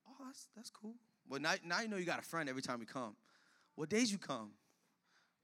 Oh, 0.07 0.25
that's, 0.25 0.47
that's 0.55 0.69
cool. 0.69 0.95
Well, 1.29 1.39
now, 1.39 1.53
now 1.65 1.81
you 1.81 1.87
know 1.87 1.97
you 1.97 2.05
got 2.05 2.19
a 2.19 2.23
friend 2.23 2.47
every 2.49 2.61
time 2.61 2.79
you 2.79 2.85
come. 2.85 3.15
What 3.75 3.89
days 3.89 4.11
you 4.11 4.17
come? 4.17 4.51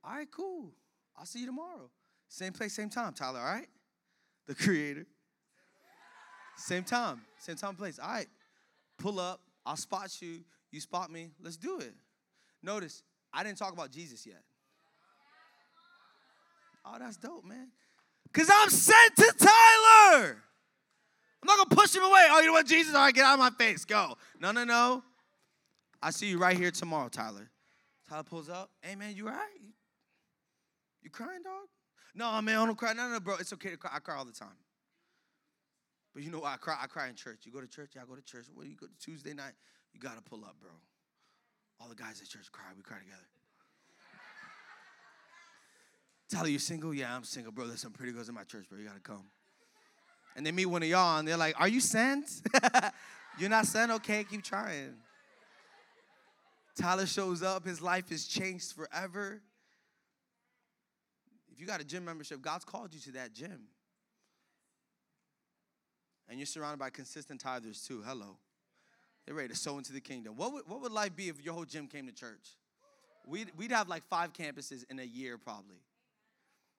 All 0.04 0.16
right, 0.16 0.28
cool. 0.32 0.72
I'll 1.18 1.26
see 1.26 1.40
you 1.40 1.46
tomorrow. 1.46 1.90
Same 2.28 2.54
place, 2.54 2.74
same 2.74 2.90
time, 2.90 3.14
Tyler, 3.14 3.40
all 3.40 3.46
right? 3.46 3.68
The 4.48 4.56
creator. 4.56 5.06
Same 6.58 6.84
time, 6.84 7.22
same 7.40 7.56
time, 7.56 7.76
place. 7.76 8.00
All 8.00 8.10
right, 8.10 8.28
pull 8.98 9.20
up. 9.20 9.40
I'll 9.66 9.78
spot 9.78 10.22
you. 10.22 10.40
You 10.72 10.82
spot 10.82 11.12
me. 11.12 11.30
Let's 11.42 11.58
do 11.58 11.80
it. 11.80 11.94
Notice, 12.62 13.04
I 13.34 13.44
didn't 13.44 13.58
talk 13.58 13.74
about 13.74 13.92
Jesus 13.92 14.26
yet. 14.26 14.42
Oh, 16.86 16.96
that's 17.00 17.18
dope, 17.18 17.46
man. 17.46 17.70
Because 18.32 18.50
I'm 18.52 18.70
sent 18.70 19.16
to 19.18 19.34
Tyler. 19.38 20.38
I'm 21.42 21.48
not 21.48 21.58
going 21.58 21.70
to 21.70 21.76
push 21.76 21.96
him 21.96 22.04
away. 22.04 22.26
Oh, 22.30 22.40
you 22.40 22.48
know 22.48 22.54
what, 22.54 22.66
Jesus? 22.66 22.96
All 22.96 23.02
right, 23.02 23.14
get 23.14 23.26
out 23.26 23.34
of 23.34 23.40
my 23.40 23.52
face. 23.52 23.86
Go. 23.86 24.18
No, 24.40 24.52
no, 24.52 24.64
no. 24.64 25.04
I 26.04 26.10
see 26.10 26.28
you 26.28 26.38
right 26.38 26.58
here 26.58 26.70
tomorrow, 26.70 27.08
Tyler. 27.08 27.50
Tyler 28.10 28.24
pulls 28.24 28.50
up. 28.50 28.70
Hey, 28.82 28.96
man, 28.96 29.16
you 29.16 29.28
all 29.28 29.34
right? 29.34 29.62
You 31.02 31.10
crying, 31.10 31.42
dog? 31.42 31.68
No, 32.14 32.42
man, 32.42 32.58
I 32.58 32.66
don't 32.66 32.78
cry. 32.78 32.92
No, 32.92 33.08
no, 33.08 33.22
bro. 33.22 33.38
It's 33.40 33.54
okay 33.54 33.70
to 33.70 33.78
cry. 33.78 33.92
I 33.96 34.00
cry 34.00 34.18
all 34.18 34.26
the 34.26 34.34
time. 34.34 34.58
But 36.14 36.24
you 36.24 36.30
know 36.30 36.40
why 36.40 36.56
I 36.56 36.58
cry. 36.58 36.76
I 36.82 36.88
cry 36.88 37.08
in 37.08 37.16
church. 37.16 37.40
You 37.44 37.54
go 37.54 37.62
to 37.62 37.68
church. 37.68 37.92
Yeah, 37.96 38.02
I 38.02 38.06
go 38.06 38.16
to 38.16 38.22
church. 38.22 38.46
When 38.54 38.70
you 38.70 38.76
go 38.76 38.86
to 38.86 38.92
Tuesday 39.00 39.34
night, 39.34 39.54
you 39.94 40.00
gotta 40.02 40.22
pull 40.22 40.44
up, 40.44 40.58
bro. 40.60 40.72
All 41.80 41.88
the 41.88 41.96
guys 41.96 42.22
at 42.22 42.28
church 42.28 42.52
cry. 42.52 42.66
We 42.76 42.84
cry 42.84 42.98
together. 43.00 43.24
Tyler, 46.30 46.50
you 46.50 46.60
single? 46.60 46.94
Yeah, 46.94 47.16
I'm 47.16 47.24
single, 47.24 47.54
bro. 47.54 47.66
There's 47.66 47.82
some 47.82 47.94
pretty 47.94 48.12
girls 48.12 48.28
in 48.28 48.36
my 48.36 48.44
church, 48.44 48.66
bro. 48.70 48.78
You 48.78 48.86
gotta 48.86 49.00
come. 49.00 49.24
And 50.36 50.46
they 50.46 50.52
meet 50.52 50.66
one 50.66 50.84
of 50.84 50.90
y'all, 50.90 51.18
and 51.18 51.28
they're 51.28 51.38
like, 51.38 51.60
"Are 51.60 51.70
you 51.70 51.80
sent? 51.80 52.42
You're 53.40 53.50
not 53.50 53.68
sent? 53.68 53.92
Okay, 53.92 54.26
keep 54.26 54.44
trying." 54.44 54.96
Tyler 56.76 57.06
shows 57.06 57.44
up. 57.44 57.66
His 57.66 57.82
life 57.82 58.12
is 58.12 58.28
changed 58.28 58.74
forever. 58.74 59.42
If 61.52 61.60
you 61.60 61.68
got 61.68 61.82
a 61.82 61.84
gym 61.84 62.04
membership, 62.04 62.42
God's 62.42 62.66
called 62.66 62.94
you 62.94 63.00
to 63.02 63.12
that 63.12 63.34
gym. 63.34 63.68
And 66.28 66.40
you're 66.40 66.48
surrounded 66.48 66.80
by 66.80 66.90
consistent 66.90 67.44
tithers 67.44 67.86
too. 67.86 68.02
Hello. 68.06 68.38
They're 69.26 69.36
ready 69.36 69.50
to 69.50 69.56
sow 69.56 69.78
into 69.78 69.94
the 69.94 70.02
kingdom. 70.02 70.36
What 70.36 70.52
would, 70.54 70.64
what 70.68 70.82
would 70.82 70.92
life 70.92 71.16
be 71.16 71.30
if 71.30 71.42
your 71.44 71.54
whole 71.54 71.66
gym 71.66 71.88
came 71.88 72.08
to 72.08 72.14
church? 72.14 72.58
We'd, 73.28 73.52
we'd 73.56 73.72
have 73.72 73.88
like 73.88 74.04
five 74.10 74.34
campuses 74.34 74.84
in 74.90 75.00
a 75.00 75.04
year 75.04 75.38
probably. 75.38 75.78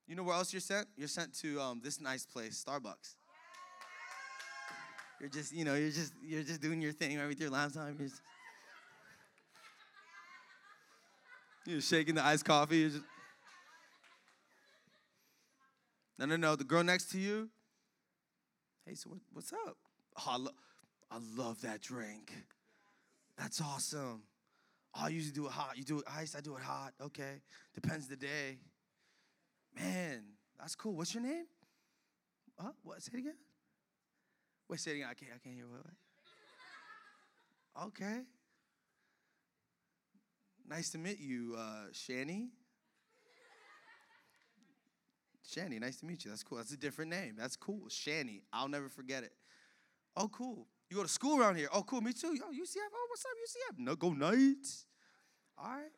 You 0.07 0.16
know 0.16 0.22
where 0.22 0.35
else 0.35 0.52
you're 0.52 0.61
sent? 0.61 0.88
You're 0.96 1.09
sent 1.09 1.33
to 1.40 1.61
um, 1.61 1.80
this 1.83 2.00
nice 2.00 2.26
place, 2.26 2.62
Starbucks. 2.66 3.14
You're 5.20 5.30
just, 5.30 5.52
you 5.52 5.64
know, 5.64 5.74
you're 5.74 5.90
just, 5.90 6.12
you're 6.22 6.42
just 6.42 6.61
doing 6.61 6.83
your 6.83 6.92
thing 6.92 7.18
right 7.18 7.28
with 7.28 7.40
your 7.40 7.48
laptop. 7.48 7.88
You're, 7.98 8.09
just, 8.09 8.20
you're 11.66 11.81
shaking 11.81 12.14
the 12.14 12.24
iced 12.24 12.44
coffee. 12.44 12.88
Just, 12.88 13.03
no, 16.18 16.27
no, 16.27 16.37
no. 16.37 16.57
The 16.57 16.64
girl 16.64 16.85
next 16.85 17.11
to 17.12 17.18
you, 17.18 17.48
Hey, 18.87 18.94
so 18.94 19.11
what, 19.11 19.18
what's 19.33 19.53
up? 19.53 19.77
Oh, 20.18 20.24
I, 20.27 20.37
lo- 20.37 20.50
I 21.11 21.18
love 21.37 21.62
that 21.62 21.81
drink. 21.81 22.33
That's 23.38 23.61
awesome. 23.61 24.22
Oh, 24.94 25.05
I 25.05 25.09
usually 25.09 25.33
do 25.33 25.46
it 25.46 25.53
hot. 25.53 25.77
You 25.77 25.85
do 25.85 25.98
it 26.00 26.05
ice, 26.09 26.35
I 26.37 26.40
do 26.40 26.57
it 26.57 26.62
hot. 26.62 26.92
Okay. 27.00 27.40
Depends 27.74 28.09
the 28.09 28.16
day. 28.16 28.59
Man, 29.74 30.22
that's 30.59 30.74
cool. 30.74 30.94
What's 30.94 31.14
your 31.14 31.22
name? 31.22 31.46
Huh? 32.61 32.72
What? 32.83 33.03
Say 33.03 33.12
it 33.14 33.20
again. 33.20 33.37
Wait, 34.68 34.81
say 34.81 34.92
it 34.92 34.94
again. 34.96 35.09
I 35.11 35.14
can't, 35.14 35.33
I 35.35 35.38
can't 35.38 35.57
hear 35.57 35.66
what. 35.66 35.87
Okay. 37.87 38.20
Nice 40.68 40.90
to 40.90 40.98
meet 40.98 41.20
you, 41.20 41.55
uh. 41.59 41.87
Shani, 41.92 42.48
nice 45.79 45.96
to 45.96 46.07
meet 46.07 46.24
you. 46.24 46.31
That's 46.31 46.42
cool. 46.42 46.59
That's 46.59 46.72
a 46.72 46.77
different 46.77 47.11
name. 47.11 47.35
That's 47.37 47.57
cool. 47.57 47.83
Shani. 47.88 48.42
I'll 48.53 48.68
never 48.68 48.88
forget 48.88 49.22
it. 49.24 49.33
Oh, 50.16 50.29
cool. 50.29 50.66
You 50.88 50.96
go 50.96 51.03
to 51.03 51.09
school 51.09 51.38
around 51.38 51.57
here. 51.57 51.68
Oh, 51.72 51.83
cool. 51.83 52.00
Me 52.00 52.12
too. 52.12 52.35
Yo, 52.35 52.44
UCF. 52.44 52.88
Oh, 52.94 53.07
what's 53.09 53.24
up, 53.24 53.33
UCF? 53.33 53.79
No, 53.79 53.94
go 53.94 54.12
Knights. 54.12 54.87
All 55.59 55.70
right. 55.70 55.92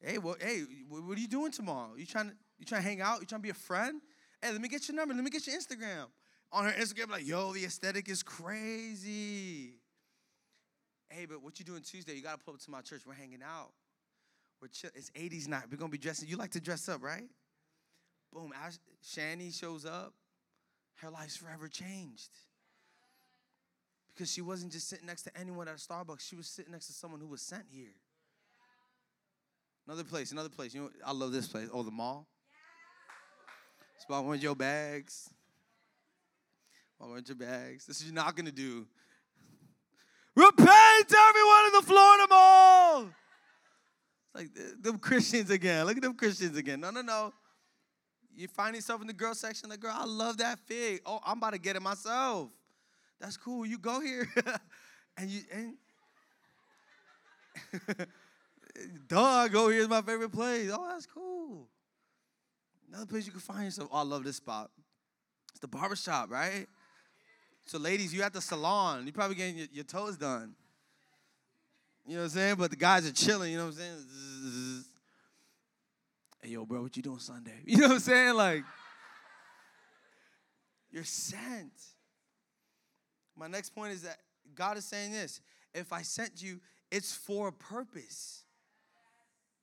Hey, 0.00 0.18
well, 0.18 0.36
hey, 0.40 0.64
what 0.88 1.16
are 1.16 1.20
you 1.20 1.28
doing 1.28 1.52
tomorrow? 1.52 1.94
You 1.96 2.06
trying 2.06 2.30
to 2.30 2.34
you 2.58 2.66
trying 2.66 2.82
to 2.82 2.88
hang 2.88 3.00
out? 3.00 3.20
You 3.20 3.26
trying 3.26 3.40
to 3.40 3.44
be 3.44 3.50
a 3.50 3.54
friend? 3.54 4.00
Hey, 4.40 4.50
let 4.50 4.60
me 4.60 4.68
get 4.68 4.88
your 4.88 4.96
number. 4.96 5.14
Let 5.14 5.22
me 5.22 5.30
get 5.30 5.46
your 5.46 5.56
Instagram. 5.56 6.06
On 6.50 6.64
her 6.64 6.72
Instagram, 6.72 7.10
like, 7.10 7.26
yo, 7.26 7.52
the 7.52 7.64
aesthetic 7.64 8.08
is 8.08 8.22
crazy. 8.22 9.81
Hey, 11.14 11.26
but 11.26 11.42
what 11.42 11.58
you 11.58 11.64
doing 11.64 11.82
Tuesday? 11.82 12.14
You 12.14 12.22
gotta 12.22 12.38
pull 12.38 12.54
up 12.54 12.60
to 12.60 12.70
my 12.70 12.80
church. 12.80 13.02
We're 13.06 13.12
hanging 13.12 13.42
out. 13.42 13.70
We're 14.62 14.68
chill. 14.68 14.90
It's 14.94 15.10
80s 15.10 15.46
night. 15.46 15.64
We're 15.70 15.76
gonna 15.76 15.90
be 15.90 15.98
dressing. 15.98 16.26
You 16.26 16.36
like 16.36 16.52
to 16.52 16.60
dress 16.60 16.88
up, 16.88 17.02
right? 17.02 17.28
Boom, 18.32 18.52
Ash, 18.64 18.78
Shani 19.04 19.54
shows 19.54 19.84
up. 19.84 20.14
Her 20.96 21.10
life's 21.10 21.36
forever 21.36 21.68
changed. 21.68 22.30
Because 24.14 24.32
she 24.32 24.40
wasn't 24.40 24.72
just 24.72 24.88
sitting 24.88 25.06
next 25.06 25.22
to 25.22 25.36
anyone 25.38 25.68
at 25.68 25.74
a 25.74 25.76
Starbucks, 25.76 26.20
she 26.20 26.36
was 26.36 26.46
sitting 26.46 26.72
next 26.72 26.86
to 26.86 26.92
someone 26.94 27.20
who 27.20 27.26
was 27.26 27.42
sent 27.42 27.64
here. 27.70 27.94
Another 29.86 30.04
place, 30.04 30.32
another 30.32 30.48
place. 30.48 30.74
You 30.74 30.82
know, 30.82 30.90
I 31.04 31.12
love 31.12 31.32
this 31.32 31.48
place. 31.48 31.68
Oh, 31.72 31.82
the 31.82 31.90
mall. 31.90 32.26
Spot 33.98 34.24
one 34.24 34.36
of 34.36 34.42
your 34.42 34.54
bags. 34.54 35.28
One 36.98 37.18
of 37.18 37.28
your 37.28 37.36
bags. 37.36 37.84
This 37.84 38.00
is 38.00 38.06
you're 38.06 38.14
not 38.14 38.34
gonna 38.34 38.52
do. 38.52 38.86
Repent 40.34 41.14
everyone 41.14 41.66
in 41.66 41.72
the 41.72 41.82
Florida 41.82 42.26
Mall. 42.28 43.10
Like 44.34 44.48
them 44.80 44.98
Christians 44.98 45.50
again. 45.50 45.84
Look 45.86 45.96
at 45.96 46.02
them 46.02 46.14
Christians 46.14 46.56
again. 46.56 46.80
No, 46.80 46.90
no, 46.90 47.02
no. 47.02 47.32
You 48.34 48.48
find 48.48 48.74
yourself 48.74 49.02
in 49.02 49.06
the 49.06 49.12
girl 49.12 49.34
section, 49.34 49.68
like, 49.68 49.80
girl, 49.80 49.94
I 49.94 50.06
love 50.06 50.38
that 50.38 50.58
fig. 50.60 51.02
Oh, 51.04 51.20
I'm 51.26 51.36
about 51.36 51.52
to 51.52 51.58
get 51.58 51.76
it 51.76 51.82
myself. 51.82 52.50
That's 53.20 53.36
cool. 53.36 53.66
You 53.66 53.78
go 53.78 54.00
here. 54.00 54.26
and 55.18 55.28
you 55.28 55.42
and 55.52 55.74
Duh, 59.06 59.48
go 59.48 59.68
here's 59.68 59.88
my 59.88 60.00
favorite 60.00 60.32
place. 60.32 60.70
Oh, 60.72 60.88
that's 60.88 61.06
cool. 61.06 61.68
Another 62.88 63.06
place 63.06 63.26
you 63.26 63.32
can 63.32 63.40
find 63.40 63.64
yourself. 63.64 63.90
Oh, 63.92 63.98
I 63.98 64.02
love 64.02 64.24
this 64.24 64.36
spot. 64.36 64.70
It's 65.50 65.60
the 65.60 65.68
barbershop, 65.68 66.30
right? 66.30 66.66
So, 67.64 67.78
ladies, 67.78 68.12
you 68.12 68.22
at 68.22 68.32
the 68.32 68.40
salon. 68.40 69.04
You're 69.04 69.12
probably 69.12 69.36
getting 69.36 69.56
your, 69.56 69.66
your 69.72 69.84
toes 69.84 70.16
done. 70.16 70.54
You 72.06 72.14
know 72.14 72.20
what 72.20 72.24
I'm 72.24 72.30
saying? 72.30 72.54
But 72.56 72.70
the 72.70 72.76
guys 72.76 73.06
are 73.06 73.12
chilling, 73.12 73.52
you 73.52 73.58
know 73.58 73.66
what 73.66 73.74
I'm 73.74 73.78
saying? 73.78 74.84
Hey, 76.42 76.50
yo, 76.50 76.66
bro, 76.66 76.82
what 76.82 76.96
you 76.96 77.02
doing 77.02 77.20
Sunday? 77.20 77.52
You 77.64 77.78
know 77.78 77.88
what 77.88 77.94
I'm 77.94 78.00
saying? 78.00 78.34
Like, 78.34 78.64
you're 80.90 81.04
sent. 81.04 81.72
My 83.36 83.46
next 83.46 83.70
point 83.70 83.92
is 83.92 84.02
that 84.02 84.18
God 84.54 84.76
is 84.76 84.84
saying 84.84 85.12
this 85.12 85.40
if 85.72 85.92
I 85.92 86.02
sent 86.02 86.42
you, 86.42 86.60
it's 86.90 87.14
for 87.14 87.48
a 87.48 87.52
purpose. 87.52 88.44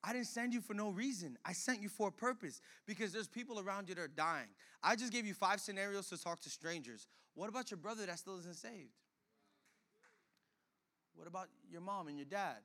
I 0.03 0.13
didn't 0.13 0.27
send 0.27 0.53
you 0.53 0.61
for 0.61 0.73
no 0.73 0.89
reason. 0.91 1.37
I 1.43 1.51
sent 1.51 1.81
you 1.81 1.89
for 1.89 2.07
a 2.07 2.11
purpose 2.11 2.61
because 2.85 3.11
there's 3.11 3.27
people 3.27 3.59
around 3.59 3.89
you 3.89 3.95
that 3.95 4.01
are 4.01 4.07
dying. 4.07 4.47
I 4.81 4.95
just 4.95 5.11
gave 5.11 5.25
you 5.25 5.33
five 5.33 5.59
scenarios 5.59 6.07
to 6.09 6.17
talk 6.21 6.39
to 6.41 6.49
strangers. 6.49 7.07
What 7.33 7.49
about 7.49 7.69
your 7.69 7.77
brother 7.77 8.05
that 8.05 8.17
still 8.17 8.39
isn't 8.39 8.55
saved? 8.55 8.93
What 11.15 11.27
about 11.27 11.47
your 11.69 11.81
mom 11.81 12.07
and 12.07 12.17
your 12.17 12.25
dad 12.25 12.57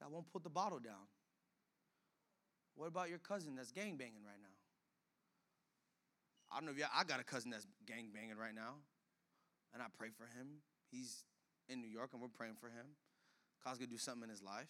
that 0.00 0.10
won't 0.10 0.28
put 0.32 0.42
the 0.42 0.50
bottle 0.50 0.80
down? 0.80 1.06
What 2.74 2.88
about 2.88 3.08
your 3.08 3.18
cousin 3.18 3.54
that's 3.54 3.70
gang 3.70 3.96
banging 3.96 4.24
right 4.26 4.40
now? 4.40 4.54
I 6.50 6.56
don't 6.56 6.66
know 6.66 6.72
if 6.72 6.78
you, 6.78 6.84
I 6.92 7.04
got 7.04 7.20
a 7.20 7.24
cousin 7.24 7.50
that's 7.50 7.66
gang 7.86 8.08
banging 8.12 8.36
right 8.36 8.54
now, 8.54 8.74
and 9.72 9.82
I 9.82 9.86
pray 9.96 10.08
for 10.16 10.24
him. 10.24 10.62
He's 10.90 11.24
in 11.68 11.80
New 11.80 11.88
York, 11.88 12.10
and 12.12 12.20
we're 12.20 12.28
praying 12.28 12.56
for 12.60 12.66
him. 12.66 12.86
God's 13.64 13.78
gonna 13.78 13.90
do 13.90 13.98
something 13.98 14.24
in 14.24 14.30
his 14.30 14.42
life. 14.42 14.68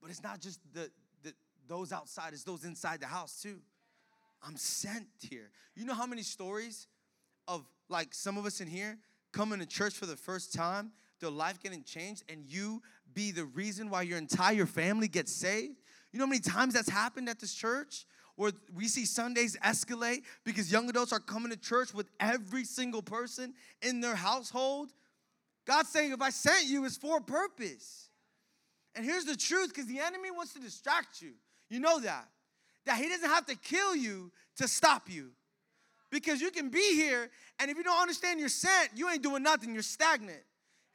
But 0.00 0.10
it's 0.10 0.22
not 0.22 0.40
just 0.40 0.60
the, 0.72 0.90
the 1.22 1.34
those 1.68 1.92
outside, 1.92 2.32
it's 2.32 2.44
those 2.44 2.64
inside 2.64 3.00
the 3.00 3.06
house 3.06 3.40
too. 3.42 3.60
I'm 4.42 4.56
sent 4.56 5.08
here. 5.20 5.50
You 5.74 5.84
know 5.84 5.94
how 5.94 6.06
many 6.06 6.22
stories 6.22 6.86
of 7.46 7.64
like 7.88 8.14
some 8.14 8.36
of 8.36 8.46
us 8.46 8.60
in 8.60 8.68
here 8.68 8.98
coming 9.32 9.58
to 9.58 9.66
church 9.66 9.94
for 9.94 10.06
the 10.06 10.16
first 10.16 10.52
time, 10.52 10.92
their 11.20 11.30
life 11.30 11.60
getting 11.60 11.82
changed, 11.82 12.24
and 12.28 12.44
you 12.46 12.82
be 13.14 13.30
the 13.32 13.44
reason 13.44 13.90
why 13.90 14.02
your 14.02 14.18
entire 14.18 14.66
family 14.66 15.08
gets 15.08 15.32
saved? 15.32 15.80
You 16.12 16.18
know 16.18 16.26
how 16.26 16.30
many 16.30 16.40
times 16.40 16.74
that's 16.74 16.88
happened 16.88 17.28
at 17.28 17.38
this 17.38 17.54
church? 17.54 18.06
Where 18.36 18.52
we 18.72 18.86
see 18.86 19.04
Sundays 19.04 19.56
escalate 19.64 20.22
because 20.44 20.70
young 20.70 20.88
adults 20.88 21.12
are 21.12 21.18
coming 21.18 21.50
to 21.50 21.56
church 21.56 21.92
with 21.92 22.06
every 22.20 22.64
single 22.64 23.02
person 23.02 23.52
in 23.82 24.00
their 24.00 24.14
household. 24.14 24.92
God's 25.66 25.88
saying, 25.88 26.12
if 26.12 26.22
I 26.22 26.30
sent 26.30 26.66
you, 26.66 26.84
it's 26.84 26.96
for 26.96 27.16
a 27.16 27.20
purpose. 27.20 28.07
And 28.98 29.06
here's 29.06 29.24
the 29.24 29.36
truth 29.36 29.68
because 29.68 29.86
the 29.86 30.00
enemy 30.00 30.32
wants 30.32 30.54
to 30.54 30.58
distract 30.58 31.22
you. 31.22 31.30
You 31.70 31.78
know 31.78 32.00
that. 32.00 32.26
That 32.84 32.98
he 32.98 33.08
doesn't 33.08 33.30
have 33.30 33.46
to 33.46 33.54
kill 33.54 33.94
you 33.94 34.32
to 34.56 34.66
stop 34.66 35.08
you. 35.08 35.30
Because 36.10 36.40
you 36.40 36.50
can 36.50 36.68
be 36.68 36.96
here, 36.96 37.30
and 37.60 37.70
if 37.70 37.76
you 37.76 37.84
don't 37.84 38.00
understand 38.00 38.40
you're 38.40 38.48
sent, 38.48 38.90
you 38.96 39.08
ain't 39.08 39.22
doing 39.22 39.44
nothing. 39.44 39.72
You're 39.72 39.84
stagnant. 39.84 40.42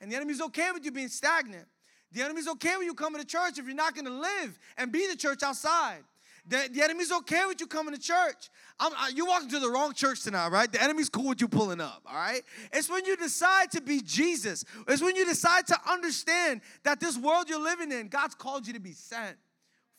And 0.01 0.11
the 0.11 0.17
enemy's 0.17 0.41
okay 0.41 0.71
with 0.73 0.83
you 0.83 0.91
being 0.91 1.07
stagnant. 1.07 1.65
The 2.11 2.23
enemy's 2.23 2.49
okay 2.49 2.75
with 2.75 2.87
you 2.87 2.93
coming 2.93 3.21
to 3.21 3.27
church 3.27 3.57
if 3.57 3.65
you're 3.65 3.73
not 3.73 3.95
gonna 3.95 4.09
live 4.09 4.59
and 4.77 4.91
be 4.91 5.07
the 5.07 5.15
church 5.15 5.41
outside. 5.41 6.03
The, 6.45 6.69
the 6.71 6.83
enemy's 6.83 7.11
okay 7.11 7.41
with 7.47 7.61
you 7.61 7.67
coming 7.67 7.93
to 7.93 7.99
church. 7.99 8.49
I, 8.79 9.11
you 9.15 9.25
walking 9.25 9.49
to 9.49 9.59
the 9.59 9.69
wrong 9.69 9.93
church 9.93 10.23
tonight, 10.23 10.49
right? 10.49 10.69
The 10.69 10.81
enemy's 10.81 11.07
cool 11.07 11.29
with 11.29 11.39
you 11.39 11.47
pulling 11.47 11.79
up, 11.79 12.01
all 12.05 12.15
right? 12.15 12.41
It's 12.73 12.89
when 12.89 13.05
you 13.05 13.15
decide 13.15 13.71
to 13.71 13.81
be 13.81 14.01
Jesus. 14.01 14.65
It's 14.87 15.01
when 15.01 15.15
you 15.15 15.25
decide 15.25 15.67
to 15.67 15.77
understand 15.89 16.61
that 16.83 16.99
this 16.99 17.17
world 17.17 17.47
you're 17.47 17.63
living 17.63 17.93
in, 17.93 18.09
God's 18.09 18.35
called 18.35 18.67
you 18.67 18.73
to 18.73 18.81
be 18.81 18.91
sent 18.91 19.37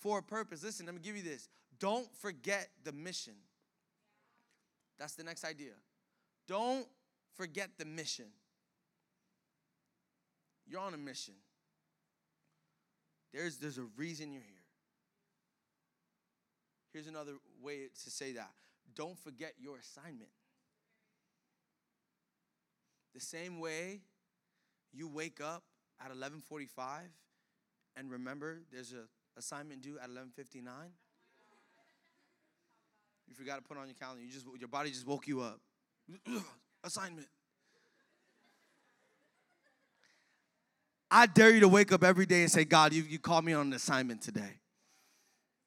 for 0.01 0.19
a 0.19 0.23
purpose. 0.23 0.63
Listen, 0.63 0.85
let 0.85 0.95
me 0.95 1.01
give 1.03 1.17
you 1.17 1.23
this. 1.23 1.49
Don't 1.79 2.15
forget 2.17 2.69
the 2.85 2.93
mission. 2.93 3.35
That's 4.99 5.15
the 5.15 5.25
next 5.25 5.45
idea. 5.45 5.73
Don't 6.47 6.87
forget 7.37 7.71
the 7.79 7.87
mission. 7.87 8.27
You're 10.67 10.81
on 10.81 10.93
a 10.93 10.99
mission. 10.99 11.35
There's, 13.33 13.57
there's 13.57 13.79
a 13.79 13.87
reason 13.97 14.31
you're 14.31 14.43
here. 14.43 14.54
Here's 16.95 17.09
another 17.09 17.33
way 17.61 17.89
to 18.05 18.11
say 18.11 18.33
that 18.35 18.53
don't 18.95 19.19
forget 19.19 19.55
your 19.59 19.79
assignment. 19.79 20.31
The 23.13 23.21
same 23.21 23.59
way 23.59 24.03
you 24.93 25.09
wake 25.09 25.41
up 25.41 25.65
at 26.01 26.13
11:45 26.13 27.11
and 27.97 28.11
remember 28.13 28.61
there's 28.73 28.93
an 28.93 29.09
assignment 29.37 29.83
due 29.83 29.99
at 29.99 30.09
11:59. 30.09 30.93
You 33.27 33.35
forgot 33.35 33.57
to 33.57 33.63
put 33.63 33.77
on 33.77 33.87
your 33.87 33.97
calendar. 33.97 34.23
You 34.23 34.31
just 34.31 34.47
your 34.61 34.69
body 34.69 34.91
just 34.91 35.07
woke 35.07 35.27
you 35.27 35.41
up. 35.41 35.61
assignment. 36.85 37.27
I 41.11 41.27
dare 41.27 41.51
you 41.51 41.61
to 41.61 41.69
wake 41.69 41.91
up 41.91 42.05
every 42.05 42.27
day 42.27 42.43
and 42.43 42.51
say, 42.51 42.65
God, 42.65 42.93
you, 42.93 43.03
you 43.03 43.19
called 43.19 43.45
me 43.45 43.53
on 43.53 43.69
an 43.69 43.73
assignment 43.73 44.21
today. 44.21 44.61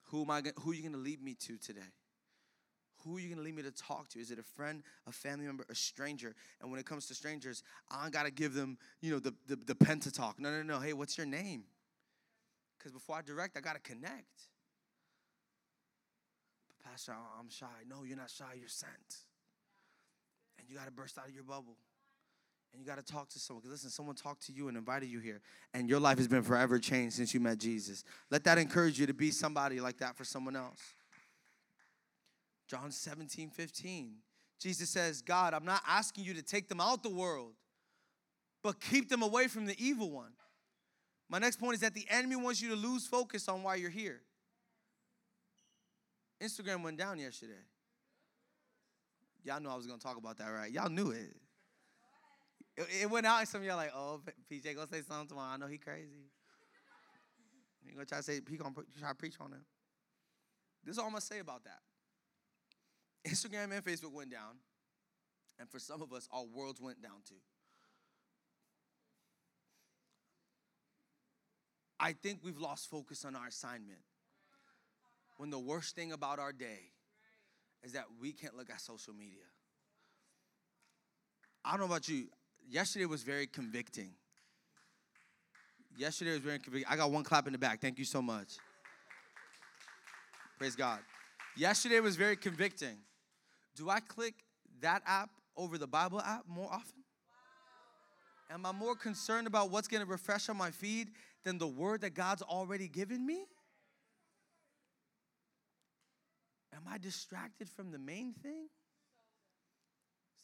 Who 0.07 0.21
am 0.21 0.31
I? 0.31 0.41
Who 0.61 0.71
are 0.71 0.73
you 0.73 0.81
going 0.81 0.93
to 0.93 0.99
lead 0.99 1.21
me 1.21 1.35
to 1.41 1.57
today? 1.57 1.81
Who 3.03 3.17
are 3.17 3.19
you 3.19 3.27
going 3.27 3.37
to 3.37 3.43
lead 3.43 3.55
me 3.55 3.63
to 3.63 3.71
talk 3.71 4.09
to? 4.09 4.19
Is 4.19 4.31
it 4.31 4.39
a 4.39 4.43
friend, 4.43 4.83
a 5.05 5.11
family 5.11 5.45
member, 5.45 5.65
a 5.69 5.75
stranger? 5.75 6.35
And 6.61 6.71
when 6.71 6.79
it 6.79 6.85
comes 6.85 7.07
to 7.07 7.13
strangers, 7.13 7.63
I 7.89 8.09
got 8.09 8.23
to 8.23 8.31
give 8.31 8.53
them, 8.53 8.77
you 9.01 9.11
know, 9.11 9.19
the, 9.19 9.33
the, 9.47 9.55
the 9.55 9.75
pen 9.75 9.99
to 10.01 10.11
talk. 10.11 10.39
No, 10.39 10.51
no, 10.51 10.63
no. 10.63 10.79
Hey, 10.79 10.93
what's 10.93 11.17
your 11.17 11.27
name? 11.27 11.63
Because 12.77 12.91
before 12.91 13.17
I 13.17 13.21
direct, 13.21 13.57
I 13.57 13.61
got 13.61 13.73
to 13.73 13.81
connect. 13.81 14.41
But 16.67 16.91
Pastor, 16.91 17.13
I'm 17.39 17.49
shy. 17.49 17.65
No, 17.87 18.03
you're 18.03 18.17
not 18.17 18.29
shy. 18.29 18.55
You're 18.59 18.67
sent. 18.67 18.91
And 20.57 20.67
you 20.69 20.75
got 20.75 20.85
to 20.85 20.91
burst 20.91 21.17
out 21.17 21.27
of 21.27 21.33
your 21.33 21.43
bubble 21.43 21.77
and 22.77 22.85
you 22.85 22.87
got 22.87 23.03
to 23.03 23.13
talk 23.13 23.27
to 23.29 23.39
someone. 23.39 23.63
Listen, 23.67 23.89
someone 23.89 24.15
talked 24.15 24.45
to 24.45 24.51
you 24.51 24.67
and 24.67 24.77
invited 24.77 25.09
you 25.09 25.19
here, 25.19 25.41
and 25.73 25.89
your 25.89 25.99
life 25.99 26.19
has 26.19 26.27
been 26.27 26.43
forever 26.43 26.77
changed 26.77 27.15
since 27.15 27.33
you 27.33 27.39
met 27.39 27.57
Jesus. 27.57 28.03
Let 28.29 28.43
that 28.43 28.59
encourage 28.59 28.99
you 28.99 29.07
to 29.07 29.15
be 29.15 29.31
somebody 29.31 29.79
like 29.79 29.97
that 29.97 30.15
for 30.15 30.23
someone 30.23 30.55
else. 30.55 30.79
John 32.67 32.91
17, 32.91 33.49
15. 33.49 34.11
Jesus 34.59 34.91
says, 34.91 35.23
God, 35.23 35.55
I'm 35.55 35.65
not 35.65 35.81
asking 35.87 36.25
you 36.25 36.35
to 36.35 36.43
take 36.43 36.69
them 36.69 36.79
out 36.79 37.01
the 37.01 37.09
world, 37.09 37.53
but 38.61 38.79
keep 38.79 39.09
them 39.09 39.23
away 39.23 39.47
from 39.47 39.65
the 39.65 39.75
evil 39.83 40.11
one. 40.11 40.33
My 41.29 41.39
next 41.39 41.59
point 41.59 41.73
is 41.73 41.79
that 41.79 41.95
the 41.95 42.05
enemy 42.11 42.35
wants 42.35 42.61
you 42.61 42.69
to 42.69 42.75
lose 42.75 43.07
focus 43.07 43.49
on 43.49 43.63
why 43.63 43.75
you're 43.75 43.89
here. 43.89 44.21
Instagram 46.43 46.83
went 46.83 46.97
down 46.97 47.17
yesterday. 47.17 47.53
Y'all 49.43 49.59
know 49.59 49.71
I 49.71 49.75
was 49.75 49.87
gonna 49.87 49.97
talk 49.99 50.17
about 50.17 50.37
that, 50.37 50.49
right? 50.49 50.71
Y'all 50.71 50.89
knew 50.89 51.09
it. 51.09 51.35
It, 52.77 52.87
it 53.01 53.09
went 53.09 53.25
out, 53.25 53.39
and 53.39 53.47
some 53.47 53.61
of 53.61 53.67
y'all 53.67 53.75
like, 53.75 53.91
oh, 53.95 54.21
PJ 54.51 54.75
gonna 54.75 54.87
say 54.87 55.01
something 55.01 55.27
tomorrow. 55.27 55.53
I 55.53 55.57
know 55.57 55.67
he 55.67 55.77
crazy. 55.77 56.29
He 57.83 57.93
gonna 57.93 58.05
try 58.05 58.19
to 58.19 58.23
say 58.23 58.39
he 58.47 58.57
gonna 58.57 58.75
try 58.99 59.09
to 59.09 59.15
preach 59.15 59.35
on 59.39 59.51
him. 59.51 59.65
This 60.83 60.93
is 60.93 60.99
all 60.99 61.05
I'm 61.05 61.11
gonna 61.11 61.21
say 61.21 61.39
about 61.39 61.63
that. 61.63 61.79
Instagram 63.27 63.71
and 63.75 63.83
Facebook 63.83 64.13
went 64.13 64.31
down, 64.31 64.59
and 65.59 65.69
for 65.69 65.79
some 65.79 66.01
of 66.01 66.13
us, 66.13 66.27
our 66.31 66.43
worlds 66.45 66.79
went 66.79 67.01
down 67.01 67.17
too. 67.27 67.35
I 71.99 72.13
think 72.13 72.41
we've 72.43 72.59
lost 72.59 72.89
focus 72.91 73.25
on 73.25 73.35
our 73.35 73.47
assignment. 73.47 73.99
When 75.37 75.49
the 75.49 75.59
worst 75.59 75.95
thing 75.95 76.11
about 76.11 76.37
our 76.37 76.51
day 76.51 76.91
is 77.83 77.93
that 77.93 78.05
we 78.19 78.33
can't 78.33 78.55
look 78.55 78.69
at 78.69 78.81
social 78.81 79.13
media. 79.13 79.45
I 81.65 81.71
don't 81.71 81.79
know 81.79 81.85
about 81.87 82.07
you 82.07 82.27
yesterday 82.69 83.05
was 83.05 83.23
very 83.23 83.47
convicting. 83.47 84.11
Yesterday 85.97 86.31
was 86.31 86.41
very 86.41 86.59
convicting. 86.59 86.91
I 86.91 86.95
got 86.95 87.11
one 87.11 87.23
clap 87.23 87.47
in 87.47 87.53
the 87.53 87.59
back. 87.59 87.81
Thank 87.81 87.97
you 87.97 88.05
so 88.05 88.21
much. 88.21 88.57
Praise 90.57 90.75
God. 90.75 90.99
Yesterday 91.55 91.99
was 91.99 92.15
very 92.15 92.35
convicting. 92.35 92.97
Do 93.75 93.89
I 93.89 93.99
click 93.99 94.35
that 94.81 95.01
app 95.05 95.29
over 95.55 95.77
the 95.77 95.87
Bible 95.87 96.21
app 96.21 96.43
more 96.47 96.71
often? 96.71 97.03
Am 98.49 98.65
I 98.65 98.71
more 98.71 98.95
concerned 98.95 99.47
about 99.47 99.71
what's 99.71 99.87
going 99.87 100.03
to 100.03 100.09
refresh 100.09 100.49
on 100.49 100.57
my 100.57 100.71
feed 100.71 101.09
than 101.43 101.57
the 101.57 101.67
word 101.67 102.01
that 102.01 102.13
God's 102.13 102.41
already 102.41 102.87
given 102.87 103.25
me? 103.25 103.45
Am 106.73 106.83
I 106.87 106.97
distracted 106.97 107.69
from 107.69 107.91
the 107.91 107.99
main 107.99 108.33
thing? 108.33 108.67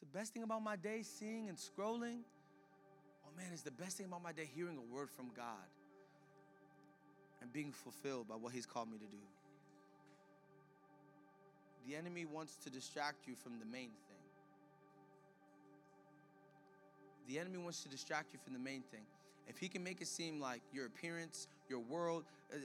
The 0.03 0.17
best 0.17 0.33
thing 0.33 0.43
about 0.43 0.61
my 0.61 0.75
day 0.75 1.01
seeing 1.01 1.47
and 1.47 1.57
scrolling. 1.57 2.19
Oh 3.25 3.31
man, 3.37 3.47
it's 3.53 3.61
the 3.61 3.71
best 3.71 3.97
thing 3.97 4.05
about 4.05 4.21
my 4.21 4.33
day 4.33 4.49
hearing 4.53 4.77
a 4.77 4.93
word 4.93 5.09
from 5.09 5.31
God 5.35 5.69
and 7.41 7.51
being 7.53 7.71
fulfilled 7.71 8.27
by 8.27 8.35
what 8.35 8.51
He's 8.51 8.65
called 8.65 8.91
me 8.91 8.97
to 8.97 9.05
do. 9.05 9.23
The 11.87 11.95
enemy 11.95 12.25
wants 12.25 12.57
to 12.63 12.69
distract 12.69 13.27
you 13.27 13.35
from 13.35 13.59
the 13.59 13.65
main 13.65 13.91
thing. 13.91 14.23
The 17.29 17.39
enemy 17.39 17.57
wants 17.59 17.81
to 17.83 17.89
distract 17.89 18.33
you 18.33 18.39
from 18.43 18.53
the 18.53 18.59
main 18.59 18.81
thing. 18.91 19.05
If 19.47 19.57
he 19.57 19.67
can 19.67 19.83
make 19.83 20.01
it 20.01 20.07
seem 20.07 20.39
like 20.39 20.61
your 20.73 20.85
appearance, 20.85 21.47
your 21.69 21.79
world, 21.79 22.23
uh, 22.53 22.57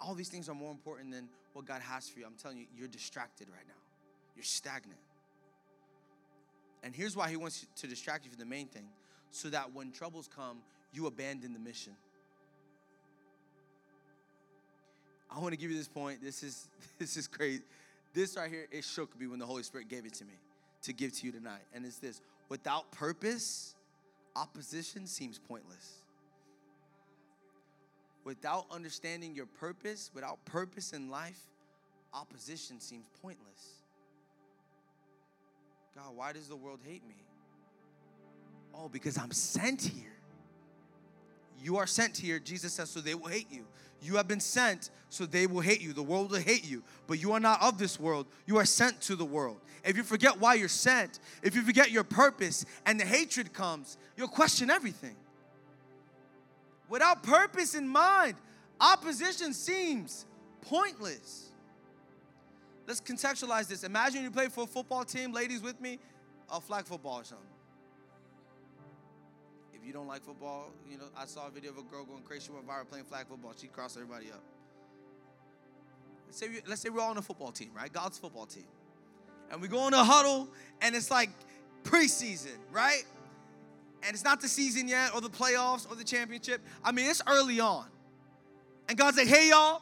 all 0.00 0.14
these 0.14 0.28
things 0.28 0.48
are 0.48 0.54
more 0.54 0.70
important 0.70 1.10
than 1.10 1.28
what 1.52 1.66
God 1.66 1.80
has 1.82 2.08
for 2.08 2.20
you, 2.20 2.26
I'm 2.26 2.34
telling 2.34 2.58
you, 2.58 2.66
you're 2.76 2.88
distracted 2.88 3.48
right 3.48 3.66
now. 3.66 3.80
You're 4.34 4.44
stagnant. 4.44 5.00
And 6.82 6.94
here's 6.94 7.16
why 7.16 7.30
he 7.30 7.36
wants 7.36 7.66
to 7.76 7.86
distract 7.86 8.24
you 8.24 8.30
from 8.30 8.40
the 8.40 8.46
main 8.46 8.66
thing 8.66 8.88
so 9.30 9.48
that 9.50 9.72
when 9.72 9.92
troubles 9.92 10.28
come, 10.34 10.58
you 10.92 11.06
abandon 11.06 11.52
the 11.52 11.58
mission. 11.58 11.94
I 15.30 15.38
want 15.38 15.52
to 15.52 15.58
give 15.58 15.70
you 15.70 15.76
this 15.76 15.88
point. 15.88 16.22
This 16.22 16.42
is 16.42 16.68
this 16.98 17.16
is 17.16 17.26
crazy. 17.26 17.62
This 18.12 18.36
right 18.36 18.50
here, 18.50 18.66
it 18.70 18.84
shook 18.84 19.18
me 19.18 19.26
when 19.26 19.38
the 19.38 19.46
Holy 19.46 19.62
Spirit 19.62 19.88
gave 19.88 20.04
it 20.04 20.12
to 20.14 20.24
me 20.24 20.34
to 20.82 20.92
give 20.92 21.12
to 21.14 21.26
you 21.26 21.32
tonight. 21.32 21.62
And 21.72 21.86
it's 21.86 21.98
this 21.98 22.20
without 22.48 22.90
purpose, 22.92 23.74
opposition 24.36 25.06
seems 25.06 25.38
pointless. 25.38 26.02
Without 28.24 28.66
understanding 28.70 29.34
your 29.34 29.46
purpose, 29.46 30.10
without 30.14 30.44
purpose 30.44 30.92
in 30.92 31.10
life, 31.10 31.40
opposition 32.12 32.78
seems 32.78 33.06
pointless. 33.20 33.81
God, 35.94 36.16
why 36.16 36.32
does 36.32 36.48
the 36.48 36.56
world 36.56 36.80
hate 36.84 37.06
me? 37.06 37.14
Oh, 38.74 38.88
because 38.88 39.18
I'm 39.18 39.32
sent 39.32 39.82
here. 39.82 40.12
You 41.62 41.76
are 41.76 41.86
sent 41.86 42.16
here, 42.16 42.38
Jesus 42.38 42.72
says, 42.72 42.90
so 42.90 43.00
they 43.00 43.14
will 43.14 43.28
hate 43.28 43.46
you. 43.50 43.64
You 44.02 44.16
have 44.16 44.26
been 44.26 44.40
sent, 44.40 44.90
so 45.10 45.26
they 45.26 45.46
will 45.46 45.60
hate 45.60 45.80
you. 45.80 45.92
The 45.92 46.02
world 46.02 46.32
will 46.32 46.40
hate 46.40 46.68
you, 46.68 46.82
but 47.06 47.20
you 47.20 47.32
are 47.32 47.40
not 47.40 47.62
of 47.62 47.78
this 47.78 48.00
world. 48.00 48.26
You 48.46 48.56
are 48.58 48.64
sent 48.64 49.00
to 49.02 49.14
the 49.14 49.24
world. 49.24 49.58
If 49.84 49.96
you 49.96 50.02
forget 50.02 50.40
why 50.40 50.54
you're 50.54 50.68
sent, 50.68 51.20
if 51.42 51.54
you 51.54 51.62
forget 51.62 51.92
your 51.92 52.02
purpose 52.02 52.64
and 52.84 52.98
the 52.98 53.04
hatred 53.04 53.52
comes, 53.52 53.96
you'll 54.16 54.28
question 54.28 54.70
everything. 54.70 55.14
Without 56.88 57.22
purpose 57.22 57.74
in 57.74 57.86
mind, 57.86 58.34
opposition 58.80 59.52
seems 59.52 60.26
pointless. 60.62 61.51
Let's 62.92 63.00
contextualize 63.00 63.68
this. 63.68 63.84
Imagine 63.84 64.22
you 64.22 64.30
play 64.30 64.48
for 64.48 64.64
a 64.64 64.66
football 64.66 65.02
team, 65.02 65.32
ladies 65.32 65.62
with 65.62 65.80
me, 65.80 65.98
a 66.52 66.60
flag 66.60 66.84
football 66.84 67.20
or 67.20 67.24
something. 67.24 67.46
If 69.72 69.82
you 69.82 69.94
don't 69.94 70.06
like 70.06 70.22
football, 70.22 70.72
you 70.90 70.98
know, 70.98 71.06
I 71.16 71.24
saw 71.24 71.46
a 71.46 71.50
video 71.50 71.70
of 71.70 71.78
a 71.78 71.82
girl 71.84 72.04
going 72.04 72.22
crazy. 72.22 72.48
She 72.48 72.52
went 72.52 72.68
viral 72.68 72.86
playing 72.86 73.06
flag 73.06 73.28
football. 73.28 73.54
She 73.56 73.68
crossed 73.68 73.96
everybody 73.96 74.26
up. 74.30 74.42
Let's 76.26 76.36
say, 76.36 76.48
we, 76.50 76.60
let's 76.68 76.82
say 76.82 76.90
we're 76.90 77.00
all 77.00 77.08
on 77.08 77.16
a 77.16 77.22
football 77.22 77.50
team, 77.50 77.70
right? 77.74 77.90
God's 77.90 78.18
football 78.18 78.44
team. 78.44 78.66
And 79.50 79.62
we 79.62 79.68
go 79.68 79.88
in 79.88 79.94
a 79.94 80.04
huddle, 80.04 80.50
and 80.82 80.94
it's 80.94 81.10
like 81.10 81.30
preseason, 81.84 82.58
right? 82.72 83.04
And 84.02 84.12
it's 84.12 84.22
not 84.22 84.42
the 84.42 84.48
season 84.48 84.86
yet, 84.86 85.14
or 85.14 85.22
the 85.22 85.30
playoffs, 85.30 85.90
or 85.90 85.96
the 85.96 86.04
championship. 86.04 86.60
I 86.84 86.92
mean, 86.92 87.08
it's 87.08 87.22
early 87.26 87.58
on. 87.58 87.86
And 88.86 88.98
God's 88.98 89.16
like, 89.16 89.28
hey, 89.28 89.48
y'all, 89.48 89.80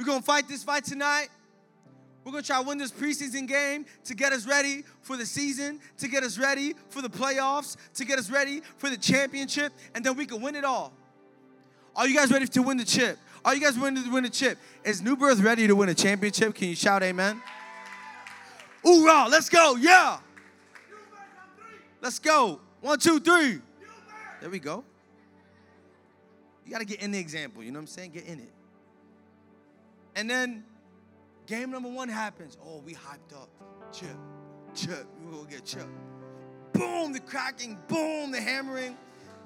we're 0.00 0.06
gonna 0.06 0.22
fight 0.22 0.48
this 0.48 0.64
fight 0.64 0.84
tonight. 0.84 1.28
We're 2.24 2.32
going 2.32 2.42
to 2.42 2.46
try 2.46 2.60
to 2.60 2.68
win 2.68 2.78
this 2.78 2.90
preseason 2.90 3.48
game 3.48 3.86
to 4.04 4.14
get 4.14 4.32
us 4.32 4.46
ready 4.46 4.84
for 5.00 5.16
the 5.16 5.24
season, 5.24 5.80
to 5.98 6.06
get 6.08 6.22
us 6.22 6.38
ready 6.38 6.74
for 6.90 7.00
the 7.00 7.08
playoffs, 7.08 7.76
to 7.94 8.04
get 8.04 8.18
us 8.18 8.30
ready 8.30 8.60
for 8.76 8.90
the 8.90 8.96
championship, 8.96 9.72
and 9.94 10.04
then 10.04 10.16
we 10.16 10.26
can 10.26 10.40
win 10.42 10.54
it 10.54 10.64
all. 10.64 10.92
Are 11.96 12.06
you 12.06 12.14
guys 12.14 12.30
ready 12.30 12.46
to 12.46 12.62
win 12.62 12.76
the 12.76 12.84
chip? 12.84 13.18
Are 13.44 13.54
you 13.54 13.60
guys 13.60 13.78
ready 13.78 14.02
to 14.02 14.10
win 14.10 14.24
the 14.24 14.30
chip? 14.30 14.58
Is 14.84 15.02
New 15.02 15.16
Birth 15.16 15.40
ready 15.40 15.66
to 15.66 15.74
win 15.74 15.88
a 15.88 15.94
championship? 15.94 16.54
Can 16.54 16.68
you 16.68 16.76
shout 16.76 17.02
amen? 17.02 17.42
Hoorah, 18.84 19.28
let's 19.28 19.48
go, 19.48 19.76
yeah. 19.76 20.18
Let's 22.00 22.18
go. 22.18 22.60
One, 22.80 22.98
two, 22.98 23.18
three. 23.18 23.60
There 24.40 24.50
we 24.50 24.58
go. 24.58 24.84
You 26.64 26.72
got 26.72 26.78
to 26.78 26.86
get 26.86 27.02
in 27.02 27.10
the 27.10 27.18
example, 27.18 27.62
you 27.62 27.70
know 27.70 27.78
what 27.78 27.84
I'm 27.84 27.86
saying? 27.88 28.12
Get 28.12 28.26
in 28.26 28.40
it. 28.40 28.52
And 30.20 30.28
then 30.28 30.64
Game 31.50 31.72
number 31.72 31.88
one 31.88 32.08
happens. 32.08 32.56
Oh, 32.64 32.80
we 32.86 32.94
hyped 32.94 33.34
up. 33.34 33.48
Chip, 33.92 34.06
chip. 34.72 35.04
We 35.20 35.32
will 35.36 35.46
get 35.46 35.64
chip. 35.64 35.88
Boom, 36.72 37.12
the 37.12 37.18
cracking. 37.18 37.76
Boom, 37.88 38.30
the 38.30 38.40
hammering. 38.40 38.96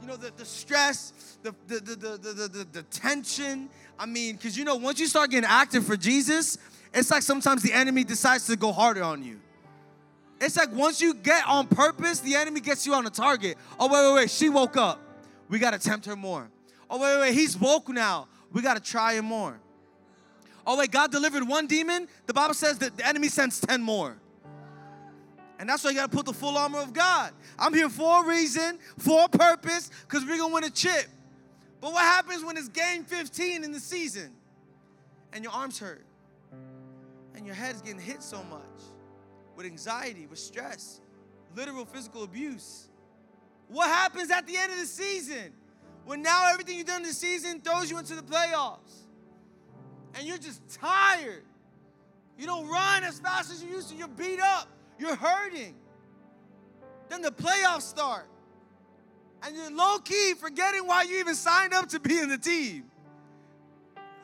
You 0.03 0.09
know, 0.09 0.16
the, 0.16 0.31
the 0.37 0.45
stress, 0.45 1.39
the, 1.43 1.55
the, 1.66 1.77
the, 1.81 1.97
the, 1.97 2.18
the, 2.18 2.49
the, 2.49 2.68
the 2.72 2.83
tension. 2.83 3.70
I 3.99 4.05
mean, 4.05 4.37
because 4.37 4.59
you 4.59 4.66
know, 4.66 4.77
once 4.77 5.01
you 5.01 5.07
start 5.07 5.31
getting 5.31 5.49
active 5.49 5.87
for 5.87 5.97
Jesus, 5.97 6.59
it's 6.93 7.11
like 7.11 7.22
sometimes 7.22 7.62
the 7.62 7.72
enemy 7.72 8.05
decides 8.05 8.45
to 8.49 8.57
go 8.57 8.70
harder 8.70 9.03
on 9.03 9.22
you. 9.22 9.41
It's 10.43 10.59
like 10.59 10.72
once 10.72 11.01
you 11.01 11.14
get 11.14 11.47
on 11.47 11.68
purpose, 11.68 12.20
the 12.20 12.35
enemy 12.35 12.61
gets 12.61 12.87
you 12.87 12.93
on 12.93 13.07
a 13.07 13.11
target. 13.11 13.57
Oh, 13.81 13.87
wait, 13.87 14.11
wait, 14.11 14.14
wait. 14.25 14.31
She 14.31 14.51
woke 14.51 14.77
up. 14.77 15.01
We 15.49 15.59
got 15.59 15.70
to 15.70 15.79
tempt 15.79 16.05
her 16.05 16.16
more. 16.16 16.51
Oh, 16.91 16.99
wait, 16.99 17.14
wait, 17.14 17.20
wait. 17.20 17.35
He's 17.35 17.57
woke 17.57 17.89
now. 17.89 18.29
We 18.53 18.61
got 18.61 18.75
to 18.75 18.83
try 18.83 19.14
him 19.14 19.25
more. 19.25 19.59
Oh, 20.66 20.78
wait, 20.78 20.90
God 20.90 21.12
delivered 21.12 21.46
one 21.46 21.66
demon? 21.66 22.08
The 22.26 22.34
Bible 22.34 22.54
says 22.54 22.78
that 22.78 22.96
the 22.96 23.06
enemy 23.06 23.28
sends 23.28 23.60
10 23.60 23.82
more. 23.82 24.16
And 25.58 25.68
that's 25.68 25.84
why 25.84 25.90
you 25.90 25.96
got 25.96 26.10
to 26.10 26.16
put 26.16 26.26
the 26.26 26.32
full 26.32 26.56
armor 26.56 26.80
of 26.80 26.92
God. 26.92 27.32
I'm 27.58 27.74
here 27.74 27.88
for 27.88 28.24
a 28.24 28.26
reason, 28.26 28.78
for 28.98 29.24
a 29.24 29.28
purpose, 29.28 29.90
because 30.02 30.24
we're 30.24 30.38
going 30.38 30.50
to 30.50 30.54
win 30.54 30.64
a 30.64 30.70
chip. 30.70 31.06
But 31.80 31.92
what 31.92 32.02
happens 32.02 32.42
when 32.42 32.56
it's 32.56 32.68
game 32.68 33.04
15 33.04 33.62
in 33.62 33.70
the 33.70 33.78
season 33.78 34.32
and 35.32 35.44
your 35.44 35.52
arms 35.52 35.78
hurt 35.78 36.04
and 37.34 37.44
your 37.44 37.54
head 37.54 37.74
is 37.74 37.82
getting 37.82 38.00
hit 38.00 38.22
so 38.22 38.42
much 38.44 38.62
with 39.54 39.66
anxiety, 39.66 40.26
with 40.26 40.38
stress, 40.38 41.00
literal 41.54 41.84
physical 41.84 42.24
abuse? 42.24 42.88
What 43.68 43.88
happens 43.88 44.30
at 44.30 44.46
the 44.46 44.56
end 44.56 44.72
of 44.72 44.78
the 44.78 44.86
season 44.86 45.52
when 46.04 46.22
now 46.22 46.50
everything 46.50 46.78
you've 46.78 46.86
done 46.86 47.02
in 47.02 47.08
the 47.08 47.14
season 47.14 47.60
throws 47.60 47.90
you 47.90 47.98
into 47.98 48.14
the 48.14 48.22
playoffs? 48.22 49.03
And 50.14 50.26
you're 50.26 50.38
just 50.38 50.62
tired. 50.80 51.42
You 52.38 52.46
don't 52.46 52.68
run 52.68 53.04
as 53.04 53.18
fast 53.20 53.52
as 53.52 53.62
you 53.62 53.70
used 53.70 53.90
to. 53.90 53.96
You're 53.96 54.08
beat 54.08 54.40
up. 54.40 54.68
You're 54.98 55.16
hurting. 55.16 55.74
Then 57.08 57.22
the 57.22 57.30
playoffs 57.30 57.82
start. 57.82 58.26
And 59.42 59.54
you're 59.54 59.70
low 59.70 59.98
key 59.98 60.34
forgetting 60.34 60.86
why 60.86 61.02
you 61.02 61.18
even 61.18 61.34
signed 61.34 61.74
up 61.74 61.88
to 61.90 62.00
be 62.00 62.18
in 62.18 62.28
the 62.28 62.38
team. 62.38 62.84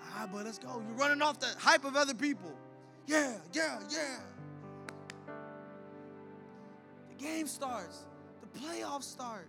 Ah, 0.02 0.28
but 0.32 0.44
let's 0.44 0.58
go. 0.58 0.82
You're 0.86 0.96
running 0.96 1.22
off 1.22 1.38
the 1.38 1.54
hype 1.58 1.84
of 1.84 1.94
other 1.94 2.14
people. 2.14 2.52
Yeah, 3.06 3.34
yeah, 3.52 3.80
yeah. 3.90 4.16
The 7.10 7.24
game 7.24 7.46
starts, 7.46 8.06
the 8.40 8.58
playoffs 8.58 9.04
start 9.04 9.46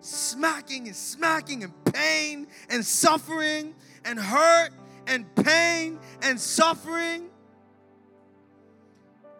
smacking 0.00 0.86
and 0.86 0.96
smacking 0.96 1.64
and 1.64 1.72
pain 1.92 2.46
and 2.70 2.84
suffering 2.84 3.74
and 4.04 4.18
hurt 4.18 4.70
and 5.06 5.26
pain 5.36 5.98
and 6.22 6.40
suffering. 6.40 7.28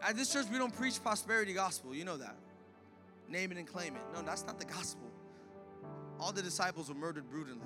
At 0.03 0.17
this 0.17 0.33
church, 0.33 0.47
we 0.53 0.59
don't 0.59 0.75
preach 0.75 1.03
prosperity 1.03 1.53
gospel. 1.53 1.95
You 1.95 2.05
know 2.05 2.17
that. 2.17 2.37
Name 3.29 3.53
it 3.53 3.59
and 3.59 3.67
claim 3.67 3.97
it. 3.97 4.03
No, 4.15 4.23
that's 4.23 4.47
not 4.47 4.59
the 4.59 4.65
gospel. 4.65 5.11
All 6.21 6.33
the 6.33 6.43
disciples 6.43 6.89
were 6.89 6.95
murdered 6.95 7.29
brutally. 7.29 7.61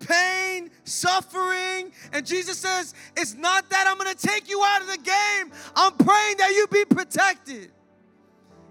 Pain, 0.00 0.70
suffering, 0.84 1.92
and 2.14 2.24
Jesus 2.24 2.56
says, 2.56 2.94
It's 3.16 3.34
not 3.34 3.68
that 3.68 3.86
I'm 3.86 3.98
gonna 3.98 4.14
take 4.14 4.48
you 4.48 4.62
out 4.64 4.80
of 4.80 4.86
the 4.86 4.96
game. 4.96 5.52
I'm 5.76 5.92
praying 5.92 6.38
that 6.38 6.50
you 6.52 6.66
be 6.72 6.86
protected 6.86 7.70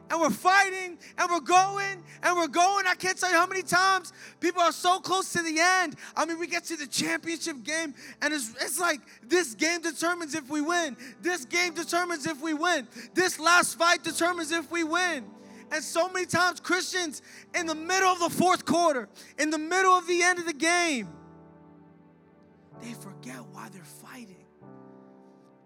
and 0.10 0.20
we're 0.20 0.30
fighting 0.30 0.98
and 1.18 1.30
we're 1.32 1.40
going 1.40 2.04
and 2.24 2.38
we're 2.38 2.48
going. 2.48 2.86
I 2.88 2.96
can't 2.96 3.18
tell 3.18 3.30
you 3.30 3.38
how 3.38 3.48
many 3.48 3.62
times 3.62 4.12
people 4.40 4.62
are 4.62 4.72
so 4.72 5.00
close 5.00 5.32
to 5.34 5.42
the 5.42 5.58
end. 5.60 5.96
I 6.16 6.26
mean, 6.26 6.40
we 6.40 6.48
get 6.48 6.64
to 6.66 6.76
the 6.76 6.88
championship 6.88 7.64
game 7.64 7.94
and 8.22 8.34
it's, 8.34 8.52
it's 8.62 8.80
like 8.80 9.02
this 9.24 9.54
game 9.54 9.82
determines 9.82 10.36
if 10.36 10.50
we 10.50 10.62
win. 10.62 10.98
This 11.22 11.46
game 11.46 11.74
determines 11.74 12.26
if 12.26 12.42
we 12.42 12.54
win. 12.54 12.88
This 13.14 13.40
last 13.40 13.78
fight 13.78 14.04
determines 14.04 14.52
if 14.52 14.72
we 14.72 14.84
win. 14.84 15.26
And 15.72 15.84
so 15.84 16.10
many 16.10 16.26
times, 16.26 16.60
Christians 16.60 17.22
in 17.54 17.68
the 17.68 17.76
middle 17.76 18.10
of 18.10 18.20
the 18.20 18.30
fourth 18.30 18.66
quarter, 18.66 19.08
in 19.38 19.52
the 19.52 19.60
middle 19.60 19.94
of 19.94 20.08
the 20.08 20.24
end 20.24 20.40
of 20.40 20.48
the 20.48 20.54
game, 20.54 21.08
they 22.82 22.94
forget 22.94 23.38
why 23.52 23.70
they're 23.70 23.84
fighting. 23.84 24.46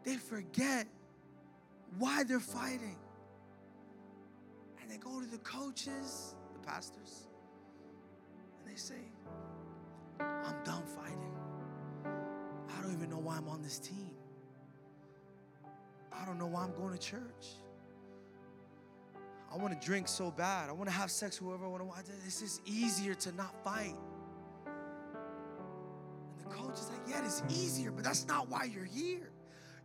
They 0.04 0.18
forget 0.18 0.88
why 1.98 2.24
they're 2.24 2.41
fighting 2.41 2.98
they 4.94 5.00
go 5.00 5.20
to 5.20 5.26
the 5.26 5.39
coaches, 5.39 6.36
the 6.54 6.60
pastors, 6.60 7.26
and 8.60 8.72
they 8.72 8.78
say, 8.78 9.02
I'm 10.20 10.64
done 10.64 10.84
fighting. 10.86 11.34
I 12.06 12.80
don't 12.80 12.94
even 12.94 13.10
know 13.10 13.18
why 13.18 13.38
I'm 13.38 13.48
on 13.48 13.64
this 13.64 13.80
team. 13.80 14.12
I 16.12 16.24
don't 16.26 16.38
know 16.38 16.46
why 16.46 16.62
I'm 16.64 16.76
going 16.76 16.94
to 16.94 17.00
church. 17.00 17.56
I 19.52 19.58
want 19.58 19.80
to 19.80 19.84
drink 19.84 20.08
so 20.08 20.30
bad. 20.30 20.70
I 20.70 20.74
want 20.74 20.88
to 20.89 20.96
have 20.96 21.10
sex 21.10 21.41
with 21.41 21.50
whoever 21.50 21.66
I 21.66 21.84
want 21.84 22.06
to. 22.06 22.12
It's 22.28 22.41
just 22.41 22.62
easier 22.68 23.16
to 23.16 23.32
not 23.32 23.64
fight. 23.64 23.96
And 24.68 26.46
the 26.46 26.54
coach 26.54 26.76
is 26.76 26.91
like, 26.91 27.02
yeah, 27.10 27.26
it's 27.26 27.41
easier, 27.50 27.89
but 27.89 28.04
that's 28.04 28.28
not 28.28 28.48
why 28.48 28.66
you're 28.66 28.86
here. 28.86 29.32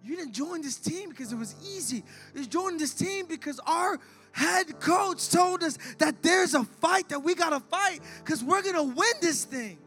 You 0.02 0.16
didn't 0.16 0.32
join 0.32 0.62
this 0.62 0.76
team 0.76 1.08
because 1.08 1.32
it 1.32 1.36
was 1.36 1.54
easy. 1.62 2.04
You 2.34 2.46
joined 2.46 2.80
this 2.80 2.94
team 2.94 3.26
because 3.26 3.60
our 3.66 3.98
head 4.32 4.78
coach 4.80 5.28
told 5.28 5.62
us 5.62 5.78
that 5.98 6.22
there's 6.22 6.54
a 6.54 6.64
fight 6.64 7.08
that 7.08 7.20
we 7.20 7.34
gotta 7.34 7.60
fight 7.60 8.00
because 8.24 8.44
we're 8.44 8.62
gonna 8.62 8.82
win 8.84 9.12
this 9.20 9.44
thing. 9.44 9.78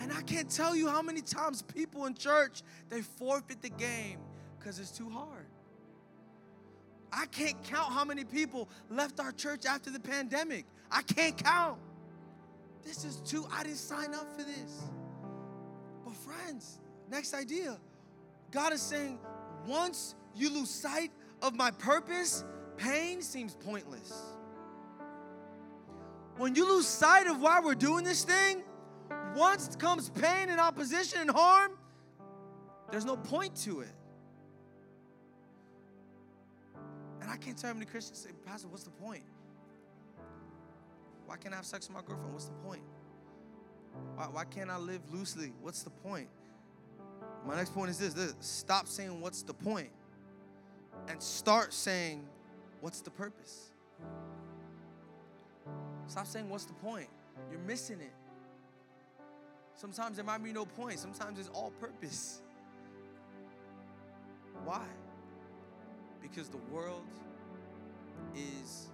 And 0.00 0.12
I 0.12 0.22
can't 0.22 0.48
tell 0.48 0.74
you 0.74 0.88
how 0.88 1.02
many 1.02 1.20
times 1.20 1.62
people 1.62 2.06
in 2.06 2.14
church 2.14 2.62
they 2.88 3.02
forfeit 3.02 3.60
the 3.60 3.70
game 3.70 4.18
because 4.58 4.78
it's 4.78 4.90
too 4.90 5.10
hard. 5.10 5.46
I 7.12 7.26
can't 7.26 7.62
count 7.64 7.92
how 7.92 8.04
many 8.04 8.24
people 8.24 8.68
left 8.90 9.18
our 9.20 9.32
church 9.32 9.66
after 9.66 9.90
the 9.90 10.00
pandemic. 10.00 10.66
I 10.90 11.02
can't 11.02 11.36
count. 11.36 11.78
This 12.84 13.04
is 13.04 13.16
too, 13.16 13.46
I 13.52 13.64
didn't 13.64 13.78
sign 13.78 14.14
up 14.14 14.30
for 14.36 14.44
this. 14.44 14.82
But, 16.04 16.14
friends, 16.14 16.78
next 17.10 17.34
idea 17.34 17.78
God 18.50 18.72
is 18.72 18.80
saying, 18.82 19.18
once 19.66 20.14
you 20.34 20.50
lose 20.50 20.70
sight 20.70 21.10
of 21.42 21.54
my 21.54 21.70
purpose, 21.70 22.44
pain 22.76 23.20
seems 23.22 23.54
pointless. 23.54 24.12
When 26.36 26.54
you 26.54 26.68
lose 26.68 26.86
sight 26.86 27.26
of 27.26 27.40
why 27.40 27.60
we're 27.60 27.74
doing 27.74 28.04
this 28.04 28.24
thing, 28.24 28.62
once 29.34 29.74
comes 29.76 30.10
pain 30.10 30.48
and 30.48 30.60
opposition 30.60 31.20
and 31.20 31.30
harm, 31.30 31.72
there's 32.90 33.04
no 33.04 33.16
point 33.16 33.54
to 33.56 33.80
it. 33.80 33.88
And 37.20 37.30
I 37.30 37.36
can't 37.36 37.58
tell 37.58 37.68
how 37.68 37.74
many 37.74 37.86
Christians 37.86 38.18
say, 38.18 38.30
Pastor, 38.46 38.68
what's 38.68 38.84
the 38.84 38.90
point? 38.90 39.24
Why 41.26 41.36
can't 41.36 41.52
I 41.52 41.58
have 41.58 41.66
sex 41.66 41.88
with 41.88 41.96
my 41.96 42.02
girlfriend? 42.02 42.32
What's 42.32 42.46
the 42.46 42.52
point? 42.52 42.82
Why, 44.14 44.24
why 44.26 44.44
can't 44.44 44.70
I 44.70 44.78
live 44.78 45.02
loosely? 45.12 45.52
What's 45.60 45.82
the 45.82 45.90
point? 45.90 46.28
My 47.48 47.56
next 47.56 47.72
point 47.74 47.88
is 47.88 47.98
this, 47.98 48.12
this 48.12 48.34
stop 48.40 48.86
saying 48.86 49.22
what's 49.22 49.40
the 49.42 49.54
point 49.54 49.88
and 51.08 51.22
start 51.22 51.72
saying 51.72 52.26
what's 52.82 53.00
the 53.00 53.10
purpose. 53.10 53.70
Stop 56.08 56.26
saying 56.26 56.50
what's 56.50 56.66
the 56.66 56.74
point. 56.74 57.08
You're 57.50 57.60
missing 57.60 58.00
it. 58.02 58.12
Sometimes 59.76 60.16
there 60.16 60.26
might 60.26 60.44
be 60.44 60.52
no 60.52 60.66
point. 60.66 60.98
Sometimes 60.98 61.38
it's 61.38 61.48
all 61.48 61.72
purpose. 61.80 62.42
Why? 64.66 64.84
Because 66.20 66.50
the 66.50 66.60
world 66.70 67.06
is 68.36 68.88